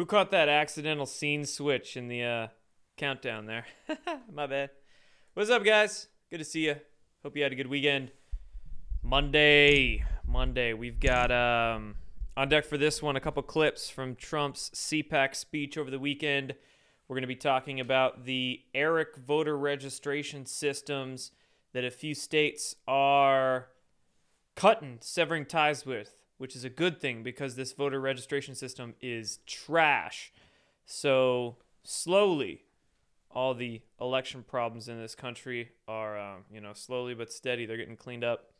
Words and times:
Who 0.00 0.06
caught 0.06 0.30
that 0.30 0.48
accidental 0.48 1.04
scene 1.04 1.44
switch 1.44 1.94
in 1.94 2.08
the 2.08 2.22
uh, 2.22 2.46
countdown 2.96 3.44
there? 3.44 3.66
My 4.32 4.46
bad. 4.46 4.70
What's 5.34 5.50
up, 5.50 5.62
guys? 5.62 6.08
Good 6.30 6.38
to 6.38 6.44
see 6.46 6.64
you. 6.64 6.76
Hope 7.22 7.36
you 7.36 7.42
had 7.42 7.52
a 7.52 7.54
good 7.54 7.66
weekend. 7.66 8.10
Monday, 9.02 10.02
Monday, 10.26 10.72
we've 10.72 10.98
got 10.98 11.30
um, 11.30 11.96
on 12.34 12.48
deck 12.48 12.64
for 12.64 12.78
this 12.78 13.02
one 13.02 13.16
a 13.16 13.20
couple 13.20 13.42
clips 13.42 13.90
from 13.90 14.16
Trump's 14.16 14.70
CPAC 14.70 15.34
speech 15.34 15.76
over 15.76 15.90
the 15.90 15.98
weekend. 15.98 16.54
We're 17.06 17.16
going 17.16 17.20
to 17.20 17.28
be 17.28 17.36
talking 17.36 17.78
about 17.78 18.24
the 18.24 18.62
ERIC 18.74 19.16
voter 19.18 19.58
registration 19.58 20.46
systems 20.46 21.30
that 21.74 21.84
a 21.84 21.90
few 21.90 22.14
states 22.14 22.74
are 22.88 23.68
cutting, 24.56 24.96
severing 25.02 25.44
ties 25.44 25.84
with, 25.84 26.16
which 26.40 26.56
is 26.56 26.64
a 26.64 26.70
good 26.70 26.98
thing 26.98 27.22
because 27.22 27.54
this 27.54 27.72
voter 27.72 28.00
registration 28.00 28.54
system 28.54 28.94
is 29.02 29.40
trash. 29.46 30.32
So, 30.86 31.56
slowly, 31.84 32.62
all 33.30 33.52
the 33.52 33.82
election 34.00 34.42
problems 34.42 34.88
in 34.88 34.98
this 34.98 35.14
country 35.14 35.72
are, 35.86 36.18
um, 36.18 36.44
you 36.50 36.62
know, 36.62 36.72
slowly 36.72 37.12
but 37.12 37.30
steady, 37.30 37.66
they're 37.66 37.76
getting 37.76 37.94
cleaned 37.94 38.24
up. 38.24 38.52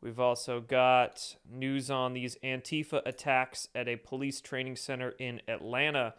We've 0.00 0.20
also 0.20 0.60
got 0.60 1.34
news 1.50 1.90
on 1.90 2.12
these 2.12 2.36
Antifa 2.44 3.02
attacks 3.04 3.66
at 3.74 3.88
a 3.88 3.96
police 3.96 4.40
training 4.40 4.76
center 4.76 5.10
in 5.18 5.40
Atlanta. 5.48 6.14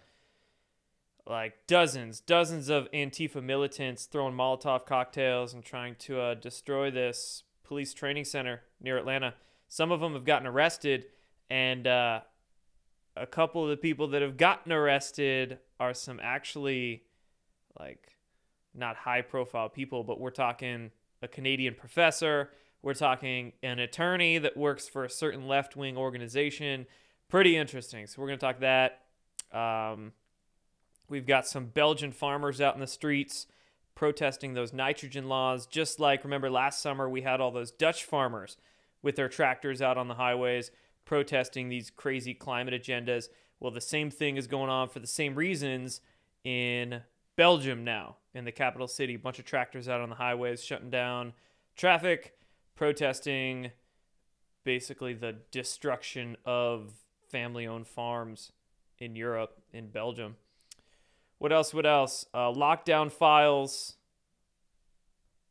Like 1.25 1.65
dozens, 1.67 2.19
dozens 2.19 2.67
of 2.67 2.91
Antifa 2.91 3.41
militants 3.41 4.03
throwing 4.03 4.33
Molotov 4.33 4.85
cocktails 4.85 5.53
and 5.53 5.63
trying 5.63 5.95
to 5.99 6.19
uh, 6.19 6.33
destroy 6.33 6.91
this 6.91 7.43
police 7.63 7.93
training 7.93 8.25
center 8.25 8.63
near 8.81 8.97
Atlanta. 8.97 9.35
Some 9.67 9.91
of 9.91 9.99
them 9.99 10.13
have 10.13 10.25
gotten 10.25 10.47
arrested, 10.47 11.05
and 11.49 11.85
uh, 11.85 12.21
a 13.15 13.27
couple 13.27 13.63
of 13.63 13.69
the 13.69 13.77
people 13.77 14.07
that 14.09 14.21
have 14.21 14.37
gotten 14.37 14.71
arrested 14.71 15.59
are 15.79 15.93
some 15.93 16.19
actually 16.21 17.03
like 17.79 18.15
not 18.73 18.95
high 18.95 19.21
profile 19.21 19.69
people, 19.69 20.03
but 20.03 20.19
we're 20.19 20.29
talking 20.29 20.91
a 21.21 21.27
Canadian 21.27 21.73
professor 21.73 22.49
we're 22.81 22.93
talking 22.93 23.53
an 23.63 23.79
attorney 23.79 24.37
that 24.37 24.55
works 24.55 24.87
for 24.87 25.03
a 25.03 25.09
certain 25.09 25.47
left 25.47 25.75
wing 25.75 25.97
organization. 25.97 26.85
Pretty 27.27 27.57
interesting. 27.57 28.07
So 28.07 28.21
we're 28.21 28.27
going 28.27 28.39
to 28.39 28.45
talk 28.45 28.59
that. 28.59 29.01
Um, 29.51 30.13
we've 31.09 31.25
got 31.25 31.47
some 31.47 31.65
Belgian 31.65 32.11
farmers 32.11 32.61
out 32.61 32.75
in 32.75 32.79
the 32.79 32.87
streets 32.87 33.47
protesting 33.95 34.53
those 34.53 34.73
nitrogen 34.73 35.27
laws. 35.27 35.65
Just 35.65 35.99
like, 35.99 36.23
remember 36.23 36.49
last 36.49 36.81
summer, 36.81 37.09
we 37.09 37.21
had 37.21 37.41
all 37.41 37.51
those 37.51 37.71
Dutch 37.71 38.03
farmers 38.05 38.57
with 39.07 39.15
their 39.15 39.29
tractors 39.29 39.81
out 39.81 39.97
on 39.97 40.09
the 40.09 40.15
highways 40.15 40.69
protesting 41.05 41.69
these 41.69 41.89
crazy 41.89 42.33
climate 42.33 42.73
agendas. 42.73 43.29
Well, 43.57 43.71
the 43.71 43.79
same 43.79 44.11
thing 44.11 44.35
is 44.35 44.47
going 44.47 44.69
on 44.69 44.89
for 44.89 44.99
the 44.99 45.07
same 45.07 45.33
reasons 45.33 46.01
in 46.43 47.03
Belgium 47.37 47.85
now, 47.85 48.17
in 48.33 48.43
the 48.43 48.51
capital 48.51 48.85
city. 48.85 49.13
A 49.13 49.17
bunch 49.17 49.39
of 49.39 49.45
tractors 49.45 49.87
out 49.87 50.01
on 50.01 50.09
the 50.09 50.15
highways 50.15 50.61
shutting 50.61 50.89
down 50.89 51.31
traffic 51.77 52.33
protesting 52.75 53.71
basically 54.65 55.13
the 55.13 55.37
destruction 55.51 56.35
of 56.43 56.91
family 57.29 57.65
owned 57.65 57.87
farms 57.87 58.51
in 58.99 59.15
Europe, 59.15 59.61
in 59.71 59.87
Belgium. 59.87 60.35
What 61.37 61.53
else? 61.53 61.73
What 61.73 61.85
else? 61.85 62.25
Uh, 62.33 62.51
lockdown 62.51 63.09
files. 63.09 63.95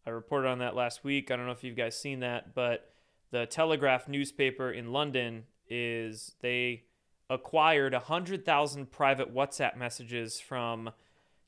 I 0.07 0.11
reported 0.11 0.49
on 0.49 0.59
that 0.59 0.77
last 0.77 1.05
week. 1.05 1.31
I 1.31 1.37
don't 1.37 1.47
know 1.47 1.53
if 1.53 1.65
you've 1.65 1.75
guys 1.75 1.99
seen 1.99 2.21
that, 2.21 2.55
but 2.55 2.93
the 3.31 3.47
Telegraph 3.47 4.09
newspaper 4.09 4.71
in 4.71 4.93
London 4.93 5.45
is 5.69 6.35
they 6.41 6.85
acquired 7.29 7.93
100,000 7.93 8.91
private 8.91 9.35
WhatsApp 9.35 9.77
messages 9.77 10.41
from 10.41 10.91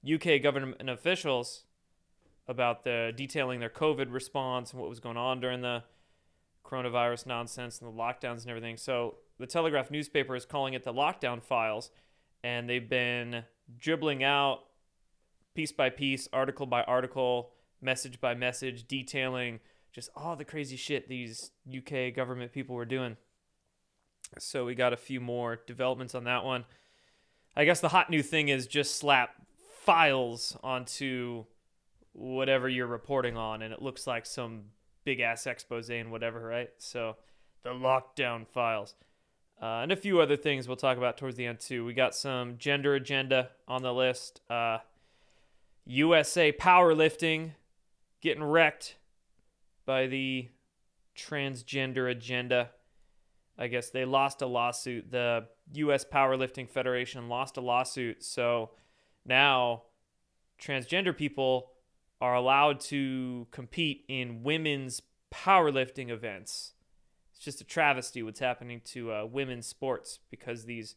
UK 0.05 0.43
government 0.43 0.91
officials 0.91 1.65
about 2.47 2.85
the 2.85 3.13
detailing 3.15 3.61
their 3.61 3.69
COVID 3.69 4.13
response 4.13 4.73
and 4.73 4.81
what 4.81 4.89
was 4.89 5.01
going 5.01 5.17
on 5.17 5.41
during 5.41 5.61
the 5.61 5.85
coronavirus 6.65 7.27
nonsense 7.27 7.81
and 7.81 7.89
the 7.89 7.97
lockdowns 7.97 8.43
and 8.43 8.49
everything. 8.49 8.77
So 8.77 9.17
the 9.39 9.47
Telegraph 9.47 9.91
newspaper 9.91 10.35
is 10.35 10.45
calling 10.45 10.75
it 10.75 10.85
the 10.85 10.93
lockdown 10.93 11.43
files, 11.43 11.91
and 12.43 12.69
they've 12.69 12.89
been 12.89 13.45
dribbling 13.79 14.25
out 14.25 14.61
piece 15.55 15.73
by 15.73 15.91
piece, 15.91 16.29
article 16.33 16.67
by 16.67 16.83
article, 16.83 17.53
message 17.81 18.21
by 18.21 18.35
message, 18.35 18.87
detailing 18.89 19.61
just 19.93 20.11
all 20.15 20.37
the 20.37 20.45
crazy 20.45 20.77
shit 20.77 21.09
these 21.09 21.51
UK 21.69 22.15
government 22.15 22.53
people 22.53 22.75
were 22.75 22.85
doing. 22.85 23.17
So 24.39 24.65
we 24.65 24.75
got 24.75 24.93
a 24.93 24.97
few 24.97 25.21
more 25.21 25.61
developments 25.67 26.15
on 26.15 26.25
that 26.25 26.45
one. 26.45 26.65
I 27.57 27.65
guess 27.65 27.81
the 27.81 27.89
hot 27.89 28.11
new 28.11 28.23
thing 28.23 28.49
is 28.49 28.67
just 28.67 28.97
slap 28.97 29.31
files 29.85 30.57
onto 30.63 31.45
whatever 32.13 32.69
you're 32.69 32.87
reporting 32.87 33.37
on, 33.37 33.63
and 33.63 33.73
it 33.73 33.81
looks 33.81 34.07
like 34.07 34.27
some 34.27 34.65
big 35.05 35.21
ass 35.21 35.47
expose 35.47 35.89
and 35.89 36.11
whatever, 36.11 36.41
right? 36.41 36.71
So 36.79 37.17
the 37.63 37.71
lockdown 37.71 38.47
files. 38.47 38.95
Uh, 39.61 39.81
and 39.83 39.91
a 39.91 39.97
few 39.97 40.21
other 40.21 40.37
things 40.37 40.69
we'll 40.69 40.77
talk 40.77 40.99
about 40.99 41.17
towards 41.17 41.37
the 41.37 41.47
end 41.47 41.59
too. 41.59 41.85
We 41.85 41.95
got 41.95 42.15
some 42.15 42.59
gender 42.59 42.95
agenda 42.95 43.51
on 43.67 43.83
the 43.83 43.93
list. 43.93 44.41
Uh, 44.49 44.79
USA 45.85 46.53
powerlifting 46.53 47.53
getting 48.21 48.45
wrecked 48.45 48.97
by 49.89 50.07
the 50.07 50.47
transgender 51.17 52.11
agenda. 52.11 52.69
I 53.59 53.69
guess 53.69 53.89
they 53.89 54.05
lost 54.05 54.43
a 54.43 54.47
lawsuit. 54.47 55.11
The 55.11 55.47
U.S. 55.73 56.05
Powerlifting 56.05 56.69
Federation 56.69 57.31
lost 57.31 57.57
a 57.57 57.63
lawsuit. 57.63 58.23
So 58.23 58.73
now 59.25 59.85
transgender 60.63 61.17
people 61.17 61.71
are 62.21 62.35
allowed 62.35 62.81
to 62.81 63.47
compete 63.51 64.05
in 64.09 64.43
women's 64.43 65.01
powerlifting 65.33 66.11
events. 66.11 66.75
It's 67.33 67.43
just 67.43 67.63
a 67.63 67.65
travesty 67.65 68.23
what's 68.23 68.41
happening 68.41 68.83
to 68.87 69.11
uh, 69.11 69.25
women's 69.25 69.67
sports 69.67 70.19
because 70.31 70.67
these 70.67 70.97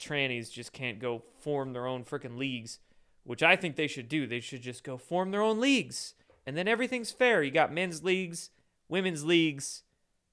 trannies 0.00 0.50
just 0.50 0.72
can't 0.72 0.98
go 0.98 1.22
form 1.38 1.72
their 1.72 1.86
own 1.86 2.02
freaking 2.02 2.36
leagues, 2.36 2.80
which 3.22 3.44
I 3.44 3.54
think 3.54 3.76
they 3.76 3.86
should 3.86 4.08
do. 4.08 4.26
They 4.26 4.40
should 4.40 4.62
just 4.62 4.82
go 4.82 4.96
form 4.96 5.30
their 5.30 5.42
own 5.42 5.60
leagues, 5.60 6.14
and 6.48 6.56
then 6.56 6.66
everything's 6.66 7.10
fair. 7.10 7.42
You 7.42 7.50
got 7.50 7.74
men's 7.74 8.02
leagues, 8.02 8.48
women's 8.88 9.22
leagues, 9.22 9.82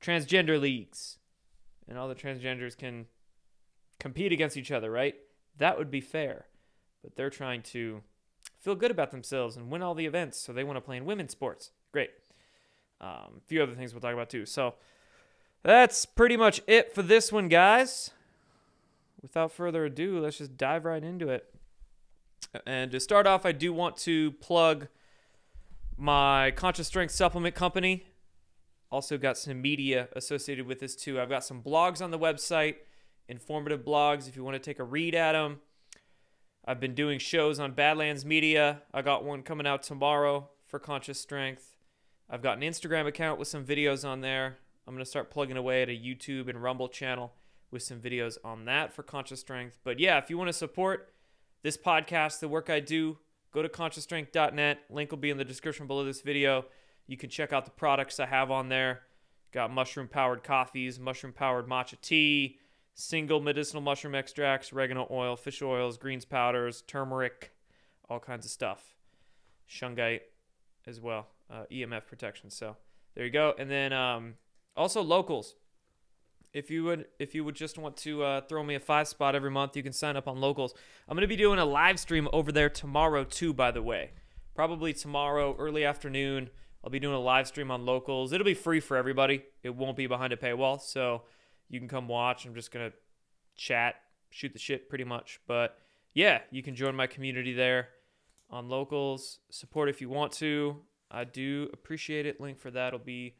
transgender 0.01 0.57
leagues, 0.57 1.17
and 1.89 1.97
all 1.97 2.07
the 2.07 2.15
transgenders 2.15 2.77
can 2.77 3.07
compete 3.99 4.31
against 4.31 4.55
each 4.55 4.71
other, 4.71 4.89
right? 4.89 5.15
That 5.57 5.77
would 5.77 5.91
be 5.91 5.99
fair. 5.99 6.45
But 7.03 7.17
they're 7.17 7.29
trying 7.29 7.63
to 7.63 8.01
feel 8.61 8.75
good 8.75 8.91
about 8.91 9.11
themselves 9.11 9.57
and 9.57 9.69
win 9.69 9.81
all 9.81 9.93
the 9.93 10.05
events. 10.05 10.37
So 10.37 10.53
they 10.53 10.63
want 10.63 10.77
to 10.77 10.81
play 10.81 10.95
in 10.95 11.03
women's 11.03 11.33
sports. 11.33 11.71
Great. 11.91 12.11
Um, 13.01 13.09
a 13.35 13.47
few 13.47 13.61
other 13.61 13.75
things 13.75 13.93
we'll 13.93 13.99
talk 13.99 14.13
about 14.13 14.29
too. 14.29 14.45
So 14.45 14.75
that's 15.63 16.05
pretty 16.05 16.37
much 16.37 16.61
it 16.65 16.95
for 16.95 17.01
this 17.01 17.29
one, 17.29 17.49
guys. 17.49 18.11
Without 19.21 19.51
further 19.51 19.83
ado, 19.83 20.19
let's 20.21 20.37
just 20.37 20.55
dive 20.55 20.85
right 20.85 21.03
into 21.03 21.27
it. 21.27 21.53
And 22.65 22.89
to 22.91 23.01
start 23.01 23.27
off, 23.27 23.45
I 23.45 23.51
do 23.51 23.73
want 23.73 23.97
to 23.97 24.31
plug 24.31 24.87
my 25.97 26.51
Conscious 26.51 26.87
Strength 26.87 27.13
supplement 27.13 27.55
company. 27.55 28.05
Also, 28.91 29.17
got 29.17 29.37
some 29.37 29.61
media 29.61 30.07
associated 30.15 30.67
with 30.67 30.79
this 30.79 30.95
too. 30.95 31.19
I've 31.19 31.29
got 31.29 31.43
some 31.43 31.61
blogs 31.61 32.01
on 32.01 32.11
the 32.11 32.19
website, 32.19 32.75
informative 33.27 33.83
blogs 33.83 34.27
if 34.27 34.35
you 34.35 34.43
want 34.43 34.55
to 34.55 34.59
take 34.59 34.79
a 34.79 34.83
read 34.83 35.15
at 35.15 35.33
them. 35.33 35.59
I've 36.67 36.79
been 36.79 36.95
doing 36.95 37.19
shows 37.19 37.59
on 37.59 37.73
Badlands 37.73 38.25
Media. 38.25 38.81
I 38.93 39.01
got 39.01 39.23
one 39.23 39.43
coming 39.43 39.67
out 39.67 39.83
tomorrow 39.83 40.49
for 40.65 40.79
Conscious 40.79 41.19
Strength. 41.19 41.75
I've 42.29 42.41
got 42.41 42.57
an 42.57 42.63
Instagram 42.63 43.05
account 43.05 43.37
with 43.37 43.47
some 43.47 43.63
videos 43.63 44.07
on 44.07 44.21
there. 44.21 44.57
I'm 44.87 44.93
going 44.93 45.03
to 45.03 45.09
start 45.09 45.29
plugging 45.29 45.57
away 45.57 45.83
at 45.83 45.89
a 45.89 45.91
YouTube 45.91 46.49
and 46.49 46.61
Rumble 46.61 46.89
channel 46.89 47.33
with 47.69 47.83
some 47.83 47.99
videos 47.99 48.37
on 48.43 48.65
that 48.65 48.93
for 48.93 49.03
Conscious 49.03 49.41
Strength. 49.41 49.79
But 49.83 49.99
yeah, 49.99 50.17
if 50.17 50.29
you 50.29 50.37
want 50.37 50.47
to 50.47 50.53
support 50.53 51.13
this 51.61 51.77
podcast, 51.77 52.39
the 52.39 52.47
work 52.47 52.69
I 52.69 52.79
do, 52.79 53.17
go 53.55 53.61
to 53.61 53.69
consciousstrength.net. 53.69 54.79
Link 54.89 55.11
will 55.11 55.17
be 55.17 55.29
in 55.29 55.37
the 55.37 55.45
description 55.45 55.87
below 55.87 56.03
this 56.03 56.21
video. 56.21 56.65
You 57.07 57.15
can 57.15 57.29
check 57.29 57.53
out 57.53 57.63
the 57.63 57.71
products 57.71 58.19
I 58.19 58.25
have 58.25 58.51
on 58.51 58.67
there. 58.67 59.03
Got 59.53 59.71
mushroom 59.71 60.09
powered 60.09 60.43
coffees, 60.43 60.99
mushroom 60.99 61.31
powered 61.31 61.65
matcha 61.65 61.99
tea, 62.01 62.59
single 62.93 63.39
medicinal 63.39 63.81
mushroom 63.81 64.13
extracts, 64.13 64.73
oregano 64.73 65.07
oil, 65.09 65.37
fish 65.37 65.61
oils, 65.61 65.97
greens 65.97 66.25
powders, 66.25 66.83
turmeric, 66.85 67.53
all 68.09 68.19
kinds 68.19 68.45
of 68.45 68.51
stuff. 68.51 68.93
Shungite 69.69 70.21
as 70.85 70.99
well, 70.99 71.27
uh, 71.49 71.63
EMF 71.71 72.05
protection. 72.07 72.49
So 72.49 72.75
there 73.15 73.23
you 73.23 73.31
go. 73.31 73.53
And 73.57 73.71
then 73.71 73.93
um, 73.93 74.33
also 74.75 75.01
locals. 75.01 75.55
If 76.55 76.71
you 76.71 76.85
would, 76.85 77.07
if 77.19 77.35
you 77.35 77.43
would 77.43 77.53
just 77.53 77.77
want 77.77 77.97
to 77.97 78.23
uh, 78.23 78.41
throw 78.47 78.63
me 78.63 78.75
a 78.75 78.79
five 78.79 79.09
spot 79.09 79.35
every 79.35 79.51
month, 79.51 79.75
you 79.75 79.83
can 79.83 79.91
sign 79.91 80.15
up 80.15 80.25
on 80.25 80.39
locals. 80.39 80.73
I'm 81.05 81.17
gonna 81.17 81.27
be 81.27 81.35
doing 81.35 81.59
a 81.59 81.65
live 81.65 81.99
stream 81.99 82.29
over 82.31 82.49
there 82.49 82.69
tomorrow 82.69 83.25
too. 83.25 83.53
By 83.53 83.71
the 83.71 83.81
way, 83.81 84.11
probably 84.55 84.93
tomorrow 84.93 85.53
early 85.59 85.83
afternoon. 85.83 86.49
I'll 86.81 86.89
be 86.89 86.99
doing 87.01 87.13
a 87.13 87.19
live 87.19 87.47
stream 87.47 87.71
on 87.71 87.85
locals. 87.85 88.31
It'll 88.31 88.45
be 88.45 88.53
free 88.53 88.79
for 88.79 88.95
everybody. 88.95 89.43
It 89.63 89.75
won't 89.75 89.97
be 89.97 90.07
behind 90.07 90.31
a 90.31 90.37
paywall. 90.37 90.79
So 90.79 91.23
you 91.67 91.77
can 91.77 91.89
come 91.89 92.07
watch. 92.07 92.45
I'm 92.45 92.55
just 92.55 92.71
gonna 92.71 92.93
chat, 93.57 93.95
shoot 94.29 94.53
the 94.53 94.59
shit 94.59 94.87
pretty 94.87 95.03
much. 95.03 95.41
But 95.47 95.77
yeah, 96.13 96.39
you 96.51 96.63
can 96.63 96.73
join 96.73 96.95
my 96.95 97.07
community 97.07 97.51
there 97.51 97.89
on 98.49 98.69
locals. 98.69 99.39
Support 99.49 99.89
if 99.89 99.99
you 99.99 100.07
want 100.07 100.31
to. 100.33 100.77
I 101.11 101.25
do 101.25 101.69
appreciate 101.73 102.25
it. 102.25 102.39
Link 102.39 102.57
for 102.59 102.71
that 102.71 102.93
will 102.93 102.99
be 102.99 103.35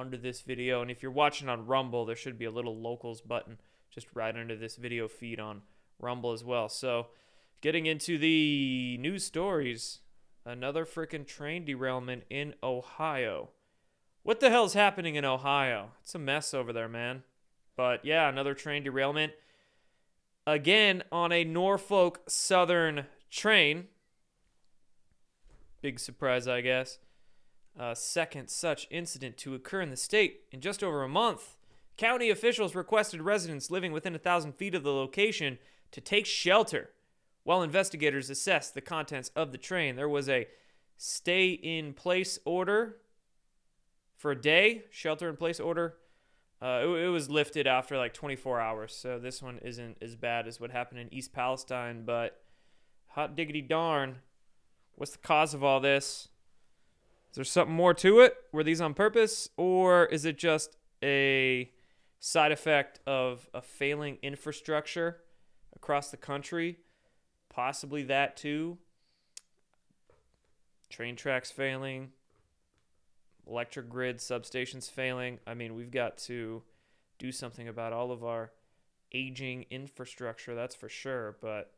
under 0.00 0.16
this 0.16 0.40
video. 0.40 0.82
And 0.82 0.90
if 0.90 1.02
you're 1.02 1.12
watching 1.12 1.48
on 1.48 1.66
Rumble, 1.66 2.04
there 2.04 2.16
should 2.16 2.38
be 2.38 2.44
a 2.46 2.50
little 2.50 2.76
locals 2.76 3.20
button 3.20 3.58
just 3.90 4.06
right 4.14 4.34
under 4.34 4.56
this 4.56 4.76
video 4.76 5.08
feed 5.08 5.38
on 5.38 5.62
Rumble 5.98 6.32
as 6.32 6.44
well. 6.44 6.68
So, 6.68 7.08
getting 7.60 7.86
into 7.86 8.18
the 8.18 8.96
news 8.98 9.24
stories, 9.24 10.00
another 10.44 10.86
freaking 10.86 11.26
train 11.26 11.64
derailment 11.64 12.24
in 12.30 12.54
Ohio. 12.62 13.50
What 14.22 14.40
the 14.40 14.50
hell's 14.50 14.74
happening 14.74 15.14
in 15.14 15.24
Ohio? 15.24 15.90
It's 16.02 16.14
a 16.14 16.18
mess 16.18 16.54
over 16.54 16.72
there, 16.72 16.88
man. 16.88 17.22
But 17.76 18.04
yeah, 18.04 18.28
another 18.28 18.54
train 18.54 18.82
derailment. 18.82 19.32
Again, 20.46 21.02
on 21.10 21.32
a 21.32 21.44
Norfolk 21.44 22.22
Southern 22.28 23.06
train. 23.30 23.88
Big 25.80 25.98
surprise, 25.98 26.46
I 26.46 26.60
guess. 26.60 26.98
Uh, 27.78 27.94
second 27.94 28.48
such 28.48 28.86
incident 28.90 29.36
to 29.38 29.54
occur 29.54 29.80
in 29.80 29.90
the 29.90 29.96
state 29.96 30.42
in 30.52 30.60
just 30.60 30.82
over 30.82 31.02
a 31.02 31.08
month. 31.08 31.56
County 31.96 32.30
officials 32.30 32.74
requested 32.74 33.22
residents 33.22 33.70
living 33.70 33.92
within 33.92 34.14
a 34.14 34.18
thousand 34.18 34.54
feet 34.54 34.74
of 34.74 34.82
the 34.82 34.92
location 34.92 35.58
to 35.92 36.00
take 36.00 36.26
shelter 36.26 36.90
while 37.44 37.62
investigators 37.62 38.30
assessed 38.30 38.74
the 38.74 38.80
contents 38.80 39.30
of 39.34 39.52
the 39.52 39.58
train. 39.58 39.96
There 39.96 40.08
was 40.08 40.28
a 40.28 40.46
stay 40.96 41.50
in 41.50 41.94
place 41.94 42.38
order 42.44 42.96
for 44.16 44.30
a 44.30 44.40
day, 44.40 44.84
shelter 44.90 45.28
in 45.28 45.36
place 45.36 45.58
order. 45.58 45.96
Uh, 46.62 46.82
it, 46.82 46.86
it, 46.86 47.08
was 47.08 47.30
lifted 47.30 47.66
after 47.66 47.96
like 47.96 48.12
24 48.12 48.60
hours, 48.60 48.94
so 48.94 49.18
this 49.18 49.42
one 49.42 49.58
isn't 49.62 49.96
as 50.02 50.14
bad 50.14 50.46
as 50.46 50.60
what 50.60 50.70
happened 50.70 51.00
in 51.00 51.12
East 51.12 51.32
Palestine. 51.32 52.02
But 52.04 52.42
hot 53.08 53.34
diggity 53.34 53.62
darn, 53.62 54.18
what's 54.94 55.12
the 55.12 55.18
cause 55.18 55.54
of 55.54 55.64
all 55.64 55.80
this? 55.80 56.28
Is 57.30 57.36
there 57.36 57.44
something 57.44 57.74
more 57.74 57.94
to 57.94 58.20
it? 58.20 58.36
Were 58.52 58.64
these 58.64 58.80
on 58.80 58.94
purpose, 58.94 59.48
or 59.56 60.06
is 60.06 60.24
it 60.24 60.36
just 60.36 60.76
a 61.02 61.70
side 62.18 62.52
effect 62.52 63.00
of 63.06 63.48
a 63.54 63.62
failing 63.62 64.18
infrastructure 64.22 65.18
across 65.74 66.10
the 66.10 66.16
country? 66.16 66.78
Possibly 67.48 68.02
that 68.04 68.36
too. 68.36 68.78
Train 70.88 71.14
tracks 71.14 71.52
failing, 71.52 72.10
electric 73.46 73.88
grid 73.88 74.18
substations 74.18 74.90
failing. 74.90 75.38
I 75.46 75.54
mean, 75.54 75.76
we've 75.76 75.90
got 75.90 76.18
to 76.18 76.62
do 77.18 77.30
something 77.30 77.68
about 77.68 77.92
all 77.92 78.10
of 78.10 78.24
our 78.24 78.50
aging 79.12 79.66
infrastructure, 79.70 80.56
that's 80.56 80.74
for 80.74 80.88
sure. 80.88 81.36
But 81.40 81.72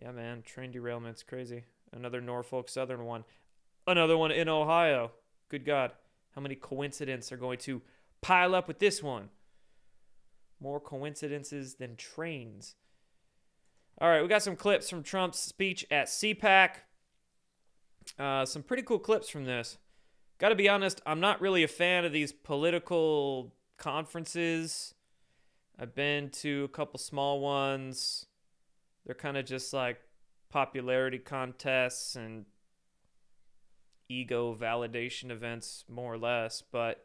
yeah, 0.00 0.12
man, 0.12 0.42
train 0.42 0.70
derailment's 0.70 1.24
crazy. 1.24 1.64
Another 1.92 2.20
Norfolk 2.20 2.68
Southern 2.68 3.04
one. 3.04 3.24
Another 3.86 4.16
one 4.16 4.30
in 4.30 4.48
Ohio. 4.48 5.12
Good 5.48 5.64
God. 5.64 5.92
How 6.34 6.40
many 6.40 6.54
coincidences 6.54 7.32
are 7.32 7.36
going 7.36 7.58
to 7.58 7.82
pile 8.20 8.54
up 8.54 8.68
with 8.68 8.78
this 8.78 9.02
one? 9.02 9.28
More 10.60 10.80
coincidences 10.80 11.74
than 11.74 11.96
trains. 11.96 12.76
All 14.00 14.08
right, 14.08 14.22
we 14.22 14.28
got 14.28 14.42
some 14.42 14.56
clips 14.56 14.88
from 14.88 15.02
Trump's 15.02 15.38
speech 15.38 15.84
at 15.90 16.06
CPAC. 16.06 16.76
Uh, 18.18 18.44
some 18.44 18.62
pretty 18.62 18.82
cool 18.82 18.98
clips 18.98 19.28
from 19.28 19.44
this. 19.44 19.78
Got 20.38 20.48
to 20.48 20.54
be 20.54 20.68
honest, 20.68 21.00
I'm 21.06 21.20
not 21.20 21.40
really 21.40 21.62
a 21.62 21.68
fan 21.68 22.04
of 22.04 22.12
these 22.12 22.32
political 22.32 23.54
conferences. 23.76 24.94
I've 25.78 25.94
been 25.94 26.30
to 26.30 26.64
a 26.64 26.68
couple 26.68 26.98
small 26.98 27.40
ones. 27.40 28.26
They're 29.04 29.14
kind 29.14 29.36
of 29.36 29.44
just 29.44 29.72
like 29.72 30.00
popularity 30.48 31.18
contests 31.18 32.16
and 32.16 32.44
ego 34.08 34.54
validation 34.54 35.30
events, 35.30 35.84
more 35.88 36.12
or 36.12 36.18
less. 36.18 36.62
But 36.70 37.04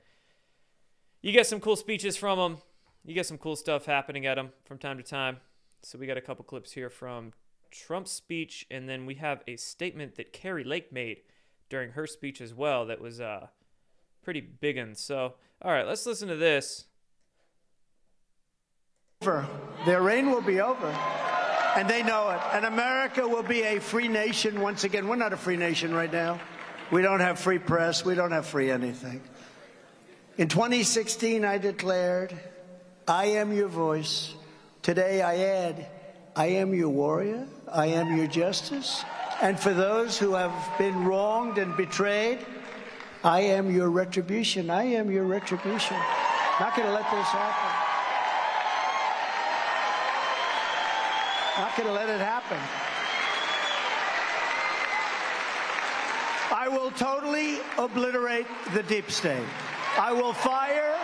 you 1.22 1.32
get 1.32 1.48
some 1.48 1.60
cool 1.60 1.76
speeches 1.76 2.18
from 2.18 2.38
them. 2.38 2.58
You 3.06 3.14
get 3.14 3.26
some 3.26 3.38
cool 3.38 3.56
stuff 3.56 3.86
happening 3.86 4.26
at 4.26 4.36
them 4.36 4.52
from 4.66 4.78
time 4.78 4.98
to 4.98 5.04
time. 5.04 5.38
So 5.82 5.98
we 5.98 6.08
got 6.08 6.18
a 6.18 6.22
couple 6.22 6.44
clips 6.44 6.74
here 6.74 6.90
from 6.90 7.34
Trump's 7.72 8.12
speech, 8.12 8.66
and 8.70 8.90
then 8.90 9.06
we 9.06 9.16
have 9.16 9.42
a 9.48 9.56
statement 9.56 10.16
that 10.16 10.34
Kari 10.34 10.64
Lake 10.64 10.92
made 10.92 11.22
during 11.70 11.92
her 11.92 12.08
speech 12.08 12.42
as 12.42 12.54
well 12.54 12.86
that 12.86 13.02
was 13.02 13.20
uh, 13.22 13.48
pretty 14.24 14.42
big 14.42 14.78
one. 14.78 14.96
So, 14.96 15.36
all 15.62 15.72
right, 15.72 15.86
let's 15.86 16.06
listen 16.06 16.28
to 16.28 16.36
this. 16.36 16.86
Their 19.86 20.02
reign 20.02 20.30
will 20.30 20.42
be 20.42 20.62
over, 20.62 20.88
and 21.76 21.90
they 21.90 22.04
know 22.04 22.30
it. 22.30 22.40
And 22.54 22.66
America 22.66 23.28
will 23.28 23.44
be 23.44 23.62
a 23.62 23.80
free 23.80 24.08
nation 24.08 24.62
once 24.62 24.84
again. 24.84 25.08
We're 25.08 25.16
not 25.16 25.34
a 25.34 25.38
free 25.38 25.58
nation 25.58 25.94
right 25.94 26.12
now. 26.12 26.40
We 26.92 27.02
don't 27.02 27.20
have 27.20 27.40
free 27.40 27.60
press. 27.60 28.06
We 28.06 28.16
don't 28.16 28.32
have 28.32 28.46
free 28.46 28.72
anything. 28.72 29.22
In 30.38 30.48
2016, 30.48 31.44
I 31.44 31.58
declared, 31.58 32.34
I 33.08 33.26
am 33.26 33.52
your 33.52 33.68
voice. 33.68 34.34
Today, 34.82 35.22
I 35.22 35.38
add, 35.38 35.88
I 36.36 36.48
am 36.48 36.74
your 36.74 36.90
warrior. 36.90 37.46
I 37.72 37.88
am 37.88 38.16
your 38.16 38.28
justice. 38.28 39.04
And 39.42 39.60
for 39.60 39.74
those 39.74 40.18
who 40.18 40.34
have 40.34 40.54
been 40.78 41.04
wronged 41.04 41.58
and 41.58 41.76
betrayed, 41.76 42.46
I 43.24 43.42
am 43.42 43.70
your 43.70 43.90
retribution. 43.90 44.70
I 44.70 44.84
am 44.84 45.12
your 45.12 45.26
retribution. 45.26 45.98
Not 46.60 46.76
going 46.76 46.88
to 46.88 46.94
let 46.94 47.10
this 47.12 47.28
happen. 47.28 47.88
Not 51.62 51.76
going 51.76 51.88
to 51.88 51.94
let 51.94 52.10
it 52.10 52.22
happen. 52.22 52.87
I 56.68 56.70
will 56.70 56.92
totally 56.92 57.60
obliterate 57.78 58.46
the 58.74 58.84
deep 58.84 59.10
state. 59.10 59.42
I 59.98 60.12
will 60.12 60.34
fire. 60.34 60.98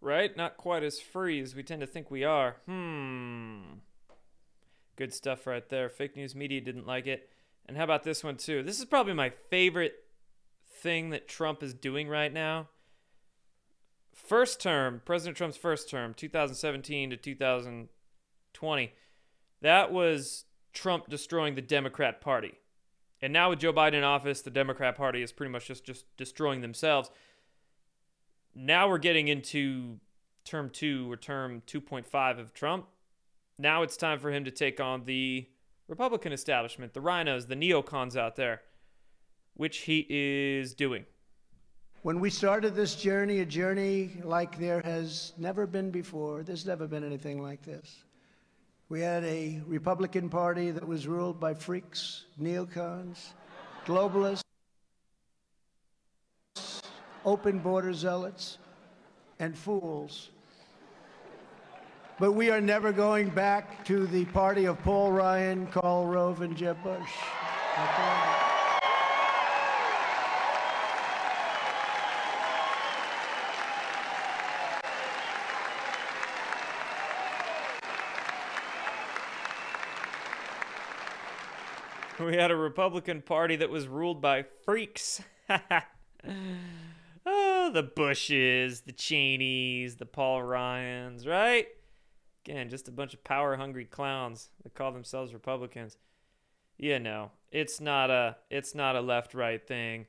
Right? 0.00 0.36
Not 0.36 0.56
quite 0.56 0.84
as 0.84 1.00
free 1.00 1.40
as 1.40 1.56
we 1.56 1.64
tend 1.64 1.80
to 1.80 1.88
think 1.88 2.08
we 2.08 2.22
are. 2.22 2.54
Hmm. 2.66 3.62
Good 4.94 5.12
stuff 5.12 5.48
right 5.48 5.68
there. 5.68 5.88
Fake 5.88 6.14
news 6.14 6.36
media 6.36 6.60
didn't 6.60 6.86
like 6.86 7.08
it. 7.08 7.28
And 7.66 7.76
how 7.76 7.82
about 7.82 8.04
this 8.04 8.22
one, 8.22 8.36
too? 8.36 8.62
This 8.62 8.78
is 8.78 8.84
probably 8.84 9.14
my 9.14 9.30
favorite 9.50 10.01
thing 10.82 11.10
that 11.10 11.28
Trump 11.28 11.62
is 11.62 11.72
doing 11.72 12.08
right 12.08 12.32
now. 12.32 12.68
First 14.12 14.60
term, 14.60 15.00
President 15.04 15.36
Trump's 15.36 15.56
first 15.56 15.88
term, 15.88 16.12
2017 16.14 17.10
to 17.10 17.16
2020, 17.16 18.92
that 19.62 19.92
was 19.92 20.44
Trump 20.72 21.08
destroying 21.08 21.54
the 21.54 21.62
Democrat 21.62 22.20
Party. 22.20 22.54
And 23.20 23.32
now 23.32 23.50
with 23.50 23.60
Joe 23.60 23.72
Biden 23.72 23.94
in 23.94 24.04
office, 24.04 24.42
the 24.42 24.50
Democrat 24.50 24.96
Party 24.96 25.22
is 25.22 25.32
pretty 25.32 25.52
much 25.52 25.66
just, 25.66 25.84
just 25.84 26.04
destroying 26.16 26.60
themselves. 26.60 27.10
Now 28.54 28.88
we're 28.88 28.98
getting 28.98 29.28
into 29.28 30.00
term 30.44 30.68
two 30.68 31.10
or 31.10 31.16
term 31.16 31.62
2.5 31.66 32.38
of 32.40 32.52
Trump. 32.52 32.86
Now 33.58 33.82
it's 33.82 33.96
time 33.96 34.18
for 34.18 34.32
him 34.32 34.44
to 34.44 34.50
take 34.50 34.80
on 34.80 35.04
the 35.04 35.48
Republican 35.86 36.32
establishment, 36.32 36.94
the 36.94 37.00
RINOs, 37.00 37.46
the 37.46 37.54
neocons 37.54 38.16
out 38.16 38.36
there 38.36 38.62
which 39.54 39.78
he 39.78 40.06
is 40.08 40.74
doing. 40.74 41.04
When 42.02 42.18
we 42.18 42.30
started 42.30 42.74
this 42.74 42.96
journey, 42.96 43.40
a 43.40 43.46
journey 43.46 44.10
like 44.24 44.58
there 44.58 44.80
has 44.80 45.32
never 45.38 45.66
been 45.66 45.90
before, 45.90 46.42
there's 46.42 46.66
never 46.66 46.88
been 46.88 47.04
anything 47.04 47.40
like 47.40 47.62
this. 47.62 48.02
We 48.88 49.00
had 49.00 49.24
a 49.24 49.62
Republican 49.66 50.28
Party 50.28 50.70
that 50.72 50.86
was 50.86 51.06
ruled 51.06 51.38
by 51.38 51.54
freaks, 51.54 52.24
neocons, 52.40 53.18
globalists, 53.86 54.42
open 57.24 57.60
border 57.60 57.92
zealots, 57.92 58.58
and 59.38 59.56
fools. 59.56 60.30
But 62.18 62.32
we 62.32 62.50
are 62.50 62.60
never 62.60 62.92
going 62.92 63.30
back 63.30 63.84
to 63.86 64.06
the 64.08 64.24
party 64.26 64.66
of 64.66 64.82
Paul 64.82 65.12
Ryan, 65.12 65.66
Karl 65.68 66.06
Rove, 66.06 66.42
and 66.42 66.56
Jeb 66.56 66.82
Bush. 66.82 67.10
we 82.26 82.36
had 82.36 82.50
a 82.50 82.56
Republican 82.56 83.22
Party 83.22 83.56
that 83.56 83.70
was 83.70 83.88
ruled 83.88 84.20
by 84.20 84.44
freaks. 84.64 85.22
oh, 85.50 85.80
the 87.72 87.82
Bushes, 87.82 88.82
the 88.82 88.92
Cheneys, 88.92 89.96
the 89.96 90.06
Paul 90.06 90.42
Ryans, 90.42 91.26
right? 91.26 91.66
Again, 92.44 92.68
just 92.68 92.88
a 92.88 92.92
bunch 92.92 93.14
of 93.14 93.24
power 93.24 93.56
hungry 93.56 93.84
clowns 93.84 94.50
that 94.62 94.74
call 94.74 94.92
themselves 94.92 95.32
Republicans. 95.32 95.96
Yeah, 96.78 96.98
no, 96.98 97.30
it's 97.50 97.80
not 97.80 98.10
a 98.10 98.36
it's 98.50 98.74
not 98.74 98.96
a 98.96 99.00
left 99.00 99.34
right 99.34 99.64
thing. 99.64 100.06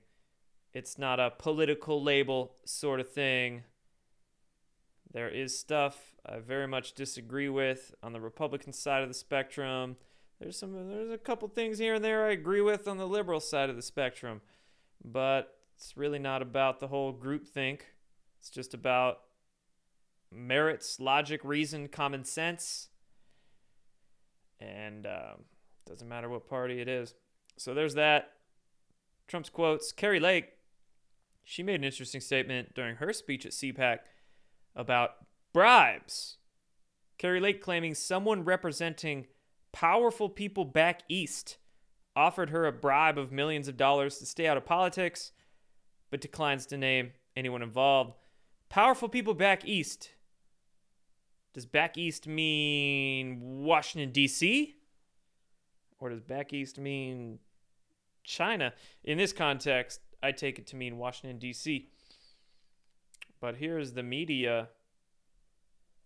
It's 0.73 0.97
not 0.97 1.19
a 1.19 1.29
political 1.29 2.01
label 2.01 2.55
sort 2.65 2.99
of 2.99 3.11
thing. 3.11 3.63
There 5.11 5.29
is 5.29 5.57
stuff 5.59 6.15
I 6.25 6.39
very 6.39 6.67
much 6.67 6.93
disagree 6.93 7.49
with 7.49 7.93
on 8.01 8.13
the 8.13 8.21
Republican 8.21 8.73
side 8.73 9.03
of 9.03 9.09
the 9.09 9.13
spectrum. 9.13 9.97
There's 10.39 10.57
some 10.57 10.73
there's 10.89 11.11
a 11.11 11.17
couple 11.17 11.47
things 11.47 11.77
here 11.77 11.95
and 11.95 12.03
there 12.03 12.25
I 12.25 12.31
agree 12.31 12.61
with 12.61 12.87
on 12.87 12.97
the 12.97 13.07
liberal 13.07 13.39
side 13.39 13.69
of 13.69 13.75
the 13.75 13.81
spectrum. 13.81 14.41
But 15.03 15.55
it's 15.75 15.97
really 15.97 16.19
not 16.19 16.41
about 16.41 16.79
the 16.79 16.87
whole 16.87 17.11
group 17.11 17.47
think. 17.47 17.87
It's 18.39 18.49
just 18.49 18.73
about 18.73 19.19
merits, 20.31 20.99
logic, 20.99 21.41
reason, 21.43 21.87
common 21.87 22.23
sense. 22.23 22.89
And 24.59 25.05
um, 25.05 25.45
doesn't 25.85 26.07
matter 26.07 26.29
what 26.29 26.47
party 26.47 26.79
it 26.79 26.87
is. 26.87 27.13
So 27.57 27.73
there's 27.73 27.95
that. 27.95 28.31
Trump's 29.27 29.49
quotes. 29.49 29.91
Kari 29.91 30.19
Lake, 30.19 30.53
she 31.43 31.63
made 31.63 31.75
an 31.75 31.83
interesting 31.83 32.21
statement 32.21 32.73
during 32.73 32.97
her 32.97 33.13
speech 33.13 33.45
at 33.45 33.51
CPAC 33.51 33.99
about 34.75 35.11
bribes. 35.53 36.37
Kari 37.17 37.39
Lake 37.39 37.61
claiming 37.61 37.95
someone 37.95 38.43
representing 38.43 39.27
powerful 39.73 40.29
people 40.29 40.63
back 40.63 41.01
east 41.09 41.57
offered 42.15 42.51
her 42.51 42.65
a 42.65 42.71
bribe 42.71 43.17
of 43.17 43.31
millions 43.31 43.67
of 43.67 43.75
dollars 43.75 44.19
to 44.19 44.25
stay 44.25 44.47
out 44.47 44.55
of 44.55 44.65
politics, 44.65 45.31
but 46.11 46.21
declines 46.21 46.65
to 46.67 46.77
name 46.77 47.11
anyone 47.35 47.61
involved. 47.61 48.13
Powerful 48.69 49.09
people 49.09 49.33
back 49.33 49.65
east. 49.65 50.11
Does 51.53 51.65
back 51.65 51.97
east 51.97 52.27
mean 52.27 53.39
Washington, 53.41 54.11
D.C.? 54.11 54.75
Or 55.99 56.09
does 56.09 56.21
back 56.21 56.53
east 56.53 56.79
mean 56.79 57.39
China? 58.23 58.73
In 59.03 59.17
this 59.17 59.33
context, 59.33 60.01
I 60.21 60.31
take 60.31 60.57
it 60.57 60.67
to 60.67 60.75
mean 60.75 60.97
Washington, 60.97 61.37
D.C. 61.37 61.89
But 63.39 63.55
here's 63.55 63.93
the 63.93 64.03
media 64.03 64.69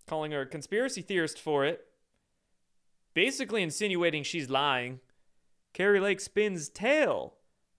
calling 0.08 0.32
her 0.32 0.42
a 0.42 0.46
conspiracy 0.46 1.02
theorist 1.02 1.40
for 1.40 1.66
it, 1.66 1.87
basically 3.18 3.64
insinuating 3.64 4.22
she's 4.22 4.48
lying. 4.48 5.00
Kari 5.74 6.00
Lake 6.00 6.20
spins 6.20 6.70
tale 6.70 7.34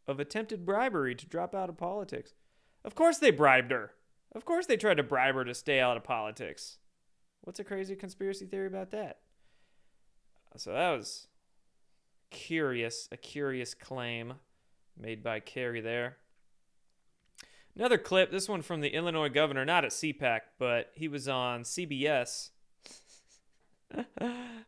of 0.09 0.18
attempted 0.18 0.66
bribery 0.66 1.14
to 1.14 1.28
drop 1.28 1.54
out 1.54 1.68
of 1.68 1.76
politics. 1.76 2.35
Of 2.85 2.97
course 2.97 3.18
they 3.18 3.30
bribed 3.30 3.71
her. 3.71 3.92
Of 4.33 4.45
course 4.45 4.66
they 4.66 4.76
tried 4.76 4.97
to 4.97 5.04
bribe 5.04 5.37
her 5.37 5.45
to 5.45 5.54
stay 5.54 5.78
out 5.78 5.97
of 5.97 6.02
politics. 6.02 6.78
What's 7.42 7.61
a 7.61 7.64
crazy 7.64 7.95
conspiracy 7.95 8.47
theory 8.47 8.66
about 8.66 8.90
that? 8.90 9.18
Uh, 10.52 10.59
so 10.59 10.73
that 10.73 10.90
was 10.90 11.28
curious, 12.30 13.09
a 13.12 13.16
curious 13.16 13.75
claim 13.75 14.35
made 15.00 15.23
by 15.23 15.38
Kari 15.38 15.80
there. 15.80 16.16
Another 17.76 17.97
clip, 17.97 18.33
this 18.33 18.49
one 18.49 18.62
from 18.62 18.80
the 18.80 18.92
Illinois 18.92 19.28
governor, 19.28 19.64
not 19.64 19.85
at 19.85 19.92
CPAC, 19.92 20.40
but 20.59 20.90
he 20.97 21.07
was 21.07 21.28
on 21.28 21.62
CBS. 21.62 22.50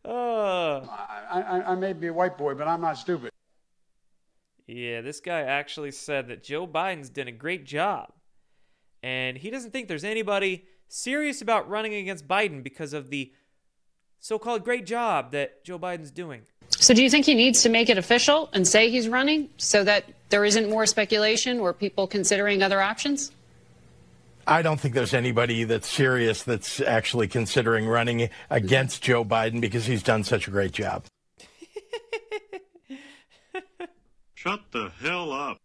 Oh. 0.05 0.89
I, 1.31 1.41
I, 1.41 1.73
I 1.73 1.75
may 1.75 1.93
be 1.93 2.09
a 2.09 2.13
white 2.13 2.39
boy, 2.39 2.55
but 2.55 2.67
I'm 2.67 2.81
not 2.81 2.99
stupid. 2.99 3.31
Yeah, 4.67 5.01
this 5.01 5.21
guy 5.21 5.43
actually 5.43 5.91
said 5.91 6.29
that 6.29 6.45
Joe 6.45 6.67
Biden's 6.67 7.11
done 7.11 7.29
a 7.29 7.33
great 7.33 7.65
job. 7.65 8.13
And 9.03 9.37
he 9.37 9.51
doesn't 9.51 9.73
think 9.73 9.89
there's 9.89 10.05
anybody 10.05 10.65
serious 10.89 11.43
about 11.43 11.69
running 11.69 11.95
against 11.95 12.29
Biden 12.29 12.63
because 12.63 12.93
of 12.93 13.11
the 13.11 13.33
so 14.21 14.39
called 14.39 14.65
great 14.65 14.87
job 14.87 15.33
that 15.33 15.65
Joe 15.65 15.79
Biden's 15.79 16.11
doing. 16.11 16.43
So, 16.69 16.95
do 16.95 17.03
you 17.03 17.11
think 17.11 17.27
he 17.27 17.35
needs 17.35 17.63
to 17.63 17.69
make 17.69 17.89
it 17.89 17.99
official 17.99 18.49
and 18.53 18.69
say 18.69 18.91
he's 18.91 19.09
running 19.09 19.49
so 19.57 19.83
that 19.85 20.05
there 20.29 20.45
isn't 20.45 20.69
more 20.71 20.87
speculation 20.87 21.59
or 21.59 21.73
people 21.73 22.07
considering 22.07 22.63
other 22.63 22.81
options? 22.81 23.33
I 24.51 24.63
don't 24.63 24.81
think 24.81 24.95
there's 24.95 25.15
anybody 25.15 25.63
that's 25.63 25.87
serious 25.87 26.43
that's 26.43 26.81
actually 26.81 27.29
considering 27.29 27.87
running 27.87 28.31
against 28.51 29.01
Joe 29.01 29.25
Biden 29.25 29.61
because 29.61 29.87
he's 29.87 30.03
done 30.03 30.25
such 30.25 30.49
a 30.49 30.51
great 30.51 30.73
job. 30.73 31.05
Shut 34.35 34.61
the 34.73 34.91
hell 35.01 35.31
up. 35.31 35.59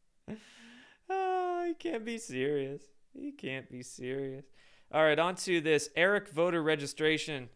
Oh, 1.10 1.66
he 1.66 1.74
can't 1.74 2.06
be 2.06 2.20
serious. 2.20 2.84
He 3.12 3.32
can't 3.32 3.68
be 3.72 3.82
serious. 3.82 4.46
All 4.92 5.04
right, 5.04 5.18
on 5.18 5.34
to 5.38 5.62
this 5.62 5.90
ERIC 5.98 6.30
voter 6.30 6.62
registration 6.62 7.50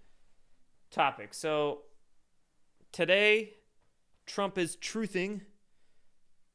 topic. 0.90 1.36
So 1.36 1.82
today, 2.92 3.54
Trump 4.26 4.58
is 4.58 4.78
truthing. 4.78 5.42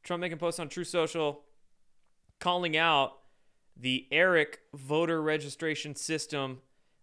Trump 0.03 0.21
making 0.21 0.39
posts 0.39 0.59
on 0.59 0.69
Truth 0.69 0.89
Social 0.89 1.45
calling 2.41 2.77
out 2.77 3.13
the 3.77 4.07
ERIC 4.11 4.59
voter 4.75 5.21
registration 5.21 5.95
system 5.95 6.61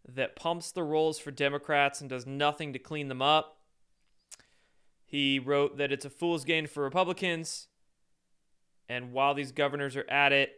that 0.07 0.35
pumps 0.35 0.71
the 0.71 0.83
rolls 0.83 1.19
for 1.19 1.31
Democrats 1.31 2.01
and 2.01 2.09
does 2.09 2.25
nothing 2.25 2.73
to 2.73 2.79
clean 2.79 3.07
them 3.07 3.21
up. 3.21 3.57
He 5.05 5.39
wrote 5.39 5.77
that 5.77 5.91
it's 5.91 6.05
a 6.05 6.09
fool's 6.09 6.45
game 6.45 6.67
for 6.67 6.83
Republicans. 6.83 7.67
And 8.87 9.11
while 9.11 9.33
these 9.33 9.51
governors 9.51 9.95
are 9.95 10.09
at 10.09 10.31
it, 10.31 10.53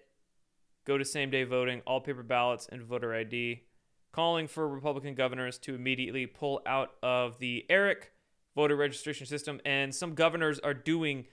go 0.86 0.98
to 0.98 1.06
same 1.06 1.30
day 1.30 1.44
voting, 1.44 1.82
all 1.86 2.02
paper 2.02 2.24
ballots, 2.24 2.68
and 2.72 2.84
voter 2.84 3.14
ID, 3.14 3.64
calling 4.12 4.48
for 4.48 4.68
Republican 4.68 5.16
governors 5.16 5.58
to 5.60 5.76
immediately 5.76 6.26
pull 6.26 6.62
out 6.66 6.92
of 7.02 7.40
the 7.40 7.66
ERIC 7.70 8.12
voter 8.56 8.76
registration 8.76 9.26
system. 9.26 9.60
And 9.66 9.94
some 9.94 10.14
governors 10.14 10.60
are 10.60 10.74
doing 10.74 11.26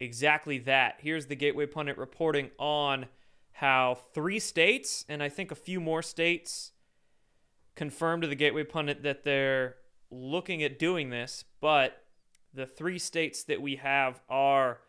exactly 0.00 0.58
that. 0.58 0.96
Here's 0.98 1.26
the 1.26 1.36
Gateway 1.36 1.66
Pundit 1.66 1.98
reporting 1.98 2.50
on 2.58 3.06
how 3.56 3.96
three 4.12 4.38
states, 4.38 5.06
and 5.08 5.22
I 5.22 5.30
think 5.30 5.50
a 5.50 5.54
few 5.54 5.80
more 5.80 6.02
states, 6.02 6.72
confirmed 7.74 8.22
to 8.22 8.28
the 8.28 8.34
Gateway 8.34 8.64
Pundit 8.64 9.02
that 9.02 9.24
they're 9.24 9.76
looking 10.10 10.62
at 10.62 10.78
doing 10.78 11.08
this, 11.08 11.44
but 11.60 12.04
the 12.52 12.66
three 12.66 12.98
states 12.98 13.42
that 13.44 13.62
we 13.62 13.76
have 13.76 14.20
are 14.28 14.80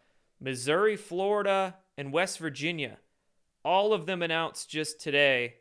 Missouri, 0.42 0.98
Florida, 0.98 1.76
and 1.98 2.12
West 2.12 2.40
Virginia. 2.40 2.98
All 3.64 3.94
of 3.94 4.06
them 4.06 4.22
announced 4.22 4.70
just 4.70 5.00
today 5.00 5.56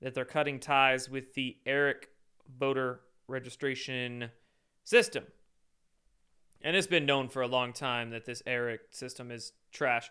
that 0.00 0.14
they're 0.14 0.24
cutting 0.24 0.60
ties 0.60 1.10
with 1.10 1.34
the 1.34 1.56
ERIC 1.66 2.08
voter 2.56 3.00
registration 3.26 4.30
system. 4.84 5.24
And 6.62 6.76
it's 6.76 6.86
been 6.86 7.04
known 7.04 7.28
for 7.28 7.42
a 7.42 7.48
long 7.48 7.72
time 7.72 8.10
that 8.10 8.26
this 8.26 8.44
ERIC 8.46 8.80
system 8.90 9.32
is 9.32 9.52
trash. 9.72 10.08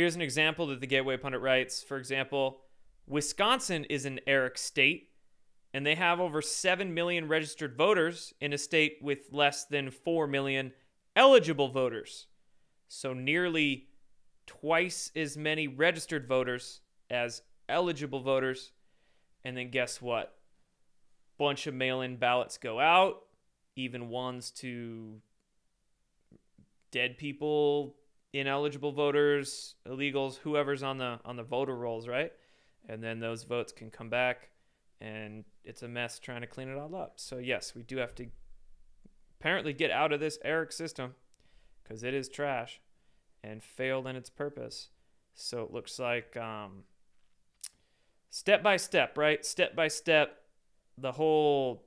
Here's 0.00 0.16
an 0.16 0.22
example 0.22 0.68
that 0.68 0.80
the 0.80 0.86
Gateway 0.86 1.18
Pundit 1.18 1.42
writes. 1.42 1.82
For 1.82 1.98
example, 1.98 2.62
Wisconsin 3.06 3.84
is 3.90 4.06
an 4.06 4.18
ERIC 4.26 4.56
state, 4.56 5.10
and 5.74 5.84
they 5.84 5.94
have 5.94 6.20
over 6.20 6.40
7 6.40 6.94
million 6.94 7.28
registered 7.28 7.76
voters 7.76 8.32
in 8.40 8.54
a 8.54 8.56
state 8.56 8.96
with 9.02 9.30
less 9.30 9.66
than 9.66 9.90
4 9.90 10.26
million 10.26 10.72
eligible 11.14 11.68
voters. 11.68 12.28
So 12.88 13.12
nearly 13.12 13.88
twice 14.46 15.12
as 15.14 15.36
many 15.36 15.68
registered 15.68 16.26
voters 16.26 16.80
as 17.10 17.42
eligible 17.68 18.22
voters. 18.22 18.72
And 19.44 19.54
then 19.54 19.70
guess 19.70 20.00
what? 20.00 20.34
Bunch 21.36 21.66
of 21.66 21.74
mail-in 21.74 22.16
ballots 22.16 22.56
go 22.56 22.80
out, 22.80 23.16
even 23.76 24.08
ones 24.08 24.50
to 24.52 25.20
dead 26.90 27.18
people, 27.18 27.96
ineligible 28.32 28.92
voters, 28.92 29.74
illegals, 29.86 30.36
whoever's 30.38 30.82
on 30.82 30.98
the 30.98 31.18
on 31.24 31.36
the 31.36 31.42
voter 31.42 31.76
rolls, 31.76 32.08
right? 32.08 32.32
And 32.88 33.02
then 33.02 33.20
those 33.20 33.44
votes 33.44 33.72
can 33.72 33.90
come 33.90 34.08
back 34.08 34.50
and 35.00 35.44
it's 35.64 35.82
a 35.82 35.88
mess 35.88 36.18
trying 36.18 36.40
to 36.42 36.46
clean 36.46 36.68
it 36.68 36.78
all 36.78 36.94
up. 36.94 37.14
So 37.16 37.38
yes, 37.38 37.74
we 37.74 37.82
do 37.82 37.96
have 37.98 38.14
to 38.16 38.26
apparently 39.38 39.72
get 39.72 39.90
out 39.90 40.12
of 40.12 40.20
this 40.20 40.38
ERIC 40.44 40.72
system 40.72 41.14
because 41.82 42.02
it 42.02 42.14
is 42.14 42.28
trash 42.28 42.80
and 43.42 43.62
failed 43.62 44.06
in 44.06 44.16
its 44.16 44.30
purpose. 44.30 44.88
So 45.34 45.62
it 45.62 45.72
looks 45.72 45.98
like 45.98 46.36
um, 46.36 46.84
step 48.28 48.62
by 48.62 48.76
step, 48.76 49.16
right? 49.16 49.44
Step 49.44 49.74
by 49.74 49.88
step, 49.88 50.42
the 50.98 51.12
whole 51.12 51.84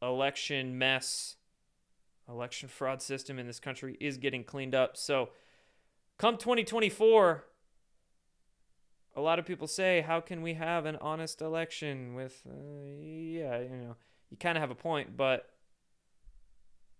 election 0.00 0.78
mess, 0.78 1.36
election 2.28 2.68
fraud 2.68 3.02
system 3.02 3.38
in 3.38 3.46
this 3.46 3.60
country 3.60 3.96
is 4.00 4.16
getting 4.16 4.44
cleaned 4.44 4.74
up. 4.74 4.96
So 4.96 5.30
come 6.18 6.36
2024, 6.36 7.44
a 9.16 9.20
lot 9.20 9.38
of 9.38 9.46
people 9.46 9.66
say, 9.66 10.00
how 10.00 10.20
can 10.20 10.42
we 10.42 10.54
have 10.54 10.84
an 10.84 10.96
honest 11.00 11.40
election 11.40 12.14
with, 12.14 12.42
uh, 12.48 12.54
yeah, 13.00 13.60
you 13.60 13.76
know, 13.76 13.96
you 14.30 14.36
kind 14.36 14.58
of 14.58 14.60
have 14.60 14.70
a 14.70 14.74
point, 14.74 15.16
but 15.16 15.48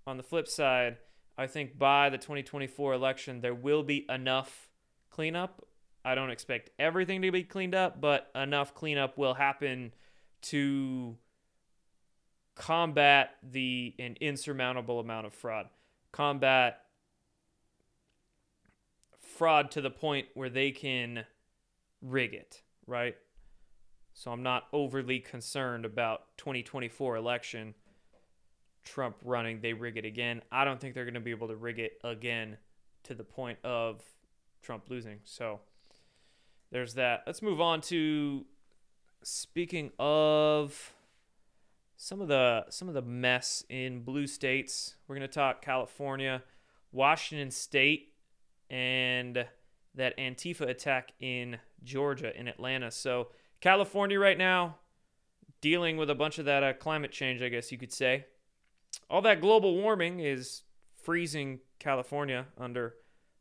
on 0.07 0.17
the 0.17 0.23
flip 0.23 0.49
side, 0.49 0.97
I 1.37 1.47
think 1.47 1.79
by 1.79 2.11
the 2.11 2.19
2024 2.19 2.95
election, 2.95 3.41
there 3.41 3.55
will 3.55 3.83
be 3.83 4.07
enough 4.09 4.71
cleanup. 5.11 5.65
I 6.05 6.15
don't 6.15 6.31
expect 6.31 6.71
everything 6.79 7.23
to 7.23 7.31
be 7.31 7.45
cleaned 7.45 7.75
up, 7.75 8.01
but 8.01 8.31
enough 8.35 8.75
cleanup 8.75 9.19
will 9.19 9.35
happen 9.35 9.93
to 10.43 11.17
combat 12.55 13.37
the 13.43 13.95
an 13.99 14.17
insurmountable 14.21 14.99
amount 14.99 15.27
of 15.27 15.35
fraud. 15.35 15.67
Combat 16.11 16.81
fraud 19.39 19.71
to 19.71 19.81
the 19.81 19.91
point 19.91 20.27
where 20.35 20.51
they 20.51 20.73
can 20.73 21.25
rig 22.03 22.35
it, 22.35 22.63
right? 22.87 23.17
So 24.13 24.33
I'm 24.33 24.43
not 24.43 24.65
overly 24.73 25.21
concerned 25.21 25.85
about 25.85 26.37
2024 26.39 27.17
election. 27.17 27.75
Trump 28.85 29.17
running, 29.25 29.61
they 29.61 29.75
rig 29.75 29.97
it 29.97 30.05
again. 30.05 30.43
I 30.51 30.65
don't 30.65 30.81
think 30.81 30.95
they're 30.95 31.05
going 31.05 31.15
to 31.15 31.21
be 31.21 31.31
able 31.31 31.49
to 31.49 31.57
rig 31.57 31.79
it 31.79 31.93
again 32.03 32.57
to 33.05 33.15
the 33.15 33.23
point 33.23 33.59
of 33.63 34.03
Trump 34.61 34.91
losing. 34.91 35.21
So 35.23 35.61
there's 36.73 36.95
that. 36.95 37.23
Let's 37.25 37.41
move 37.41 37.61
on 37.61 37.81
to 37.83 38.45
speaking 39.23 39.93
of 40.01 40.93
some 41.97 42.21
of 42.21 42.29
the 42.29 42.65
some 42.71 42.89
of 42.89 42.95
the 42.95 43.03
mess 43.03 43.65
in 43.69 44.03
blue 44.03 44.27
states. 44.27 44.97
We're 45.07 45.17
going 45.17 45.29
to 45.29 45.33
talk 45.33 45.63
California, 45.63 46.43
Washington 46.91 47.51
state 47.51 48.08
and 48.71 49.47
that 49.95 50.17
Antifa 50.19 50.69
attack 50.69 51.13
in 51.21 51.59
Georgia 51.83 52.39
in 52.39 52.49
Atlanta. 52.49 52.91
So 52.91 53.29
California 53.61 54.19
right 54.19 54.39
now 54.39 54.77
dealing 55.61 55.97
with 55.97 56.11
a 56.11 56.15
bunch 56.15 56.39
of 56.39 56.45
that 56.45 56.63
uh, 56.63 56.73
climate 56.73 57.11
change, 57.11 57.43
I 57.43 57.49
guess 57.49 57.73
you 57.73 57.79
could 57.79 57.93
say. 57.93 58.27
All 59.11 59.23
that 59.23 59.41
global 59.41 59.75
warming 59.75 60.21
is 60.21 60.63
freezing 61.03 61.61
California 61.79 62.47
under 62.59 62.95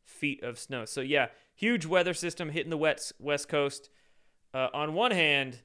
feet 0.04 0.44
of 0.44 0.58
snow. 0.58 0.86
So 0.86 1.02
yeah, 1.02 1.28
huge 1.56 1.86
weather 1.86 2.14
system 2.14 2.50
hitting 2.50 2.70
the 2.70 2.78
west 2.78 3.14
west 3.20 3.50
coast. 3.50 3.90
Uh, 4.54 4.70
on 4.74 4.94
one 4.94 5.12
hand, 5.12 5.62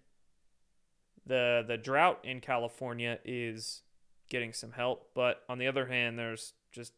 the 1.27 1.65
the 1.67 1.77
drought 1.77 2.21
in 2.25 2.41
California 2.41 3.19
is 3.25 3.83
getting 4.29 4.53
some 4.53 4.73
help, 4.73 5.11
but 5.15 5.43
on 5.49 5.59
the 5.59 5.67
other 5.67 5.87
hand, 5.87 6.19
there's 6.19 6.55
just 6.73 6.93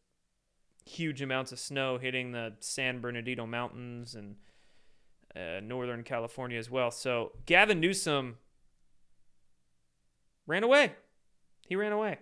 huge 0.85 1.21
amounts 1.21 1.51
of 1.51 1.59
snow 1.59 1.97
hitting 1.97 2.31
the 2.31 2.53
San 2.59 3.01
Bernardino 3.01 3.45
Mountains 3.45 4.15
and 4.15 4.35
uh, 5.35 5.59
Northern 5.61 6.03
California 6.03 6.57
as 6.57 6.69
well. 6.69 6.91
So 6.91 7.31
Gavin 7.45 7.79
Newsom 7.79 8.37
ran 10.47 10.63
away. 10.63 10.93
He 11.67 11.75
ran 11.75 11.91
away. 11.91 12.19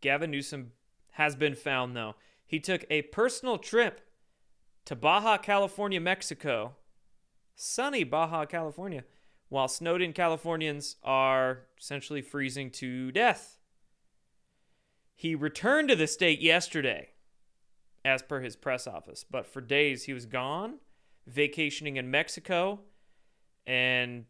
Gavin 0.00 0.30
Newsom 0.30 0.72
has 1.12 1.36
been 1.36 1.54
found, 1.54 1.94
though. 1.94 2.14
He 2.46 2.58
took 2.58 2.84
a 2.90 3.02
personal 3.02 3.58
trip 3.58 4.00
to 4.86 4.96
Baja 4.96 5.36
California, 5.36 6.00
Mexico, 6.00 6.76
sunny 7.54 8.02
Baja 8.02 8.46
California, 8.46 9.04
while 9.50 9.68
snowed 9.68 10.00
in 10.00 10.12
Californians 10.12 10.96
are 11.04 11.66
essentially 11.78 12.22
freezing 12.22 12.70
to 12.70 13.12
death. 13.12 13.59
He 15.20 15.34
returned 15.34 15.90
to 15.90 15.96
the 15.96 16.06
state 16.06 16.40
yesterday, 16.40 17.10
as 18.06 18.22
per 18.22 18.40
his 18.40 18.56
press 18.56 18.86
office, 18.86 19.22
but 19.22 19.46
for 19.46 19.60
days 19.60 20.04
he 20.04 20.14
was 20.14 20.24
gone, 20.24 20.78
vacationing 21.26 21.98
in 21.98 22.10
Mexico, 22.10 22.80
and 23.66 24.24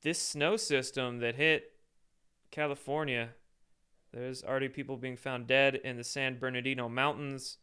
this 0.00 0.18
snow 0.18 0.56
system 0.56 1.18
that 1.18 1.34
hit 1.34 1.72
California, 2.50 3.34
there's 4.14 4.42
already 4.42 4.70
people 4.70 4.96
being 4.96 5.18
found 5.18 5.46
dead 5.46 5.74
in 5.74 5.98
the 5.98 6.04
San 6.04 6.38
Bernardino 6.38 6.88
Mountains. 6.88 7.58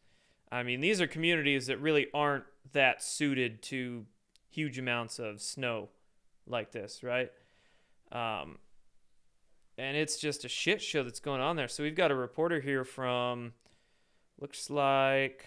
I 0.51 0.62
mean, 0.62 0.81
these 0.81 1.01
are 1.01 1.07
communities 1.07 1.65
that 1.65 1.81
really 1.81 2.09
aren't 2.13 2.43
that 2.74 3.01
suited 3.01 3.63
to 3.63 4.05
huge 4.51 4.77
amounts 4.77 5.17
of 5.17 5.41
snow 5.41 5.89
like 6.45 6.74
this, 6.74 7.01
right? 7.01 7.31
Um, 8.12 8.59
and 9.79 9.95
it's 9.95 10.17
just 10.17 10.43
a 10.43 10.50
shit 10.50 10.81
show 10.81 11.03
that's 11.03 11.21
going 11.21 11.39
on 11.39 11.55
there. 11.55 11.69
So 11.69 11.83
we've 11.83 11.95
got 11.95 12.12
a 12.12 12.15
reporter 12.15 12.59
here 12.59 12.83
from 12.83 13.53
looks 14.39 14.69
like 14.69 15.45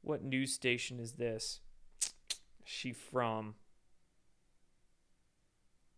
what 0.00 0.24
news 0.24 0.54
station 0.54 0.98
is 0.98 1.12
this? 1.12 1.60
She 2.64 2.92
from? 2.92 3.54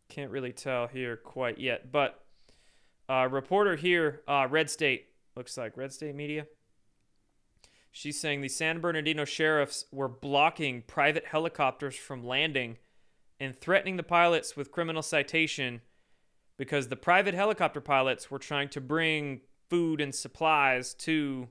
Can't 0.09 0.33
really 0.33 0.53
tell 0.53 0.89
here 0.89 1.17
quite 1.17 1.59
yet, 1.59 1.93
but 1.93 2.25
uh, 3.09 3.29
reporter 3.31 3.77
here, 3.77 4.23
uh, 4.27 4.47
Red 4.51 4.69
State 4.69 5.07
looks 5.37 5.57
like 5.57 5.77
Red 5.77 5.93
State 5.93 6.15
Media. 6.15 6.47
She's 7.93 8.21
saying 8.21 8.41
the 8.41 8.49
San 8.49 8.81
Bernardino 8.81 9.25
sheriffs 9.25 9.85
were 9.93 10.09
blocking 10.09 10.83
private 10.83 11.27
helicopters 11.27 11.97
from 11.97 12.27
landing 12.27 12.79
and 13.39 13.57
threatening 13.57 13.97
the 13.97 14.03
pilots 14.03 14.57
with 14.57 14.73
criminal 14.73 15.03
citation 15.03 15.83
because 16.59 16.89
the 16.89 16.97
private 16.97 17.35
helicopter 17.35 17.81
pilots 17.81 18.31
were 18.31 18.39
trying 18.39 18.69
to 18.69 18.81
bring 18.81 19.41
food 19.71 20.01
and 20.01 20.15
supplies 20.15 20.93
to 20.93 21.49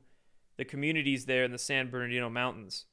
the 0.57 0.65
communities 0.65 1.25
there 1.25 1.45
in 1.45 1.51
the 1.51 1.57
San 1.57 1.89
Bernardino 1.89 2.29
Mountains. 2.29 2.85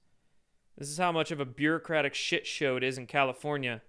This 0.79 0.89
is 0.89 0.99
how 0.99 1.13
much 1.13 1.31
of 1.31 1.41
a 1.41 1.45
bureaucratic 1.45 2.15
shit 2.15 2.47
show 2.47 2.77
it 2.77 2.83
is 2.83 2.97
in 2.97 3.07
California. 3.07 3.83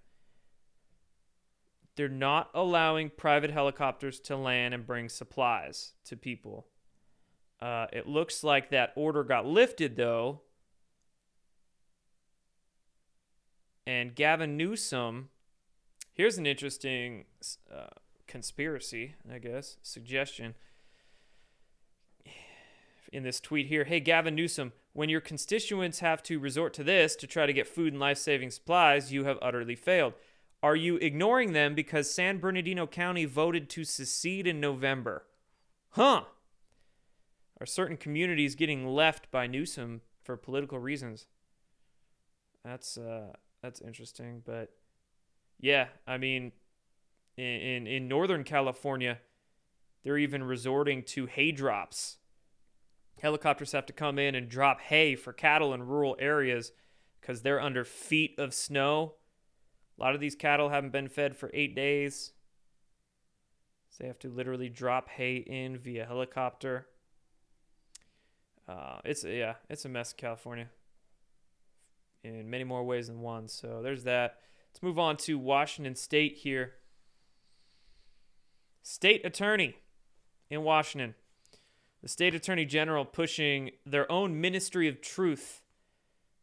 They're 1.94 2.08
not 2.08 2.50
allowing 2.52 3.10
private 3.10 3.50
helicopters 3.50 4.20
to 4.20 4.36
land 4.36 4.74
and 4.74 4.86
bring 4.86 5.08
supplies 5.08 5.92
to 6.04 6.16
people. 6.16 6.66
Uh, 7.60 7.86
it 7.92 8.06
looks 8.06 8.44
like 8.44 8.70
that 8.70 8.92
order 8.96 9.24
got 9.24 9.46
lifted, 9.46 9.96
though. 9.96 10.42
And 13.86 14.14
Gavin 14.14 14.56
Newsom, 14.56 15.30
here's 16.12 16.38
an 16.38 16.46
interesting 16.46 17.24
uh, 17.72 17.86
conspiracy, 18.26 19.14
I 19.30 19.38
guess, 19.38 19.78
suggestion 19.82 20.54
in 23.12 23.22
this 23.22 23.40
tweet 23.40 23.66
here. 23.66 23.84
Hey, 23.84 24.00
Gavin 24.00 24.34
Newsom, 24.34 24.72
when 24.92 25.08
your 25.08 25.20
constituents 25.20 26.00
have 26.00 26.22
to 26.24 26.38
resort 26.38 26.74
to 26.74 26.84
this 26.84 27.16
to 27.16 27.26
try 27.26 27.46
to 27.46 27.52
get 27.52 27.66
food 27.66 27.92
and 27.92 28.00
life 28.00 28.18
saving 28.18 28.50
supplies, 28.50 29.12
you 29.12 29.24
have 29.24 29.38
utterly 29.40 29.76
failed. 29.76 30.14
Are 30.62 30.76
you 30.76 30.96
ignoring 30.96 31.52
them 31.52 31.74
because 31.74 32.10
San 32.10 32.38
Bernardino 32.38 32.86
County 32.86 33.24
voted 33.24 33.68
to 33.70 33.84
secede 33.84 34.46
in 34.46 34.60
November? 34.60 35.24
Huh. 35.90 36.24
Are 37.60 37.66
certain 37.66 37.96
communities 37.96 38.54
getting 38.54 38.86
left 38.86 39.30
by 39.30 39.46
Newsom 39.46 40.02
for 40.22 40.36
political 40.36 40.78
reasons? 40.78 41.26
That's 42.64 42.98
uh 42.98 43.32
that's 43.62 43.80
interesting, 43.80 44.42
but 44.44 44.72
yeah, 45.60 45.86
I 46.06 46.18
mean 46.18 46.52
in, 47.36 47.86
in 47.86 48.08
Northern 48.08 48.44
California, 48.44 49.18
they're 50.02 50.18
even 50.18 50.44
resorting 50.44 51.02
to 51.04 51.26
hay 51.26 51.52
drops. 51.52 52.18
Helicopters 53.20 53.72
have 53.72 53.86
to 53.86 53.92
come 53.92 54.18
in 54.18 54.34
and 54.34 54.48
drop 54.48 54.80
hay 54.80 55.16
for 55.16 55.32
cattle 55.32 55.72
in 55.72 55.86
rural 55.86 56.16
areas 56.18 56.72
because 57.20 57.42
they're 57.42 57.60
under 57.60 57.84
feet 57.84 58.38
of 58.38 58.54
snow. 58.54 59.14
A 59.98 60.02
lot 60.02 60.14
of 60.14 60.20
these 60.20 60.34
cattle 60.34 60.68
haven't 60.68 60.92
been 60.92 61.08
fed 61.08 61.36
for 61.36 61.50
eight 61.54 61.74
days. 61.74 62.32
So 63.90 64.04
they 64.04 64.08
have 64.08 64.18
to 64.20 64.28
literally 64.28 64.68
drop 64.68 65.08
hay 65.08 65.36
in 65.36 65.78
via 65.78 66.04
helicopter. 66.04 66.86
Uh, 68.68 68.98
it's 69.04 69.24
yeah, 69.24 69.54
it's 69.70 69.84
a 69.84 69.88
mess, 69.88 70.12
California, 70.12 70.68
in 72.22 72.50
many 72.50 72.64
more 72.64 72.84
ways 72.84 73.06
than 73.06 73.20
one. 73.20 73.48
So 73.48 73.80
there's 73.82 74.04
that. 74.04 74.40
Let's 74.70 74.82
move 74.82 74.98
on 74.98 75.16
to 75.18 75.38
Washington 75.38 75.94
State 75.94 76.36
here. 76.36 76.74
State 78.88 79.26
attorney 79.26 79.74
in 80.48 80.62
Washington. 80.62 81.16
The 82.02 82.08
state 82.08 82.36
attorney 82.36 82.64
general 82.64 83.04
pushing 83.04 83.72
their 83.84 84.10
own 84.12 84.40
ministry 84.40 84.86
of 84.86 85.00
truth. 85.00 85.60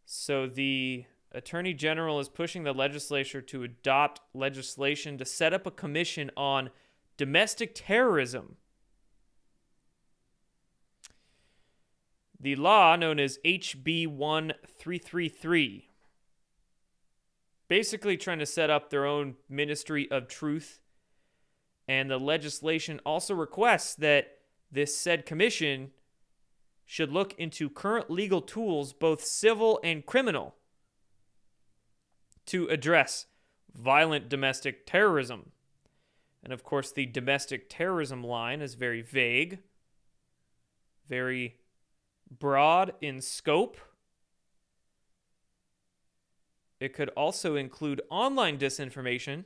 So 0.06 0.46
the 0.48 1.06
attorney 1.32 1.74
general 1.74 2.20
is 2.20 2.28
pushing 2.28 2.64
the 2.64 2.74
legislature 2.74 3.42
to 3.44 3.64
adopt 3.64 4.20
legislation 4.34 5.18
to 5.20 5.26
set 5.26 5.54
up 5.54 5.66
a 5.66 5.72
commission 5.72 6.32
on 6.36 6.70
domestic 7.16 7.72
terrorism. 7.76 8.58
The 12.38 12.58
law, 12.58 12.98
known 12.98 13.22
as 13.22 13.40
HB 13.46 14.08
1333, 14.08 15.88
basically 17.70 18.18
trying 18.18 18.40
to 18.40 18.46
set 18.46 18.70
up 18.70 18.90
their 18.90 19.06
own 19.06 19.36
ministry 19.48 20.12
of 20.12 20.28
truth 20.28 20.82
and 21.88 22.10
the 22.10 22.18
legislation 22.18 23.00
also 23.06 23.34
requests 23.34 23.96
that 23.96 24.38
this 24.72 24.98
said 24.98 25.26
commission 25.26 25.92
should 26.86 27.12
look 27.12 27.34
into 27.38 27.70
current 27.70 28.10
legal 28.10 28.42
tools, 28.42 28.94
both 28.94 29.24
civil 29.24 29.80
and 29.84 30.06
criminal, 30.06 30.56
to 32.46 32.68
address 32.68 33.28
violent 33.74 34.30
domestic 34.30 34.86
terrorism. 34.86 35.52
And 36.44 36.52
of 36.52 36.64
course, 36.64 36.92
the 36.92 37.06
domestic 37.06 37.70
terrorism 37.70 38.24
line 38.24 38.62
is 38.62 38.76
very 38.76 39.02
vague, 39.02 39.60
very 41.08 41.60
broad 42.30 42.94
in 43.02 43.22
scope. 43.22 43.78
It 46.80 46.94
could 46.94 47.10
also 47.10 47.56
include 47.56 48.02
online 48.10 48.58
disinformation 48.58 49.46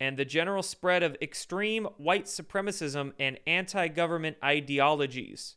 and 0.00 0.16
the 0.16 0.24
general 0.24 0.62
spread 0.62 1.02
of 1.02 1.16
extreme 1.20 1.86
white 1.96 2.26
supremacism 2.26 3.12
and 3.18 3.38
anti 3.46 3.88
government 3.88 4.36
ideologies, 4.42 5.56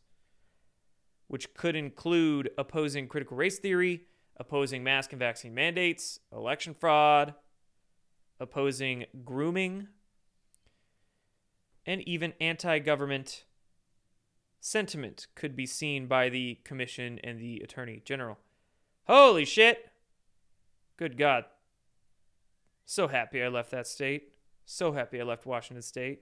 which 1.28 1.54
could 1.54 1.76
include 1.76 2.50
opposing 2.58 3.08
critical 3.08 3.38
race 3.38 3.60
theory, 3.60 4.04
opposing 4.38 4.84
mask 4.84 5.14
and 5.14 5.20
vaccine 5.20 5.54
mandates, 5.54 6.20
election 6.32 6.74
fraud, 6.74 7.36
opposing 8.40 9.06
grooming, 9.24 9.88
and 11.86 12.02
even 12.08 12.34
anti 12.42 12.80
government 12.80 13.46
sentiment 14.60 15.28
could 15.36 15.56
be 15.56 15.66
seen 15.66 16.08
by 16.08 16.30
the 16.30 16.60
Commission 16.64 17.20
and 17.24 17.40
the 17.40 17.60
Attorney 17.64 18.02
General. 18.04 18.38
Holy 19.08 19.46
shit! 19.46 19.92
Good 20.98 21.18
God. 21.18 21.46
So 22.86 23.08
happy 23.08 23.42
I 23.42 23.48
left 23.48 23.72
that 23.72 23.88
state. 23.88 24.31
So 24.66 24.92
happy 24.92 25.20
I 25.20 25.24
left 25.24 25.46
Washington 25.46 25.82
State. 25.82 26.22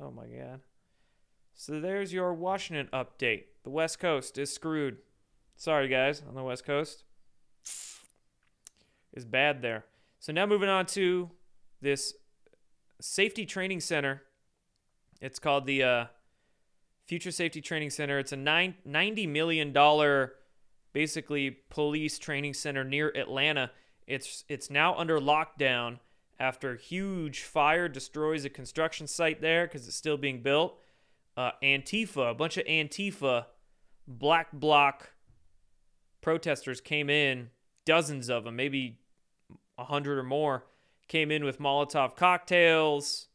Oh 0.00 0.10
my 0.10 0.26
God. 0.26 0.60
So 1.54 1.80
there's 1.80 2.12
your 2.12 2.32
Washington 2.32 2.88
update. 2.92 3.44
The 3.64 3.70
West 3.70 3.98
Coast 3.98 4.38
is 4.38 4.52
screwed. 4.52 4.98
Sorry, 5.56 5.88
guys, 5.88 6.22
on 6.26 6.34
the 6.34 6.42
West 6.42 6.64
Coast. 6.64 7.04
Is 9.12 9.24
bad 9.24 9.60
there. 9.60 9.84
So 10.20 10.32
now 10.32 10.46
moving 10.46 10.68
on 10.68 10.86
to 10.86 11.30
this 11.80 12.14
safety 13.00 13.44
training 13.44 13.80
center. 13.80 14.22
It's 15.20 15.38
called 15.38 15.66
the 15.66 15.82
uh, 15.82 16.04
Future 17.06 17.32
Safety 17.32 17.60
Training 17.60 17.90
Center. 17.90 18.18
It's 18.18 18.32
a 18.32 18.36
nine, 18.36 18.76
$90 18.88 19.28
million 19.28 19.72
basically 20.92 21.58
police 21.68 22.18
training 22.18 22.54
center 22.54 22.84
near 22.84 23.08
Atlanta. 23.08 23.70
It's 24.06 24.44
it's 24.48 24.70
now 24.70 24.94
under 24.96 25.18
lockdown 25.18 25.98
after 26.40 26.72
a 26.72 26.78
huge 26.78 27.42
fire 27.42 27.86
destroys 27.86 28.46
a 28.46 28.50
construction 28.50 29.06
site 29.06 29.42
there 29.42 29.66
because 29.66 29.86
it's 29.86 29.96
still 29.96 30.16
being 30.16 30.42
built. 30.42 30.80
Uh, 31.36 31.50
Antifa, 31.62 32.30
a 32.30 32.34
bunch 32.34 32.56
of 32.56 32.64
Antifa 32.64 33.44
black 34.08 34.48
bloc 34.52 35.12
protesters 36.22 36.80
came 36.80 37.10
in, 37.10 37.50
dozens 37.84 38.30
of 38.30 38.44
them, 38.44 38.56
maybe 38.56 38.98
a 39.78 39.84
hundred 39.84 40.18
or 40.18 40.22
more, 40.22 40.64
came 41.08 41.30
in 41.30 41.44
with 41.44 41.60
Molotov 41.60 42.16
cocktails, 42.16 43.28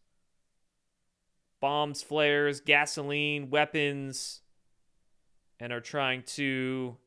bombs, 1.61 2.01
flares, 2.01 2.59
gasoline, 2.59 3.49
weapons, 3.49 4.41
and 5.59 5.71
are 5.71 5.79
trying 5.79 6.23
to 6.23 6.97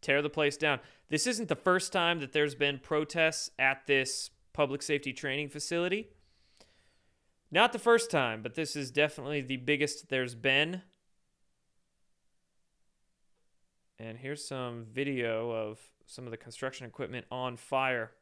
tear 0.00 0.22
the 0.22 0.30
place 0.30 0.56
down. 0.56 0.80
This 1.08 1.26
isn't 1.26 1.48
the 1.48 1.56
first 1.56 1.92
time 1.92 2.20
that 2.20 2.32
there's 2.32 2.54
been 2.54 2.78
protests 2.78 3.50
at 3.58 3.86
this 3.86 4.30
public 4.52 4.82
safety 4.82 5.12
training 5.12 5.48
facility. 5.48 6.08
Not 7.50 7.72
the 7.72 7.78
first 7.78 8.10
time, 8.10 8.42
but 8.42 8.54
this 8.54 8.76
is 8.76 8.90
definitely 8.90 9.40
the 9.40 9.56
biggest 9.56 10.08
there's 10.08 10.34
been. 10.34 10.82
And 13.98 14.18
here's 14.18 14.46
some 14.46 14.86
video 14.90 15.50
of 15.50 15.78
some 16.06 16.24
of 16.26 16.30
the 16.30 16.36
construction 16.36 16.86
equipment 16.86 17.26
on 17.30 17.56
fire. 17.56 18.12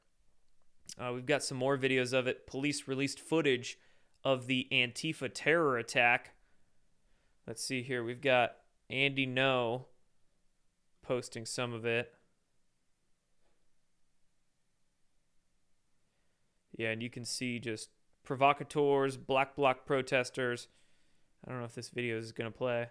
Uh, 0.98 1.12
we've 1.14 1.26
got 1.26 1.42
some 1.42 1.58
more 1.58 1.76
videos 1.76 2.12
of 2.12 2.26
it. 2.26 2.46
Police 2.46 2.88
released 2.88 3.20
footage 3.20 3.78
of 4.24 4.46
the 4.46 4.66
Antifa 4.72 5.30
terror 5.32 5.78
attack. 5.78 6.32
Let's 7.46 7.62
see 7.62 7.82
here. 7.82 8.02
We've 8.02 8.20
got 8.20 8.56
Andy 8.90 9.26
Ngo 9.26 9.84
posting 11.02 11.46
some 11.46 11.72
of 11.72 11.84
it. 11.84 12.12
Yeah, 16.78 16.90
and 16.90 17.02
you 17.02 17.10
can 17.10 17.26
see 17.26 17.58
just 17.58 17.90
provocateurs, 18.24 19.18
black 19.18 19.54
bloc 19.56 19.84
protesters. 19.84 20.68
I 21.46 21.50
don't 21.50 21.58
know 21.58 21.66
if 21.66 21.74
this 21.74 21.90
video 21.90 22.16
is 22.16 22.32
going 22.32 22.50
to 22.50 22.56
play, 22.56 22.86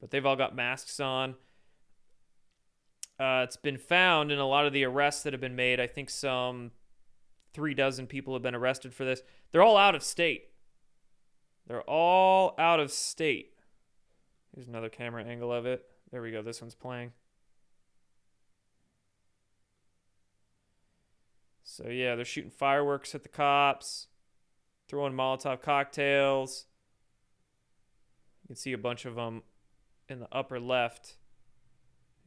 but 0.00 0.10
they've 0.10 0.26
all 0.26 0.34
got 0.34 0.56
masks 0.56 0.98
on. 0.98 1.36
Uh, 3.20 3.42
it's 3.44 3.56
been 3.56 3.78
found 3.78 4.32
in 4.32 4.38
a 4.38 4.48
lot 4.48 4.66
of 4.66 4.72
the 4.72 4.84
arrests 4.84 5.22
that 5.22 5.32
have 5.32 5.40
been 5.40 5.54
made. 5.54 5.78
I 5.78 5.86
think 5.86 6.10
some 6.10 6.72
three 7.52 7.74
dozen 7.74 8.06
people 8.06 8.32
have 8.32 8.42
been 8.42 8.54
arrested 8.54 8.94
for 8.94 9.04
this. 9.04 9.22
They're 9.50 9.62
all 9.62 9.76
out 9.76 9.94
of 9.94 10.02
state. 10.02 10.48
They're 11.66 11.82
all 11.82 12.54
out 12.58 12.80
of 12.80 12.90
state. 12.90 13.52
Here's 14.54 14.68
another 14.68 14.88
camera 14.88 15.22
angle 15.22 15.52
of 15.52 15.66
it. 15.66 15.84
There 16.10 16.22
we 16.22 16.30
go. 16.32 16.42
This 16.42 16.60
one's 16.60 16.74
playing. 16.74 17.12
So 21.72 21.88
yeah, 21.88 22.16
they're 22.16 22.26
shooting 22.26 22.50
fireworks 22.50 23.14
at 23.14 23.22
the 23.22 23.30
cops, 23.30 24.08
throwing 24.88 25.14
Molotov 25.14 25.62
cocktails. 25.62 26.66
You 28.42 28.48
can 28.48 28.56
see 28.56 28.74
a 28.74 28.78
bunch 28.78 29.06
of 29.06 29.14
them 29.14 29.42
in 30.06 30.20
the 30.20 30.28
upper 30.30 30.60
left. 30.60 31.16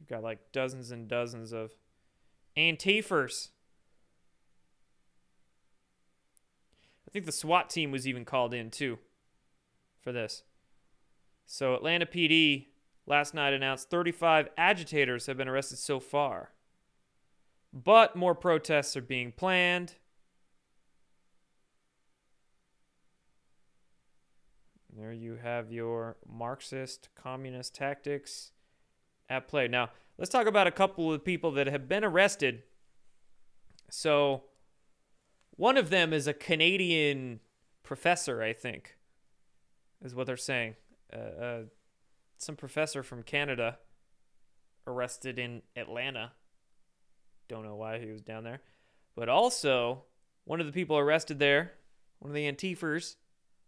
You've 0.00 0.08
got 0.08 0.24
like 0.24 0.50
dozens 0.50 0.90
and 0.90 1.06
dozens 1.06 1.52
of 1.52 1.74
Antifers. 2.56 3.50
I 7.06 7.12
think 7.12 7.24
the 7.24 7.30
SWAT 7.30 7.70
team 7.70 7.92
was 7.92 8.08
even 8.08 8.24
called 8.24 8.52
in 8.52 8.68
too 8.68 8.98
for 10.00 10.10
this. 10.10 10.42
So 11.46 11.76
Atlanta 11.76 12.04
PD 12.04 12.66
last 13.06 13.32
night 13.32 13.52
announced 13.52 13.90
35 13.90 14.48
agitators 14.58 15.26
have 15.26 15.36
been 15.36 15.46
arrested 15.46 15.78
so 15.78 16.00
far. 16.00 16.50
But 17.84 18.16
more 18.16 18.34
protests 18.34 18.96
are 18.96 19.02
being 19.02 19.32
planned. 19.32 19.96
There 24.96 25.12
you 25.12 25.36
have 25.42 25.70
your 25.70 26.16
Marxist 26.26 27.10
communist 27.14 27.74
tactics 27.74 28.52
at 29.28 29.46
play. 29.46 29.68
Now, 29.68 29.90
let's 30.16 30.30
talk 30.30 30.46
about 30.46 30.66
a 30.66 30.70
couple 30.70 31.12
of 31.12 31.22
people 31.22 31.50
that 31.52 31.66
have 31.66 31.86
been 31.86 32.02
arrested. 32.02 32.62
So, 33.90 34.44
one 35.50 35.76
of 35.76 35.90
them 35.90 36.14
is 36.14 36.26
a 36.26 36.32
Canadian 36.32 37.40
professor, 37.82 38.42
I 38.42 38.54
think, 38.54 38.96
is 40.02 40.14
what 40.14 40.26
they're 40.26 40.38
saying. 40.38 40.76
Uh, 41.12 41.16
uh, 41.18 41.62
some 42.38 42.56
professor 42.56 43.02
from 43.02 43.22
Canada 43.22 43.76
arrested 44.86 45.38
in 45.38 45.60
Atlanta. 45.76 46.32
Don't 47.48 47.64
know 47.64 47.76
why 47.76 47.98
he 47.98 48.10
was 48.10 48.22
down 48.22 48.44
there. 48.44 48.60
But 49.14 49.28
also, 49.28 50.04
one 50.44 50.60
of 50.60 50.66
the 50.66 50.72
people 50.72 50.98
arrested 50.98 51.38
there, 51.38 51.72
one 52.18 52.30
of 52.30 52.34
the 52.34 52.50
Antifers 52.50 53.16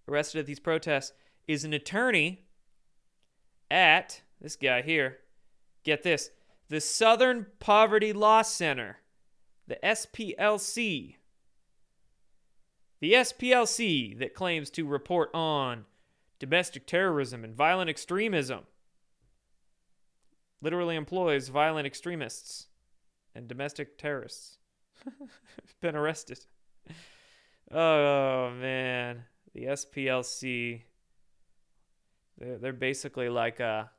arrested 0.09 0.39
at 0.41 0.47
these 0.47 0.61
protests, 0.61 1.13
is 1.47 1.65
an 1.65 1.73
attorney 1.73 2.45
at 3.71 4.23
this 4.41 4.57
guy 4.57 4.83
here. 4.83 5.19
Get 5.85 6.03
this 6.03 6.31
the 6.69 6.81
Southern 6.81 7.47
Poverty 7.61 8.13
Law 8.13 8.43
Center, 8.43 8.99
the 9.67 9.79
SPLC. 9.83 11.17
The 13.01 13.13
SPLC 13.13 14.19
that 14.19 14.35
claims 14.35 14.71
to 14.71 14.87
report 14.87 15.31
on 15.33 15.87
domestic 16.39 16.87
terrorism 16.87 17.45
and 17.45 17.55
violent 17.55 17.89
extremism 17.89 18.61
literally 20.61 20.97
employs 20.97 21.49
violent 21.49 21.87
extremists 21.87 22.68
and 23.35 23.49
domestic 23.49 23.99
terrorists 23.99 24.59
been 25.81 25.97
arrested. 25.97 26.39
Oh 27.73 28.51
man, 28.51 29.25
the 29.55 29.65
SPLC. 29.65 30.83
They're, 32.39 32.59
they're 32.59 32.73
basically 32.73 33.29
like 33.29 33.61
a 33.61 33.91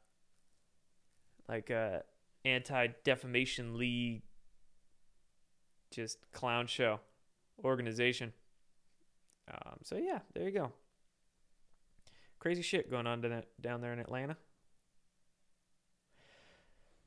like 1.48 1.70
a 1.70 2.04
anti 2.46 2.88
defamation 3.04 3.78
league, 3.78 4.24
just 5.92 6.18
clown 6.32 6.68
show 6.68 7.00
organization. 7.64 8.34
Um, 9.52 9.78
so 9.84 9.98
yeah, 9.98 10.20
there 10.34 10.46
you 10.46 10.52
go. 10.52 10.72
Crazy 12.40 12.62
shit 12.62 12.90
going 12.90 13.08
on 13.08 13.22
down 13.62 13.82
there 13.82 13.94
in 13.94 14.00
Atlanta. 14.00 14.38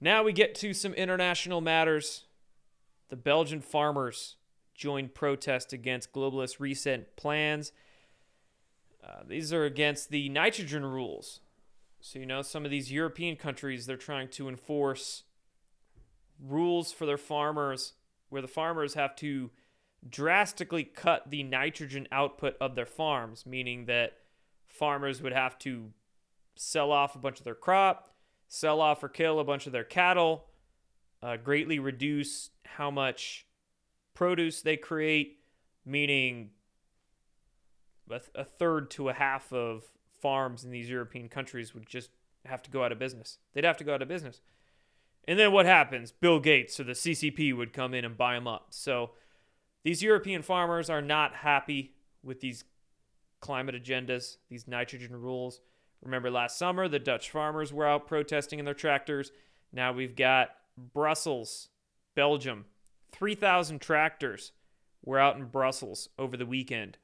Now 0.02 0.24
we 0.24 0.32
get 0.32 0.56
to 0.56 0.74
some 0.74 0.94
international 0.94 1.60
matters. 1.60 2.24
The 3.08 3.14
Belgian 3.14 3.60
farmers 3.60 4.34
joined 4.74 5.14
protest 5.14 5.72
against 5.72 6.12
globalist 6.12 6.58
recent 6.58 7.14
plans. 7.14 7.70
Uh, 9.06 9.20
these 9.28 9.52
are 9.52 9.64
against 9.64 10.10
the 10.10 10.28
nitrogen 10.28 10.84
rules. 10.84 11.38
So, 12.00 12.18
you 12.18 12.26
know, 12.26 12.42
some 12.42 12.64
of 12.64 12.72
these 12.72 12.90
European 12.90 13.36
countries, 13.36 13.86
they're 13.86 13.96
trying 13.96 14.26
to 14.30 14.48
enforce 14.48 15.22
rules 16.44 16.90
for 16.90 17.06
their 17.06 17.16
farmers 17.16 17.92
where 18.28 18.42
the 18.42 18.48
farmers 18.48 18.94
have 18.94 19.14
to 19.16 19.52
drastically 20.10 20.82
cut 20.82 21.30
the 21.30 21.44
nitrogen 21.44 22.08
output 22.10 22.56
of 22.60 22.74
their 22.74 22.86
farms, 22.86 23.46
meaning 23.46 23.84
that 23.84 24.14
farmers 24.66 25.22
would 25.22 25.32
have 25.32 25.60
to 25.60 25.92
sell 26.56 26.90
off 26.90 27.14
a 27.14 27.20
bunch 27.20 27.38
of 27.38 27.44
their 27.44 27.54
crop 27.54 28.12
sell 28.52 28.82
off 28.82 29.02
or 29.02 29.08
kill 29.08 29.40
a 29.40 29.44
bunch 29.44 29.66
of 29.66 29.72
their 29.72 29.82
cattle, 29.82 30.44
uh, 31.22 31.38
greatly 31.38 31.78
reduce 31.78 32.50
how 32.66 32.90
much 32.90 33.46
produce 34.12 34.60
they 34.60 34.76
create, 34.76 35.38
meaning 35.86 36.50
a, 38.10 38.20
a 38.34 38.44
third 38.44 38.90
to 38.90 39.08
a 39.08 39.14
half 39.14 39.54
of 39.54 39.84
farms 40.20 40.64
in 40.64 40.70
these 40.70 40.90
European 40.90 41.30
countries 41.30 41.72
would 41.72 41.88
just 41.88 42.10
have 42.44 42.62
to 42.62 42.70
go 42.70 42.84
out 42.84 42.92
of 42.92 42.98
business. 42.98 43.38
They'd 43.54 43.64
have 43.64 43.78
to 43.78 43.84
go 43.84 43.94
out 43.94 44.02
of 44.02 44.08
business. 44.08 44.42
And 45.26 45.38
then 45.38 45.50
what 45.50 45.64
happens? 45.64 46.12
Bill 46.12 46.38
Gates 46.38 46.78
or 46.78 46.84
the 46.84 46.92
CCP 46.92 47.56
would 47.56 47.72
come 47.72 47.94
in 47.94 48.04
and 48.04 48.18
buy 48.18 48.34
them 48.34 48.46
up. 48.46 48.66
So 48.68 49.12
these 49.82 50.02
European 50.02 50.42
farmers 50.42 50.90
are 50.90 51.00
not 51.00 51.36
happy 51.36 51.94
with 52.22 52.40
these 52.40 52.64
climate 53.40 53.82
agendas, 53.82 54.36
these 54.50 54.68
nitrogen 54.68 55.18
rules. 55.18 55.60
Remember 56.02 56.30
last 56.30 56.58
summer, 56.58 56.88
the 56.88 56.98
Dutch 56.98 57.30
farmers 57.30 57.72
were 57.72 57.86
out 57.86 58.06
protesting 58.06 58.58
in 58.58 58.64
their 58.64 58.74
tractors. 58.74 59.30
Now 59.72 59.92
we've 59.92 60.16
got 60.16 60.50
Brussels, 60.76 61.68
Belgium. 62.14 62.66
3,000 63.12 63.80
tractors 63.80 64.52
were 65.04 65.18
out 65.18 65.36
in 65.36 65.44
Brussels 65.44 66.08
over 66.18 66.36
the 66.36 66.46
weekend, 66.46 66.98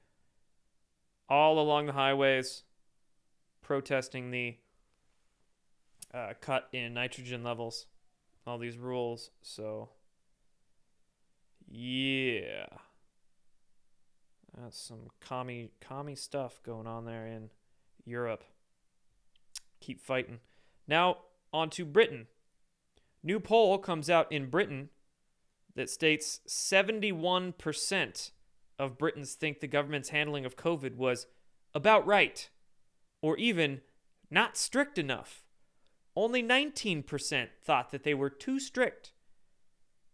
all 1.28 1.60
along 1.60 1.86
the 1.86 1.92
highways, 1.92 2.64
protesting 3.62 4.30
the 4.30 4.56
uh, 6.12 6.32
cut 6.40 6.68
in 6.72 6.94
nitrogen 6.94 7.44
levels, 7.44 7.86
all 8.46 8.58
these 8.58 8.78
rules. 8.78 9.30
So, 9.42 9.90
yeah. 11.68 12.66
That's 14.56 14.78
some 14.78 15.08
commie, 15.20 15.70
commie 15.80 16.16
stuff 16.16 16.60
going 16.64 16.86
on 16.86 17.04
there 17.04 17.26
in 17.26 17.50
Europe. 18.04 18.42
Keep 19.80 20.00
fighting. 20.00 20.40
Now, 20.86 21.18
on 21.52 21.70
to 21.70 21.84
Britain. 21.84 22.26
New 23.22 23.40
poll 23.40 23.78
comes 23.78 24.08
out 24.08 24.30
in 24.30 24.50
Britain 24.50 24.90
that 25.74 25.90
states 25.90 26.40
71% 26.48 28.30
of 28.78 28.98
Britons 28.98 29.34
think 29.34 29.60
the 29.60 29.66
government's 29.66 30.10
handling 30.10 30.44
of 30.44 30.56
COVID 30.56 30.96
was 30.96 31.26
about 31.74 32.06
right 32.06 32.48
or 33.20 33.36
even 33.36 33.80
not 34.30 34.56
strict 34.56 34.98
enough. 34.98 35.44
Only 36.14 36.42
19% 36.42 37.48
thought 37.62 37.90
that 37.90 38.02
they 38.02 38.14
were 38.14 38.30
too 38.30 38.58
strict, 38.58 39.12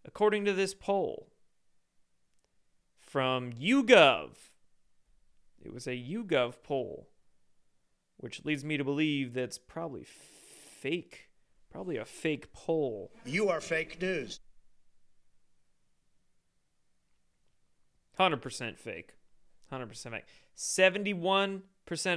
according 0.04 0.44
to 0.44 0.52
this 0.52 0.74
poll 0.74 1.28
from 3.00 3.52
YouGov. 3.52 4.30
It 5.62 5.72
was 5.72 5.86
a 5.86 5.92
YouGov 5.92 6.62
poll, 6.62 7.08
which 8.24 8.42
leads 8.42 8.64
me 8.64 8.78
to 8.78 8.84
believe 8.84 9.34
that's 9.34 9.58
probably 9.58 10.02
fake. 10.02 11.28
Probably 11.70 11.98
a 11.98 12.06
fake 12.06 12.54
poll. 12.54 13.12
You 13.26 13.50
are 13.50 13.60
fake 13.60 14.00
news. 14.00 14.40
100% 18.18 18.78
fake. 18.78 19.12
100% 19.70 20.10
fake. 20.10 20.24
71% 20.56 21.62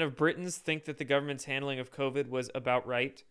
of 0.02 0.16
Britons 0.16 0.56
think 0.56 0.86
that 0.86 0.98
the 0.98 1.04
government's 1.04 1.44
handling 1.44 1.78
of 1.78 1.92
COVID 1.92 2.30
was 2.30 2.50
about 2.56 2.88
right. 2.88 3.22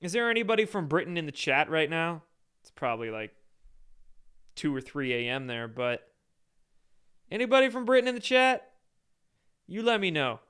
Is 0.00 0.14
there 0.14 0.28
anybody 0.28 0.64
from 0.64 0.88
Britain 0.88 1.16
in 1.16 1.26
the 1.26 1.32
chat 1.32 1.70
right 1.70 1.88
now? 1.88 2.24
It's 2.60 2.72
probably 2.72 3.10
like 3.10 3.36
2 4.56 4.74
or 4.74 4.80
3 4.80 5.28
a.m. 5.28 5.46
there, 5.46 5.68
but 5.68 6.08
anybody 7.34 7.68
from 7.68 7.84
Britain 7.84 8.08
in 8.08 8.14
the 8.14 8.20
chat? 8.20 8.70
You 9.66 9.82
let 9.82 10.00
me 10.00 10.10
know. 10.10 10.40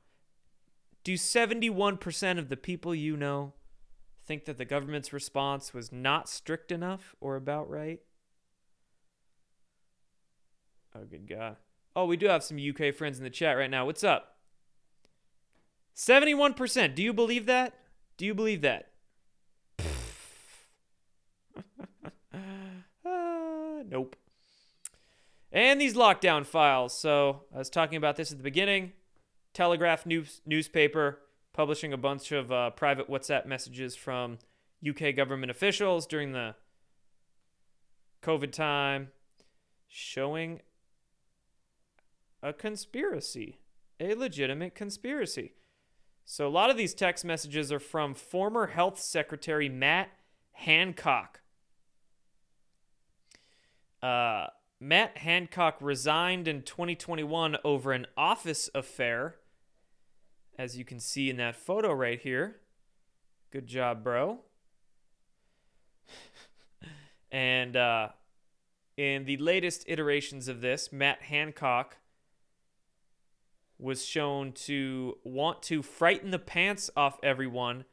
Do 1.02 1.14
71% 1.14 2.38
of 2.38 2.48
the 2.48 2.56
people 2.56 2.94
you 2.94 3.16
know 3.16 3.54
think 4.24 4.44
that 4.44 4.58
the 4.58 4.64
government's 4.64 5.12
response 5.12 5.74
was 5.74 5.92
not 5.92 6.28
strict 6.28 6.70
enough 6.70 7.14
or 7.20 7.36
about 7.36 7.68
right? 7.68 8.00
Oh, 10.94 11.04
good 11.04 11.28
God. 11.28 11.56
Oh, 11.96 12.06
we 12.06 12.16
do 12.16 12.26
have 12.26 12.44
some 12.44 12.58
UK 12.58 12.94
friends 12.94 13.18
in 13.18 13.24
the 13.24 13.30
chat 13.30 13.56
right 13.56 13.70
now. 13.70 13.86
What's 13.86 14.04
up? 14.04 14.36
71%. 15.96 16.94
Do 16.94 17.02
you 17.02 17.12
believe 17.12 17.46
that? 17.46 17.74
Do 18.16 18.26
you 18.26 18.34
believe 18.34 18.62
that? 18.62 18.90
uh, 19.78 19.84
nope. 23.88 24.16
And 25.54 25.80
these 25.80 25.94
lockdown 25.94 26.44
files. 26.44 26.98
So 26.98 27.42
I 27.54 27.58
was 27.58 27.70
talking 27.70 27.96
about 27.96 28.16
this 28.16 28.32
at 28.32 28.38
the 28.38 28.44
beginning. 28.44 28.92
Telegraph 29.54 30.04
news, 30.04 30.42
newspaper 30.44 31.20
publishing 31.52 31.92
a 31.92 31.96
bunch 31.96 32.32
of 32.32 32.50
uh, 32.50 32.70
private 32.70 33.08
WhatsApp 33.08 33.46
messages 33.46 33.94
from 33.94 34.38
UK 34.86 35.14
government 35.14 35.52
officials 35.52 36.06
during 36.08 36.32
the 36.32 36.56
COVID 38.20 38.50
time, 38.50 39.12
showing 39.86 40.60
a 42.42 42.52
conspiracy, 42.52 43.60
a 44.00 44.14
legitimate 44.14 44.74
conspiracy. 44.74 45.52
So 46.24 46.48
a 46.48 46.50
lot 46.50 46.68
of 46.68 46.76
these 46.76 46.94
text 46.94 47.24
messages 47.24 47.70
are 47.70 47.78
from 47.78 48.14
former 48.14 48.66
Health 48.66 48.98
Secretary 48.98 49.68
Matt 49.68 50.08
Hancock. 50.50 51.42
Uh, 54.02 54.48
Matt 54.80 55.18
Hancock 55.18 55.76
resigned 55.80 56.46
in 56.48 56.62
2021 56.62 57.56
over 57.64 57.92
an 57.92 58.06
office 58.16 58.68
affair 58.74 59.37
as 60.58 60.76
you 60.76 60.84
can 60.84 61.00
see 61.00 61.30
in 61.30 61.37
that 61.37 61.56
photo 61.56 61.92
right 61.92 62.20
here. 62.20 62.60
Good 63.50 63.66
job, 63.66 64.02
bro. 64.02 64.40
and 67.32 67.76
uh, 67.76 68.08
in 68.96 69.24
the 69.24 69.37
latest 69.37 69.84
iterations 69.87 70.48
of 70.48 70.60
this, 70.60 70.92
Matt 70.92 71.22
Hancock 71.22 71.96
was 73.78 74.04
shown 74.04 74.52
to 74.52 75.18
want 75.24 75.62
to 75.64 75.82
frighten 75.82 76.30
the 76.30 76.38
pants 76.38 76.90
off 76.96 77.18
everyone 77.22 77.84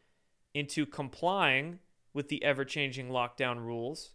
into 0.53 0.85
complying 0.85 1.79
with 2.13 2.29
the 2.29 2.43
ever 2.43 2.63
changing 2.63 3.09
lockdown 3.09 3.57
rules. 3.57 4.11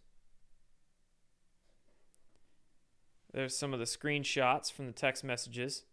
There's 3.37 3.55
some 3.55 3.71
of 3.71 3.77
the 3.77 3.85
screenshots 3.85 4.71
from 4.71 4.87
the 4.87 4.91
text 4.91 5.23
messages. 5.23 5.83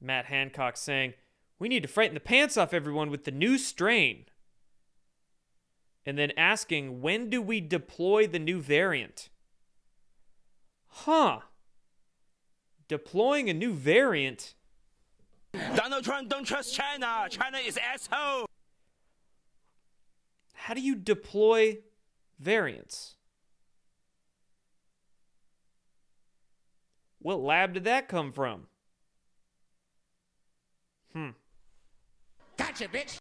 Matt 0.00 0.24
Hancock 0.24 0.76
saying, 0.76 1.14
we 1.60 1.68
need 1.68 1.84
to 1.84 1.88
frighten 1.88 2.14
the 2.14 2.18
pants 2.18 2.56
off 2.56 2.74
everyone 2.74 3.08
with 3.08 3.22
the 3.22 3.30
new 3.30 3.56
strain. 3.56 4.24
And 6.04 6.18
then 6.18 6.32
asking, 6.36 7.00
when 7.00 7.30
do 7.30 7.40
we 7.40 7.60
deploy 7.60 8.26
the 8.26 8.40
new 8.40 8.60
variant? 8.60 9.28
Huh. 10.88 11.42
Deploying 12.88 13.48
a 13.48 13.54
new 13.54 13.74
variant? 13.74 14.54
Donald 15.76 16.02
Trump 16.02 16.30
don't 16.30 16.42
trust 16.42 16.74
China. 16.74 17.28
China 17.30 17.58
is 17.58 17.78
asshole. 17.78 18.48
How 20.54 20.74
do 20.74 20.80
you 20.80 20.96
deploy 20.96 21.78
variants? 22.40 23.14
What 27.22 27.40
lab 27.40 27.74
did 27.74 27.84
that 27.84 28.08
come 28.08 28.32
from? 28.32 28.66
Hmm. 31.12 31.30
Gotcha, 32.56 32.88
bitch. 32.88 33.18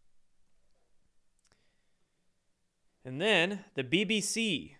And 3.06 3.22
then 3.22 3.66
the 3.76 3.84
BBC, 3.84 4.76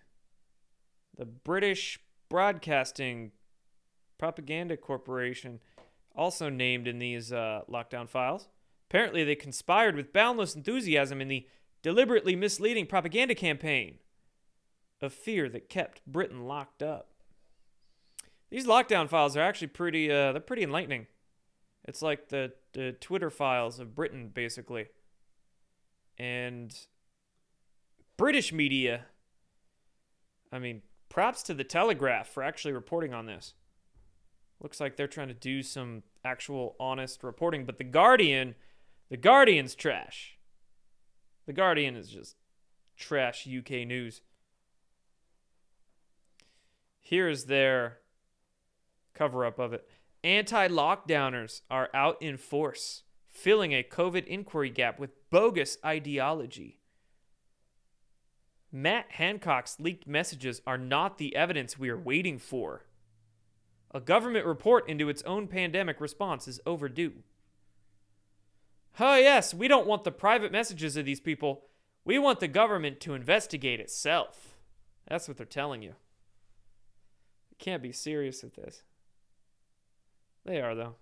the 1.16 1.24
British 1.24 2.00
Broadcasting 2.28 3.32
Propaganda 4.18 4.76
Corporation, 4.76 5.60
also 6.14 6.48
named 6.48 6.88
in 6.88 6.98
these 6.98 7.32
uh, 7.32 7.62
lockdown 7.70 8.08
files. 8.08 8.48
Apparently, 8.90 9.24
they 9.24 9.34
conspired 9.34 9.96
with 9.96 10.12
boundless 10.12 10.54
enthusiasm 10.54 11.20
in 11.20 11.28
the 11.28 11.46
deliberately 11.82 12.36
misleading 12.36 12.86
propaganda 12.86 13.34
campaign 13.34 13.98
of 15.00 15.12
fear 15.12 15.48
that 15.48 15.68
kept 15.68 16.00
Britain 16.06 16.44
locked 16.44 16.82
up. 16.82 17.11
These 18.52 18.66
lockdown 18.66 19.08
files 19.08 19.34
are 19.34 19.40
actually 19.40 19.68
pretty 19.68 20.10
uh, 20.10 20.32
they're 20.32 20.40
pretty 20.40 20.62
enlightening. 20.62 21.06
It's 21.84 22.02
like 22.02 22.28
the, 22.28 22.52
the 22.74 22.92
Twitter 22.92 23.30
files 23.30 23.80
of 23.80 23.94
Britain, 23.94 24.30
basically. 24.32 24.88
And 26.18 26.70
British 28.18 28.52
media, 28.52 29.06
I 30.52 30.58
mean, 30.58 30.82
props 31.08 31.42
to 31.44 31.54
the 31.54 31.64
Telegraph 31.64 32.28
for 32.28 32.42
actually 32.42 32.74
reporting 32.74 33.14
on 33.14 33.24
this. 33.24 33.54
Looks 34.62 34.80
like 34.80 34.96
they're 34.96 35.08
trying 35.08 35.28
to 35.28 35.34
do 35.34 35.62
some 35.62 36.02
actual 36.22 36.76
honest 36.78 37.24
reporting, 37.24 37.64
but 37.64 37.78
the 37.78 37.84
Guardian, 37.84 38.54
the 39.08 39.16
Guardian's 39.16 39.74
trash. 39.74 40.36
The 41.46 41.54
Guardian 41.54 41.96
is 41.96 42.10
just 42.10 42.36
trash 42.98 43.48
UK 43.48 43.86
news. 43.86 44.20
Here's 47.00 47.46
their 47.46 48.01
cover 49.14 49.44
up 49.44 49.58
of 49.58 49.72
it. 49.72 49.88
Anti 50.24 50.68
lockdowners 50.68 51.62
are 51.70 51.90
out 51.92 52.20
in 52.22 52.36
force, 52.36 53.02
filling 53.28 53.72
a 53.72 53.82
COVID 53.82 54.26
inquiry 54.26 54.70
gap 54.70 54.98
with 54.98 55.10
bogus 55.30 55.78
ideology. 55.84 56.78
Matt 58.70 59.06
Hancock's 59.10 59.78
leaked 59.78 60.06
messages 60.06 60.62
are 60.66 60.78
not 60.78 61.18
the 61.18 61.36
evidence 61.36 61.78
we 61.78 61.90
are 61.90 61.98
waiting 61.98 62.38
for. 62.38 62.86
A 63.94 64.00
government 64.00 64.46
report 64.46 64.88
into 64.88 65.10
its 65.10 65.22
own 65.24 65.46
pandemic 65.46 66.00
response 66.00 66.48
is 66.48 66.60
overdue. 66.64 67.12
Oh, 68.98 69.16
yes, 69.16 69.52
we 69.52 69.68
don't 69.68 69.86
want 69.86 70.04
the 70.04 70.10
private 70.10 70.52
messages 70.52 70.96
of 70.96 71.04
these 71.04 71.20
people. 71.20 71.64
We 72.04 72.18
want 72.18 72.40
the 72.40 72.48
government 72.48 73.00
to 73.00 73.14
investigate 73.14 73.80
itself. 73.80 74.56
That's 75.06 75.28
what 75.28 75.36
they're 75.36 75.46
telling 75.46 75.82
you. 75.82 75.94
You 77.50 77.56
can't 77.58 77.82
be 77.82 77.92
serious 77.92 78.42
with 78.42 78.54
this. 78.54 78.82
They 80.44 80.60
are, 80.60 80.74
though. 80.74 80.96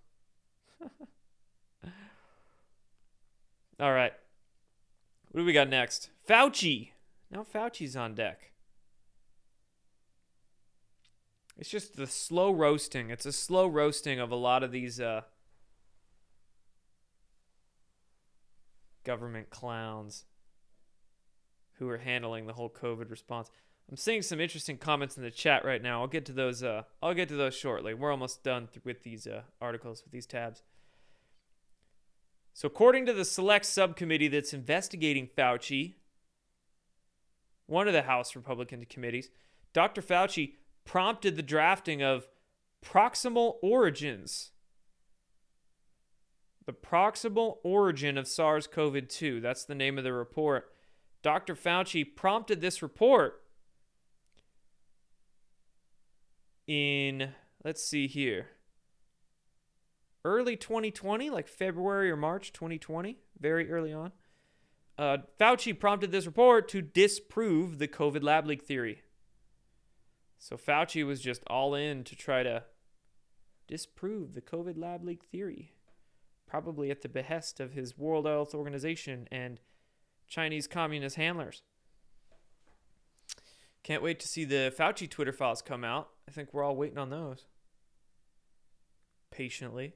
All 3.81 3.92
right. 3.92 4.12
What 5.31 5.40
do 5.40 5.44
we 5.46 5.53
got 5.53 5.68
next? 5.68 6.11
Fauci. 6.29 6.90
Now 7.31 7.44
Fauci's 7.44 7.96
on 7.96 8.14
deck. 8.14 8.50
It's 11.57 11.70
just 11.70 11.96
the 11.96 12.07
slow 12.07 12.50
roasting. 12.50 13.11
It's 13.11 13.26
a 13.26 13.33
slow 13.33 13.66
roasting 13.66 14.18
of 14.18 14.31
a 14.31 14.37
lot 14.37 14.62
of 14.62 14.72
these 14.72 14.98
uh, 15.00 15.22
government 19.05 19.50
clowns 19.50 20.24
who 21.74 21.88
are 21.88 21.98
handling 21.98 22.46
the 22.46 22.55
whole 22.55 22.70
COVID 22.70 23.11
response. 23.11 23.50
I'm 23.90 23.96
seeing 23.96 24.22
some 24.22 24.40
interesting 24.40 24.79
comments 24.79 25.16
in 25.16 25.24
the 25.24 25.33
chat 25.33 25.64
right 25.64 25.83
now. 25.83 26.00
I'll 26.00 26.07
get 26.07 26.24
to 26.26 26.33
those. 26.33 26.62
Uh, 26.62 26.83
I'll 27.03 27.14
get 27.14 27.29
to 27.31 27.35
those 27.35 27.57
shortly. 27.57 27.92
We're 27.92 28.12
almost 28.12 28.44
done 28.44 28.68
th- 28.68 28.85
with 28.85 29.03
these 29.03 29.26
uh, 29.26 29.42
articles 29.61 30.05
with 30.05 30.12
these 30.12 30.26
tabs. 30.26 30.62
So, 32.55 32.66
according 32.66 33.07
to 33.07 33.12
the 33.12 33.24
select 33.24 33.66
subcommittee 33.66 34.29
that's 34.29 34.55
investigating 34.55 35.26
Fauci, 35.26 35.94
one 37.66 37.88
of 37.88 37.92
the 37.92 38.03
House 38.03 38.37
Republican 38.37 38.85
committees, 38.85 39.29
Dr. 39.72 40.03
Fauci 40.03 40.53
prompted 40.85 41.35
the 41.35 41.42
drafting 41.42 42.00
of 42.00 42.29
proximal 42.85 43.55
origins. 43.61 44.53
The 46.64 46.72
proximal 46.72 47.57
origin 47.64 48.16
of 48.16 48.29
SARS 48.29 48.68
CoV 48.68 49.09
2. 49.09 49.40
That's 49.40 49.64
the 49.64 49.74
name 49.74 49.98
of 49.98 50.05
the 50.05 50.12
report. 50.12 50.70
Dr. 51.22 51.57
Fauci 51.57 52.05
prompted 52.05 52.61
this 52.61 52.83
report 52.83 53.39
in, 56.66 57.31
let's 57.64 57.85
see 57.85 58.07
here, 58.07 58.46
early 60.25 60.57
2020, 60.57 61.31
like 61.31 61.49
February 61.49 62.11
or 62.11 62.16
March 62.16 62.53
2020, 62.53 63.18
very 63.38 63.70
early 63.70 63.92
on. 63.92 64.12
Uh, 64.99 65.18
Fauci 65.38 65.79
prompted 65.79 66.12
this 66.12 66.27
report 66.27 66.68
to 66.68 66.83
disprove 66.83 67.79
the 67.79 67.88
COVID 67.88 68.23
lab 68.23 68.46
leak 68.46 68.62
theory. 68.62 69.03
So 70.38 70.57
Fauci 70.57 71.07
was 71.07 71.20
just 71.20 71.42
all 71.46 71.75
in 71.75 72.05
to 72.05 72.16
try 72.16 72.42
to 72.42 72.64
disprove 73.66 74.35
the 74.35 74.40
COVID 74.40 74.77
lab 74.77 75.05
leak 75.05 75.23
theory, 75.25 75.73
probably 76.46 76.90
at 76.90 77.03
the 77.03 77.09
behest 77.09 77.61
of 77.61 77.73
his 77.73 77.96
World 77.96 78.27
Health 78.27 78.55
Organization 78.55 79.29
and 79.31 79.61
Chinese 80.29 80.66
communist 80.66 81.16
handlers. 81.16 81.62
Can't 83.83 84.03
wait 84.03 84.21
to 84.21 84.29
see 84.29 84.45
the 84.45 84.73
Fauci 84.77 85.09
Twitter 85.09 85.33
files 85.33 85.62
come 85.62 85.85
out. 85.85 86.11
I 86.29 86.33
think 86.33 86.53
we're 86.53 86.62
all 86.62 86.77
waiting 86.77 86.99
on 86.99 87.11
those. 87.11 87.47
Patiently. 89.31 89.95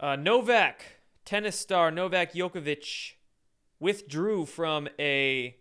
Uh, 0.00 0.16
Novak, 0.16 0.82
tennis 1.24 1.58
star 1.58 1.90
Novak 1.90 2.32
Djokovic, 2.32 3.12
withdrew 3.78 4.46
from 4.46 4.88
a 4.98 5.56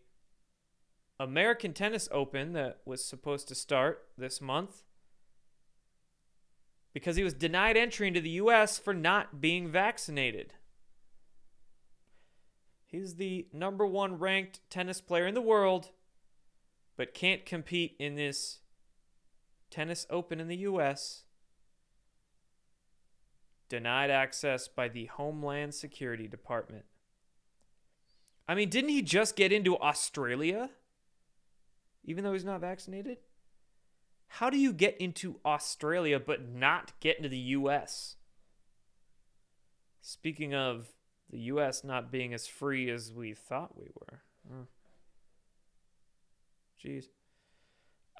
American 1.20 1.74
Tennis 1.74 2.10
Open 2.12 2.54
that 2.54 2.80
was 2.86 3.06
supposed 3.06 3.48
to 3.50 3.56
start 3.56 4.08
this 4.18 4.42
month 4.42 4.84
because 6.94 7.16
he 7.16 7.24
was 7.24 7.34
denied 7.34 7.78
entry 7.78 8.08
into 8.08 8.22
the 8.22 8.30
U.S. 8.32 8.80
for 8.80 8.94
not 8.94 9.40
being 9.40 9.70
vaccinated. 9.70 10.54
He's 12.91 13.15
the 13.15 13.47
number 13.54 13.88
one 13.88 14.19
ranked 14.19 14.60
tennis 14.69 14.99
player 14.99 15.25
in 15.25 15.34
the 15.34 15.41
world, 15.41 15.91
but 16.97 17.13
can't 17.13 17.45
compete 17.45 17.95
in 17.99 18.15
this 18.15 18.60
tennis 19.69 20.06
open 20.10 20.41
in 20.41 20.49
the 20.49 20.58
U.S. 20.58 21.23
Denied 23.69 24.12
access 24.12 24.67
by 24.67 24.89
the 24.89 25.06
Homeland 25.06 25.73
Security 25.73 26.27
Department. 26.27 26.84
I 28.45 28.56
mean, 28.56 28.67
didn't 28.67 28.89
he 28.89 29.01
just 29.01 29.38
get 29.38 29.54
into 29.54 29.80
Australia? 29.80 30.71
Even 32.04 32.25
though 32.25 32.34
he's 32.34 32.43
not 32.43 32.60
vaccinated? 32.60 33.19
How 34.27 34.49
do 34.49 34.58
you 34.58 34.73
get 34.73 34.97
into 34.97 35.39
Australia 35.45 36.19
but 36.19 36.45
not 36.45 36.91
get 36.99 37.15
into 37.15 37.30
the 37.30 37.38
U.S.? 37.38 38.17
Speaking 40.01 40.54
of 40.54 40.89
the 41.32 41.39
U.S. 41.39 41.84
not 41.84 42.12
being 42.12 42.34
as 42.34 42.48
free 42.48 42.89
as 42.89 43.13
we 43.13 43.34
thought 43.34 43.78
we 43.78 43.88
were. 43.96 44.22
Hmm. 44.48 44.63
Jeez. 46.84 47.06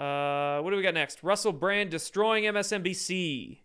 Uh, 0.00 0.62
what 0.62 0.70
do 0.70 0.76
we 0.76 0.82
got 0.82 0.94
next? 0.94 1.22
Russell 1.22 1.52
Brand 1.52 1.90
destroying 1.90 2.44
MSNBC. 2.44 3.58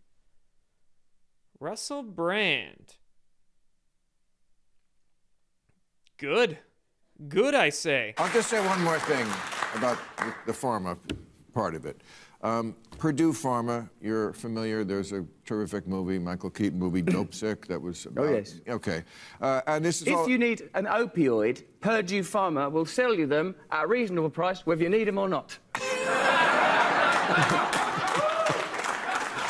Russell 1.60 2.03
Brand. 2.03 2.95
Good. 6.17 6.57
Good, 7.27 7.55
I 7.55 7.69
say. 7.69 8.13
I'll 8.17 8.31
just 8.31 8.49
say 8.49 8.63
one 8.65 8.81
more 8.83 8.99
thing 8.99 9.25
about 9.75 9.97
the 10.45 10.51
pharma 10.51 10.97
part 11.53 11.73
of 11.73 11.86
it. 11.86 12.01
Um, 12.43 12.76
Purdue 13.00 13.34
Pharma, 13.34 13.89
you're 14.02 14.32
familiar. 14.34 14.84
There's 14.84 15.12
a 15.12 15.26
terrific 15.45 15.88
movie, 15.88 16.19
Michael 16.19 16.50
Keaton 16.52 16.78
movie, 16.78 17.02
Dopesick, 17.04 17.65
that 17.67 17.82
was. 17.82 18.06
About, 18.06 18.26
Oh, 18.26 18.32
yes. 18.34 18.62
Okay. 18.67 19.04
Uh, 19.41 19.62
and 19.67 19.84
this 19.84 20.02
is 20.02 20.08
If 20.08 20.13
all. 20.15 20.30
you 20.30 20.38
need 20.38 20.69
an 20.76 20.86
opioid, 20.86 21.63
Purdue 21.82 22.21
Pharma 22.21 22.71
will 22.71 22.86
sell 22.86 23.13
you 23.13 23.26
them 23.26 23.56
at 23.71 23.86
a 23.86 23.88
reasonable 23.88 24.30
price, 24.30 24.65
whether 24.65 24.84
you 24.84 24.89
need 24.89 25.08
them 25.08 25.17
or 25.17 25.28
not. 25.30 25.58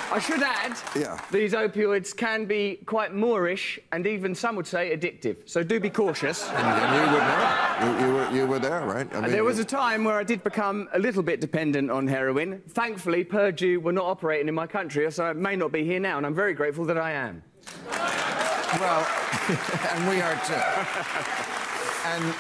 I 0.10 0.20
should 0.20 0.42
add, 0.42 0.78
Yeah. 0.96 1.20
these 1.32 1.54
opioids 1.54 2.16
can 2.16 2.46
be 2.46 2.80
quite 2.86 3.14
moreish 3.14 3.78
and 3.92 4.08
even 4.08 4.34
some 4.36 4.56
would 4.56 4.66
say 4.68 4.96
addictive. 4.96 5.48
So 5.50 5.64
do 5.64 5.80
be 5.80 5.90
cautious. 5.90 6.48
and 6.50 6.96
you 6.96 7.12
would 7.14 7.22
know. 7.22 8.00
You, 8.00 8.08
you, 8.08 8.14
were, 8.14 8.30
you 8.32 8.48
were 8.48 8.60
there, 8.60 8.82
right? 8.86 9.08
I 9.14 9.18
And 9.20 9.34
there 9.34 9.44
was 9.44 9.60
a 9.60 9.66
time 9.66 10.04
where 10.06 10.18
I 10.18 10.24
did 10.24 10.44
become 10.44 10.88
a 10.94 11.00
little 11.00 11.24
bit 11.24 11.42
dependent 11.42 11.92
on 11.92 12.08
heroin. 12.08 12.62
Thankfully, 12.70 13.24
Purdue 13.26 13.80
were 13.82 13.92
not 13.92 14.06
operating 14.06 14.48
in 14.48 14.56
my 14.56 14.66
country, 14.68 15.12
so 15.12 15.26
I 15.26 15.34
may 15.34 15.56
not 15.58 15.72
be 15.74 15.84
here 15.84 16.00
now, 16.00 16.18
and 16.18 16.26
I'm 16.26 16.36
very 16.36 16.54
grateful 16.54 16.86
that 16.86 16.98
I 16.98 17.12
am. 17.12 17.44
Well, 18.80 19.08
and 19.94 20.10
we 20.10 20.22
are 20.22 20.36
too. 20.46 20.54
and 22.06 22.34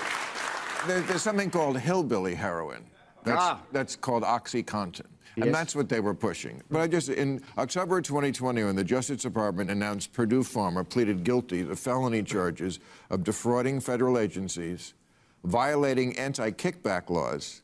there, 0.87 1.01
there's 1.01 1.21
something 1.21 1.49
called 1.49 1.77
hillbilly 1.79 2.35
heroin. 2.35 2.85
That's, 3.23 3.41
Ah. 3.41 3.61
that's 3.73 3.95
called 3.97 4.23
OxyContin. 4.23 5.05
Yes. 5.37 5.45
And 5.45 5.53
that's 5.53 5.75
what 5.75 5.87
they 5.87 5.99
were 5.99 6.15
pushing. 6.15 6.63
But 6.71 6.81
I 6.81 6.87
just, 6.87 7.09
in 7.09 7.43
October 7.59 8.01
2020, 8.01 8.63
when 8.63 8.75
the 8.75 8.83
Justice 8.83 9.21
Department 9.21 9.69
announced 9.69 10.11
Purdue 10.11 10.41
Pharma 10.41 10.87
pleaded 10.87 11.23
guilty 11.23 11.63
to 11.63 11.75
felony 11.75 12.23
charges 12.23 12.79
of 13.11 13.23
defrauding 13.23 13.79
federal 13.79 14.17
agencies, 14.17 14.95
violating 15.43 16.17
anti 16.17 16.49
kickback 16.49 17.11
laws, 17.11 17.61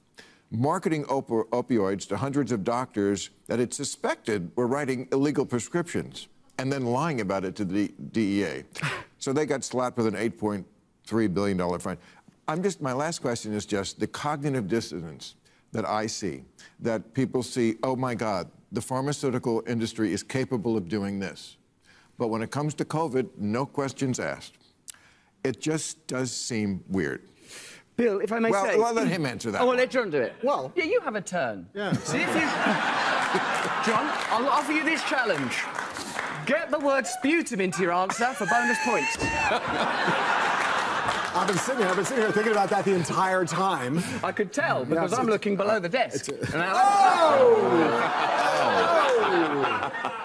marketing 0.51 1.03
opo- 1.05 1.49
opioids 1.49 2.07
to 2.09 2.15
hundreds 2.15 2.51
of 2.51 2.63
doctors 2.63 3.31
that 3.47 3.59
it 3.59 3.73
suspected 3.73 4.51
were 4.55 4.67
writing 4.67 5.07
illegal 5.11 5.43
prescriptions, 5.43 6.27
and 6.59 6.71
then 6.71 6.85
lying 6.85 7.21
about 7.21 7.43
it 7.43 7.55
to 7.55 7.65
the 7.65 7.91
DEA. 8.11 8.65
so 9.17 9.33
they 9.33 9.47
got 9.47 9.63
slapped 9.63 9.97
with 9.97 10.05
an 10.05 10.13
$8.3 10.13 11.33
billion 11.33 11.79
fine. 11.79 11.97
I'm 12.47 12.61
just, 12.61 12.81
my 12.81 12.93
last 12.93 13.19
question 13.19 13.51
is 13.53 13.65
just 13.65 13.99
the 13.99 14.05
cognitive 14.05 14.67
dissonance 14.67 15.33
that 15.73 15.87
I 15.87 16.07
see, 16.07 16.43
that 16.79 17.13
people 17.13 17.43
see, 17.43 17.75
oh 17.83 17.95
my 17.95 18.15
God, 18.15 18.49
the 18.71 18.81
pharmaceutical 18.81 19.61
industry 19.67 20.13
is 20.13 20.23
capable 20.23 20.77
of 20.77 20.87
doing 20.87 21.19
this. 21.19 21.57
But 22.17 22.29
when 22.29 22.41
it 22.41 22.51
comes 22.51 22.73
to 22.75 22.85
COVID, 22.85 23.27
no 23.37 23.65
questions 23.65 24.19
asked. 24.19 24.53
It 25.43 25.59
just 25.59 26.07
does 26.07 26.31
seem 26.31 26.83
weird. 26.87 27.23
Bill, 27.97 28.19
if 28.21 28.31
I 28.31 28.39
may 28.39 28.49
Well, 28.49 28.65
say. 28.65 28.77
well, 28.79 28.93
let 28.93 29.07
him 29.07 29.25
answer 29.25 29.51
that 29.51 29.61
Oh, 29.61 29.67
well, 29.67 29.75
let 29.77 29.91
John 29.91 30.09
do 30.09 30.17
it. 30.17 30.33
Well- 30.41 30.71
Yeah, 30.75 30.85
you 30.85 31.01
have 31.01 31.15
a 31.15 31.21
turn. 31.21 31.67
Yeah. 31.75 31.91
See 32.03 32.17
if 32.17 32.27
you. 32.33 32.41
John, 33.85 34.09
I'll 34.31 34.47
offer 34.47 34.71
you 34.71 34.83
this 34.83 35.03
challenge. 35.03 35.63
Get 36.45 36.71
the 36.71 36.79
word 36.79 37.05
sputum 37.07 37.61
into 37.61 37.81
your 37.81 37.91
answer 37.93 38.27
for 38.33 38.45
bonus 38.47 38.77
points. 38.85 39.17
I've 41.35 41.47
been 41.47 41.57
sitting 41.57 41.79
here, 41.81 41.89
I've 41.89 41.95
been 41.95 42.05
sitting 42.05 42.23
here 42.23 42.31
thinking 42.31 42.51
about 42.51 42.69
that 42.69 42.85
the 42.85 42.93
entire 42.93 43.43
time. 43.45 44.03
I 44.23 44.31
could 44.31 44.53
tell 44.53 44.85
because 44.85 45.11
it's- 45.11 45.19
I'm 45.19 45.27
looking 45.27 45.55
below 45.55 45.79
the 45.79 45.89
desk. 45.89 46.29
And 46.29 46.61
I- 46.63 46.73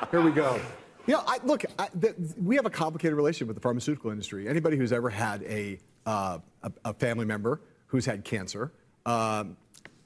Here 0.11 0.21
we 0.23 0.31
go. 0.31 0.61
You 1.07 1.15
know, 1.15 1.23
I, 1.27 1.39
look, 1.45 1.65
I, 1.79 1.89
th- 2.01 2.15
we 2.43 2.57
have 2.57 2.67
a 2.67 2.71
complicated 2.71 3.17
relationship 3.17 3.49
with 3.49 3.57
the 3.57 3.61
pharmaceutical 3.63 4.11
industry. 4.11 4.47
Anybody 4.49 4.77
who's 4.77 4.93
ever 4.93 5.09
had 5.11 5.43
a, 5.45 5.79
uh, 6.07 6.39
a, 6.63 6.73
a 6.85 6.95
family 6.95 7.25
member 7.25 7.61
who's 7.87 8.05
had 8.05 8.25
cancer 8.25 8.73
um, 9.07 9.57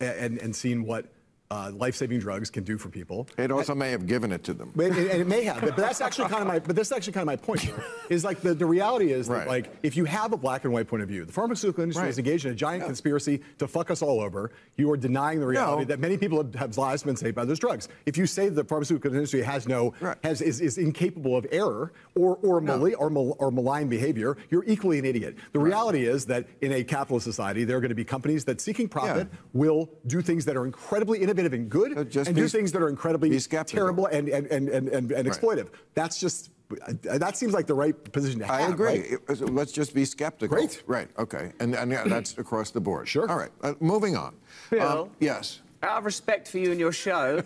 and, 0.00 0.38
and 0.38 0.54
seen 0.54 0.84
what 0.84 1.06
uh, 1.52 1.70
life-saving 1.72 2.18
drugs 2.18 2.48
can 2.50 2.64
do 2.64 2.78
for 2.78 2.88
people. 2.88 3.28
It 3.36 3.50
also 3.50 3.74
may 3.74 3.90
have 3.90 4.06
given 4.06 4.32
it 4.32 4.42
to 4.44 4.54
them. 4.54 4.72
But- 4.74 4.86
and 4.92 5.20
it 5.22 5.26
may 5.26 5.42
have, 5.44 5.60
but 5.60 5.76
that's 5.76 6.00
actually 6.00 6.28
kind 6.28 6.42
of 6.42 6.48
my. 6.48 6.58
But 6.58 6.76
that's 6.76 6.92
actually 6.92 7.12
kind 7.12 7.22
of 7.22 7.26
my 7.26 7.36
point. 7.36 7.60
Here, 7.60 7.84
is 8.08 8.24
like 8.24 8.40
the, 8.40 8.54
the 8.54 8.66
reality 8.66 9.12
is 9.12 9.28
Right. 9.28 9.46
like 9.46 9.66
if 9.82 9.96
you 9.96 10.04
have 10.06 10.32
a 10.32 10.36
black 10.36 10.64
and 10.64 10.72
white 10.72 10.88
point 10.88 11.02
of 11.02 11.08
view, 11.08 11.24
the 11.24 11.32
pharmaceutical 11.32 11.82
industry 11.82 12.04
Right. 12.04 12.10
is 12.10 12.18
engaged 12.18 12.46
in 12.46 12.52
a 12.52 12.54
giant 12.54 12.84
conspiracy 12.84 13.42
to 13.58 13.66
fuck 13.68 13.90
us 13.90 14.00
all 14.02 14.20
over. 14.20 14.50
You 14.76 14.90
are 14.92 14.96
denying 14.96 15.40
the 15.40 15.46
reality 15.46 15.82
No. 15.82 15.88
that 15.88 16.00
many 16.00 16.16
people 16.16 16.38
have, 16.42 16.54
have 16.54 16.78
lives 16.78 17.02
been 17.02 17.16
saved 17.16 17.34
by 17.34 17.44
those 17.44 17.58
drugs. 17.58 17.88
If 18.06 18.16
you 18.16 18.26
say 18.26 18.48
the 18.48 18.64
pharmaceutical 18.64 19.12
industry 19.12 19.42
has 19.42 19.68
no 19.68 19.92
Right. 20.00 20.16
has 20.24 20.40
is, 20.40 20.60
is 20.60 20.78
incapable 20.78 21.36
of 21.36 21.46
error 21.50 21.92
or 22.14 22.36
or 22.42 22.60
mali- 22.60 22.94
or, 22.94 23.10
mal- 23.10 23.36
or 23.38 23.50
malign 23.50 23.88
behavior, 23.88 24.36
you're 24.50 24.64
equally 24.66 24.98
an 24.98 25.04
idiot. 25.04 25.36
The 25.52 25.58
reality 25.60 26.06
is 26.06 26.26
that 26.26 26.46
in 26.60 26.72
a 26.72 26.82
capitalist 26.84 27.24
society, 27.24 27.64
there 27.64 27.76
are 27.76 27.80
going 27.80 27.88
to 27.90 27.94
be 27.94 28.04
companies 28.04 28.44
that 28.46 28.60
seeking 28.60 28.88
profit 28.88 29.28
Yeah. 29.32 29.38
will 29.52 29.90
do 30.06 30.22
things 30.22 30.44
that 30.46 30.56
are 30.56 30.64
incredibly 30.64 31.18
innovative 31.20 31.41
and 31.52 31.68
good, 31.68 31.94
So 31.94 32.04
just 32.04 32.28
and 32.28 32.36
be- 32.36 32.42
do 32.42 32.48
things 32.48 32.72
that 32.72 32.82
are 32.82 32.88
incredibly 32.88 33.38
terrible 33.66 34.06
and 34.06 34.28
and, 34.28 34.46
and, 34.46 34.68
and, 34.68 34.88
and, 34.88 35.12
and 35.12 35.28
exploitive. 35.28 35.68
That's 35.94 36.18
just 36.20 36.50
uh, 36.86 36.92
that 37.18 37.36
seems 37.36 37.52
like 37.52 37.66
the 37.66 37.74
right 37.74 37.96
position 38.12 38.38
to 38.40 38.46
have. 38.46 38.54
I 38.54 38.66
agree. 38.72 39.16
right? 39.28 39.40
Let's 39.50 39.72
just 39.72 39.94
be 39.94 40.04
skeptical. 40.04 40.56
Great. 40.56 40.82
Right. 40.86 41.08
Okay. 41.18 41.52
And, 41.60 41.74
and 41.74 41.90
yeah, 41.90 42.04
that's 42.06 42.38
across 42.44 42.70
the 42.70 42.80
board. 42.80 43.08
Sure. 43.08 43.28
All 43.28 43.36
right. 43.36 43.50
Uh, 43.62 43.74
moving 43.80 44.16
on. 44.16 44.34
Bill? 44.70 45.02
Um, 45.02 45.10
yes. 45.20 45.60
Out 45.82 45.98
of 45.98 46.04
respect 46.04 46.48
for 46.48 46.58
you 46.58 46.70
and 46.70 46.78
your 46.80 46.92
show, 46.92 47.42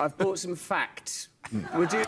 I've 0.00 0.16
brought 0.16 0.38
some 0.38 0.54
facts. 0.54 1.28
Would 1.74 1.92
you? 1.92 2.00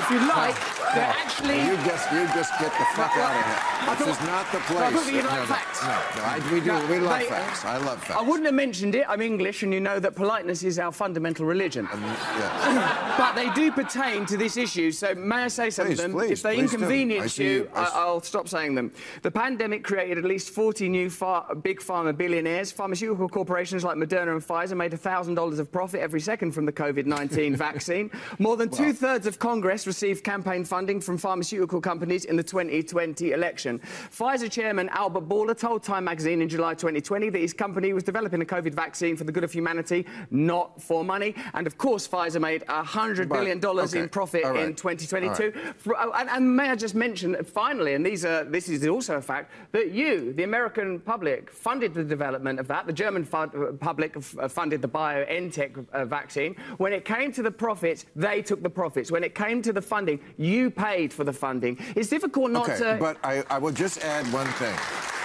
If 0.00 0.10
you 0.10 0.18
like, 0.28 0.56
they're 0.94 1.04
actually. 1.04 1.58
You 1.62 1.76
just 1.84 2.10
you 2.12 2.24
just 2.34 2.52
get 2.58 2.72
the 2.72 2.86
fuck 2.94 3.14
Well, 3.16 3.26
out 3.26 3.36
of 3.36 3.44
I 3.44 3.46
here. 3.48 3.96
This 3.96 3.98
thought- 3.98 4.22
is 4.22 4.26
not 4.28 4.52
the 4.52 4.58
place. 4.60 5.10
you'd 5.12 5.24
like 5.24 5.32
no, 5.34 5.40
no, 5.40 5.46
facts. 5.46 5.82
No, 5.82 5.88
no, 5.88 6.22
I, 6.24 6.52
we 6.52 6.60
do. 6.60 6.66
No, 6.66 6.86
we 6.86 6.98
love 7.00 7.18
they- 7.20 7.26
facts. 7.26 7.64
I 7.64 7.76
love 7.78 8.02
facts. 8.02 8.18
I 8.18 8.22
wouldn't 8.22 8.46
have 8.46 8.54
mentioned 8.54 8.94
it. 8.94 9.04
I'm 9.08 9.20
English, 9.20 9.62
and 9.62 9.72
you 9.72 9.80
know 9.80 9.98
that 9.98 10.14
politeness 10.14 10.62
is 10.62 10.78
our 10.78 10.92
fundamental 10.92 11.46
religion. 11.46 11.88
Yeah. 11.92 13.14
but 13.18 13.34
they 13.34 13.50
do 13.50 13.72
pertain 13.72 14.26
to 14.26 14.36
this 14.36 14.56
issue, 14.56 14.90
so 14.92 15.14
may 15.14 15.44
I 15.44 15.48
say 15.48 15.70
some 15.70 15.86
Please, 15.86 15.98
of 15.98 16.02
them? 16.04 16.12
please, 16.12 16.30
if 16.32 16.42
they 16.42 16.54
please 16.56 16.70
do. 16.70 16.76
I 16.76 16.80
inconvenience 16.80 17.38
you, 17.38 17.50
you- 17.50 17.70
I 17.74 17.90
I'll 17.94 18.20
stop 18.20 18.48
saying 18.48 18.74
them. 18.74 18.92
The 19.22 19.30
pandemic 19.30 19.84
created 19.84 20.18
at 20.18 20.24
least 20.24 20.50
40 20.50 20.88
new 20.88 21.10
far- 21.10 21.54
big 21.56 21.80
pharma 21.80 22.16
billionaires. 22.16 22.70
Pharmaceutical 22.72 23.28
corporations 23.28 23.84
like 23.84 23.96
Moderna 23.96 24.32
and 24.32 24.42
Pfizer 24.46 24.76
made 24.76 24.92
$1,000 24.92 25.58
of 25.58 25.72
profit 25.72 26.00
every 26.00 26.20
second 26.20 26.52
from 26.52 26.66
the 26.66 26.72
COVID-19 26.72 27.56
vaccine. 27.68 28.10
More 28.38 28.56
than 28.56 28.68
two-thirds 28.70 29.26
of 29.26 29.38
Congress 29.38 29.86
received 29.86 30.24
campaign 30.24 30.64
funding 30.72 31.02
from 31.02 31.18
pharmaceutical 31.18 31.82
companies 31.82 32.24
in 32.24 32.34
the 32.34 32.42
2020 32.42 33.32
election. 33.32 33.78
Pfizer 34.10 34.50
chairman 34.50 34.88
Albert 34.88 35.28
Bourla 35.28 35.54
told 35.54 35.82
Time 35.82 36.04
magazine 36.04 36.40
in 36.40 36.48
July 36.48 36.72
2020 36.72 37.28
that 37.28 37.40
his 37.40 37.52
company 37.52 37.92
was 37.92 38.02
developing 38.02 38.40
a 38.40 38.44
COVID 38.46 38.72
vaccine 38.72 39.14
for 39.14 39.24
the 39.24 39.32
good 39.32 39.44
of 39.44 39.52
humanity, 39.52 40.06
not 40.30 40.80
for 40.80 41.04
money. 41.04 41.34
And 41.52 41.66
of 41.66 41.76
course, 41.76 42.08
Pfizer 42.08 42.40
made 42.40 42.64
$100 42.68 43.28
But- 43.28 43.34
billion 43.36 43.58
in 44.02 44.08
profit 44.08 44.44
right, 44.44 44.60
in 44.60 44.74
2022. 44.74 45.28
all 45.28 45.50
right. 45.50 45.74
For- 45.76 45.94
oh, 45.98 46.12
and, 46.12 46.30
and 46.30 46.56
may 46.56 46.70
I 46.70 46.74
just 46.74 46.94
mention, 46.94 47.36
finally, 47.44 47.92
and 47.92 48.06
these 48.06 48.24
are, 48.24 48.42
this 48.42 48.70
is 48.70 48.86
also 48.88 49.18
a 49.18 49.20
fact, 49.20 49.52
that 49.72 49.90
you, 49.90 50.32
the 50.32 50.44
American 50.44 51.00
public, 51.00 51.50
funded 51.50 51.92
the 51.92 52.02
development 52.02 52.58
of 52.58 52.66
that. 52.68 52.86
The 52.86 52.94
German 52.94 53.28
uh, 53.30 53.46
public 53.78 54.16
uh, 54.16 54.48
funded 54.48 54.80
the 54.80 54.88
BioNTech 54.88 55.86
uh, 55.92 56.06
vaccine. 56.06 56.56
When 56.78 56.94
it 56.94 57.04
came 57.04 57.30
to 57.32 57.42
the 57.42 57.50
profits, 57.50 58.06
they 58.16 58.40
took 58.40 58.62
the 58.62 58.70
profits. 58.70 59.10
When 59.10 59.22
it 59.22 59.34
came 59.34 59.60
to 59.60 59.74
the 59.74 59.82
funding, 59.82 60.18
you 60.38 60.61
paid 60.70 61.12
for 61.12 61.24
the 61.24 61.32
funding. 61.32 61.76
It's 61.96 62.08
difficult 62.08 62.50
not 62.50 62.68
okay, 62.68 62.78
to. 62.78 62.96
but 63.00 63.16
I, 63.24 63.44
I 63.50 63.58
will 63.58 63.72
just 63.72 64.02
add 64.04 64.24
one 64.32 64.46
thing. 64.58 64.74